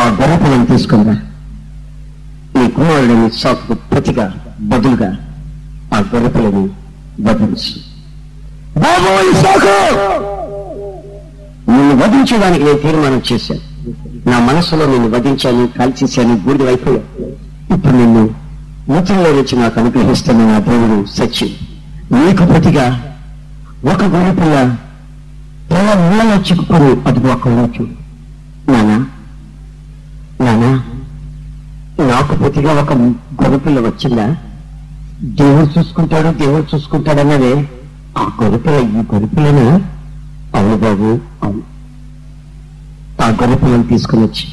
ఆ 0.00 0.06
గొర్రెపిల్లని 0.18 0.66
తీసుకుందా 0.66 1.14
నీ 2.54 2.64
కుమారుడిని 2.68 3.28
సాకుకు 3.40 3.74
ప్రతిగా 3.90 4.26
బదులుగా 4.70 5.10
ఆ 5.92 6.00
గొర్రెపిల్లని 6.12 6.64
వధించు. 7.26 7.72
బాబు 8.76 9.10
ఇసాకు 9.30 9.74
నిన్ను 11.68 11.94
వధించడానికి 12.00 12.64
నేను 12.64 12.78
తీర్మానం 12.78 13.20
చేశాను. 13.28 13.62
నా 14.26 14.38
మనసులో 14.40 14.84
నిన్ను 14.86 15.08
వధించాను 15.08 15.64
కాల్చేశాను 15.76 16.34
బూడిద 16.36 16.68
అయిపోయా 16.68 17.02
ఇప్పుడు 17.74 17.94
నిన్ను 17.96 18.22
మూత్రంలో 18.88 19.30
నుంచి 19.32 19.54
నాకు 19.56 19.76
అనుగ్రహిస్తున్న 19.80 20.40
నా 20.50 20.58
దేవుడు 20.66 20.96
సత్యం 21.10 21.52
నీకు 22.14 22.44
ప్రతిగా 22.44 22.86
ఒక 23.92 24.02
గొర్రెపిల్ల 24.14 24.56
తెల్ల 25.70 25.94
ముళ్ళలో 25.94 26.40
చిక్కుకొని 26.40 27.08
అదుపు 27.08 27.48
చూడు 27.48 27.94
నానా 28.72 29.06
నానా 30.44 30.84
నాకు 32.04 32.34
ప్రతిగా 32.34 32.72
ఒక 32.72 32.92
గొర్రెపిల్ల 33.42 33.80
వచ్చిందా? 33.80 34.36
దేవుడు 35.22 35.78
చూసుకుంటాడు 35.78 36.38
దేవుడు 36.38 36.76
చూసుకుంటాడు 36.76 37.20
అన్నదే. 37.20 37.68
ఆ 38.18 38.30
గొర్రెపిల్ల 38.42 38.76
ఈ 38.76 39.02
గొర్రెపిల్లను? 39.14 39.66
అవును 40.56 40.76
బాబు 40.76 41.20
అవును. 41.42 41.62
ఆ 43.22 43.28
గొర్రెపిల్లను 43.28 43.82
తీసుకుని 43.82 44.22
వచ్చి 44.22 44.46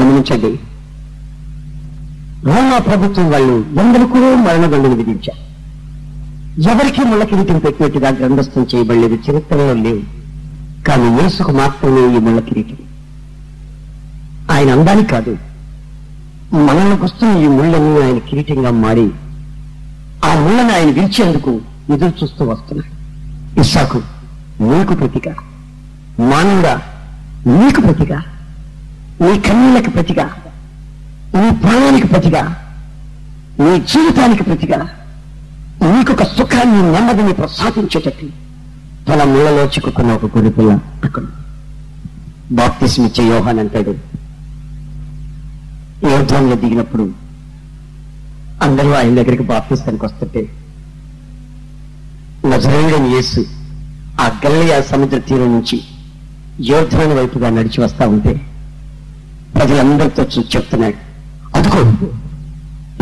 గమనించండి. 0.00 0.60
రోమా 2.44 2.78
ప్రభుత్వం 2.78 3.30
వాళ్ళు 3.30 3.80
ఎందరికూ 3.80 4.36
మరణదండలు 4.36 4.94
విధించారు. 4.94 5.53
ఎవరికి 6.62 7.04
ముళ్ళకిరీటం 7.04 7.58
పెట్టినట్టుగా 7.58 8.08
గ్రంథస్థం 8.08 8.66
చేయబడలేదు 8.74 9.16
చరిత్రలో 9.26 9.72
లేవు. 9.74 10.02
కానీ 10.86 11.22
యేసుకు 11.22 11.52
మాత్రమే 11.52 12.16
ఈ 12.16 12.18
ముళ్ళకిరీటం 12.18 12.80
ఆయన 14.50 14.70
అందానికి 14.70 15.08
కాదు 15.08 15.36
మనల్ని 16.52 16.96
వస్తున్న 17.02 17.38
ఈ 17.44 17.46
ముళ్ళని 17.46 18.02
ఆయన 18.04 18.18
కిరీటంగా 18.18 18.70
మారి 18.70 19.06
ఆ 20.28 20.34
ముళ్ళని 20.34 20.72
ఆయన 20.72 20.90
విరిచేందుకు 20.90 21.60
ఎదురు 21.94 22.12
చూస్తూ 22.22 22.44
వస్తున్నాడు. 22.44 22.90
ఇస్సాకు 23.60 24.02
నీకు 24.60 24.94
ప్రతిగా 24.94 25.34
మానవుడా 26.20 26.80
నీకు 27.46 27.80
ప్రతిగా 27.80 28.18
నీ 29.20 29.40
కన్నీళ్ళకి 29.40 29.90
ప్రతిగా 29.90 30.26
నీ 31.34 31.50
ప్రాణానికి 31.62 32.06
ప్రతిగా 32.06 32.42
నీ 33.60 33.80
జీవితానికి 33.80 34.42
ప్రతిగా 34.42 34.78
నీకొక 35.84 36.24
సుఖాన్ని 36.36 36.80
నెమ్మదిని 36.92 37.32
ప్రసాదించేటట్టు 37.34 38.26
తన 39.08 39.22
ముళ్ళలో 39.30 39.62
చిక్కుకున్న 39.66 40.10
ఒక 40.18 40.26
గురిపిల్ల 40.34 40.70
అక్కడ. 41.06 41.24
బాప్తిస్మిచ్చే 42.52 43.22
యోహాన్ 43.26 43.60
అంటాడు. 43.62 43.92
యోధంలో 46.08 46.56
దిగినప్పుడు 46.62 47.04
అందరూ 48.60 48.90
ఆయన 48.92 49.14
దగ్గరికి 49.18 49.44
బాప్తిస్తానికి 49.50 50.04
వస్తుంటే 50.04 50.42
నజరేయుడని 52.50 53.10
యేసు 53.14 53.42
ఆ 54.20 54.26
గల్లయ 54.42 54.74
సముద్ర 54.90 55.18
తీరం 55.28 55.50
నుంచి 55.54 55.78
యోధాని 56.70 57.14
వైపుగా 57.18 57.48
నడిచి 57.50 57.78
వస్తా 57.84 58.04
ఉంటే 58.14 58.32
ప్రజలందరితో 59.54 60.22
చూసి 60.32 60.50
చెప్తున్నాడు 60.54 60.98
అదుకో 61.56 61.80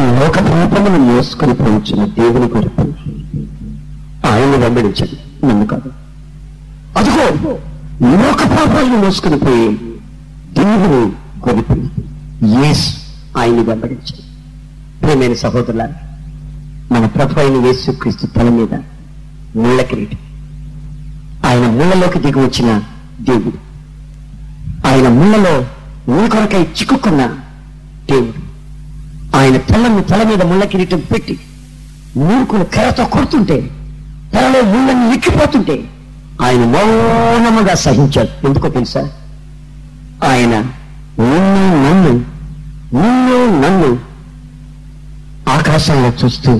లోక 0.00 0.38
రూపమును 0.38 0.98
మోసుకొని 0.98 1.54
పోవచ్చిన 1.54 2.04
దేవుని 2.04 2.48
కొరకు 2.48 2.80
ఆయన్ని 4.26 4.56
వెంబడించండి. 4.56 5.46
నన్ను 5.46 5.66
కాదు. 5.66 5.92
అదిగో 6.98 7.50
లోక 8.22 8.46
పాపాలను 8.46 8.96
మోసుకొని 8.96 9.38
పోయి 9.38 9.68
దేవుని 10.52 11.12
కొరకు 11.40 11.88
యేసు 12.44 12.96
ఆయన్ని 13.38 13.62
వెంబడించండి. 13.62 14.22
ప్రేమైన 15.00 15.32
సహోదరుల 15.32 15.88
మన 16.92 17.06
ప్రభు 17.06 17.40
అయిన 17.40 17.66
యేసు 17.66 17.90
క్రీస్తు 17.90 18.26
తల 18.26 18.48
మీద 18.48 18.74
ముళ్ళ 19.56 19.82
కిరీటం. 19.82 20.18
ఆయన 21.46 21.70
ముళ్ళలోకి 21.70 22.18
దిగి 22.18 22.38
వచ్చిన 22.38 22.82
దేవుడు. 23.20 23.72
ఆయన 24.86 25.08
ముళ్ళలో 25.08 25.60
నీ 26.08 26.28
కొరకై 26.28 26.62
చిక్కుకున్న 26.62 27.26
దేవుడు. 28.10 28.51
ఆయన 29.36 29.56
తెల్లని 29.68 30.02
తల 30.02 30.22
మీద 30.22 30.42
ముళ్ళ 30.42 30.64
కిరీటం 30.64 31.00
పెట్టి 31.12 31.34
మూర్ఖులు 32.16 32.64
కర్రతో 32.74 33.04
కొడుతుంటే 33.06 33.58
తలలో 34.32 34.60
ముళ్ళని 34.72 35.14
ఎక్కిపోతుంటే 35.14 35.76
ఆయన 36.42 36.62
మౌనముగా 36.74 37.74
సహించాడు. 37.76 38.30
ఎందుకో 38.46 38.68
తెలుసా? 38.68 39.02
ఆయన 40.24 40.54
నిన్ను 41.18 41.64
నన్ను 41.84 42.12
నిన్ను 42.94 43.38
నన్ను 43.62 43.90
ఆకాశంలో 45.50 46.12
చూస్తూ 46.20 46.52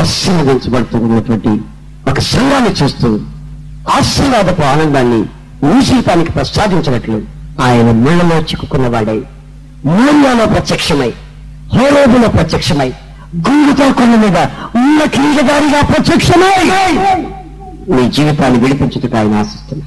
ఆశీర్వదించబడుతున్నటువంటి 0.00 1.52
ఒక 2.10 2.20
సంఘాన్ని 2.30 2.70
చూస్తూ 2.72 3.08
ఆశీర్వాదపు 3.96 4.62
ఆనందాన్ని 4.64 5.20
నీ 5.64 5.82
జీవితానికి 5.84 6.32
ప్రసాదించినట్లు 6.32 7.18
ఆయన 7.62 7.88
ముళ్ళలో 8.04 8.36
చిక్కుకున్నవాడై 8.42 9.18
మూల్యాలో 9.88 10.46
ప్రత్యక్షమై 10.46 11.10
హేరోబులో 11.72 12.28
ప్రత్యక్షమై 12.30 12.88
గుండుతో 13.46 13.84
కొండ 13.98 14.14
మీద 14.22 14.38
ఉన్న 14.80 15.00
క్రీడదారిగా 15.14 15.80
ప్రత్యక్షమై 15.90 16.56
మీ 17.92 18.02
జీవితాన్ని 18.16 18.58
విడిపించుటకు 18.64 19.16
ఆయన 19.18 19.40
ఆశిస్తున్నా 19.40 19.86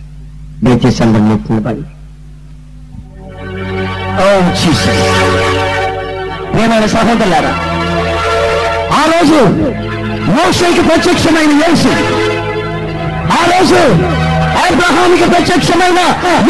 దయచేసి 0.63 1.01
అందరం 1.03 1.25
నిలబడి 1.27 1.83
ప్రేమైన 6.51 6.85
సహోదరులారా 6.93 7.53
ఆ 8.95 9.03
రోజు 9.13 9.39
మోషేకి 10.29 10.81
ప్రత్యక్షమైన 10.89 11.51
యేసు 11.63 11.91
ఆ 13.31 13.41
రోజు 13.51 13.79
అబ్రహానికి 14.61 15.25
ప్రత్యక్షమైన 15.31 15.99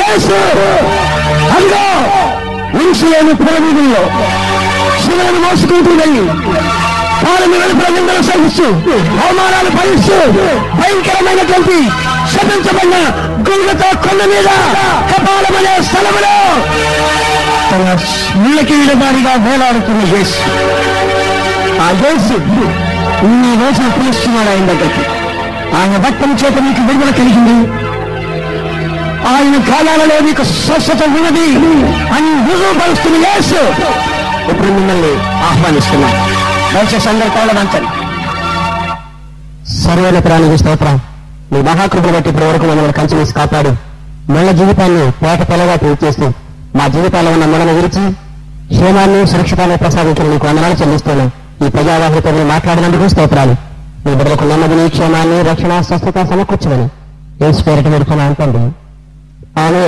యేసు. 0.01 0.37
అందులో 1.55 1.83
ఇంసులోని 2.81 3.33
పురవీధుల్లో 3.41 4.03
శిలను 5.05 5.39
మోసుకుంటూ 5.39 5.91
వెళ్ళి 5.99 6.23
కాలను 7.21 7.57
వెలుపల 7.57 7.87
నిందలు 7.95 8.23
సహిస్తూ 8.29 8.65
అవమానాలు 9.21 9.69
భరిస్తూ 9.77 10.17
భయంకరమైనటువంటి 10.79 11.77
శపించబడిన 12.33 12.95
గుండెతో 13.47 13.89
కొండ 14.03 14.21
మీద 14.31 14.49
కపాలమనే 15.11 15.73
స్థలములో 15.87 16.35
తన 17.69 17.85
ముళ్ళకి 18.35 18.75
దారిగా 18.95 19.33
వేలాడుతున్న 19.45 20.01
యేసు. 20.11 20.39
ఆ 21.81 21.89
యేసు 22.01 22.35
ఈ 23.25 23.53
రోజున 23.61 23.87
పిలుస్తున్నాడు 23.95 24.49
ఆయన 24.49 24.65
దగ్గరికి. 24.71 25.03
ఆయన 25.77 25.95
భక్తం 25.97 26.31
చేత 26.41 26.57
మీకు 26.65 26.81
విడుదల 26.87 27.11
కలిగింది. 27.11 27.55
ఆయన 29.31 29.55
కాలాలలో 29.69 30.17
మీకు 30.27 30.43
స్వస్థత 30.55 31.01
ఉన్నది. 31.11 31.47
అని 32.15 32.31
రుజువుపరుస్తున్న 32.47 33.17
యేసు 33.25 33.61
ఇప్పుడు 34.51 34.69
మిమ్మల్ని 34.77 35.11
ఆహ్వానిస్తున్నాను 35.49 36.19
దయచేసి 36.73 37.09
అందరూ 37.09 37.29
తోలవంచండి 37.35 37.91
సర్వైన 39.83 40.19
ప్రాణికి 40.19 40.57
స్తోత్రం. 40.57 40.95
మీ 41.51 41.59
మహాకృపను 41.61 42.13
బట్టి 42.13 42.29
ఇప్పటి 42.29 42.45
వరకు 42.45 42.65
మమ్మల్ని 42.65 42.93
కంచి 42.93 43.15
వేసి 43.19 43.33
కాపాడు. 43.33 43.71
మళ్ళ 44.31 44.51
జీవితాన్ని 44.51 45.03
పేట 45.21 45.41
పిల్లగా 45.49 45.75
చేస్తూ 46.03 46.27
మా 46.77 46.85
జీవితాల్లో 46.95 47.31
ఉన్న 47.31 47.45
మనను 47.45 47.73
విరిచి 47.75 48.03
క్షేమాన్ని 48.69 49.27
సురక్షితాన్ని 49.27 49.77
ప్రసాదించిన 49.77 50.27
నీకు 50.31 50.47
వందనాలు 50.47 50.73
చెల్లిస్తాను 50.73 51.25
ఈ 51.65 51.69
ప్రజావాహితో 51.75 52.31
మాట్లాడినందుకు 52.53 53.07
స్తోత్రాలు. 53.07 53.55
మీ 54.05 54.15
బిడ్డలకు 54.15 54.43
నెమ్మదిని 54.43 54.89
క్షేమాన్ని 54.89 55.37
రక్షణ 55.49 55.81
స్వస్థత 55.81 56.17
సమకూర్చమని. 56.29 56.87
ఏం 57.45 57.53
స్పేరట 57.53 57.87
పెడుతున్నా 57.93 58.25
తండ్రి. 58.39 58.65
ఆమె 59.65 59.83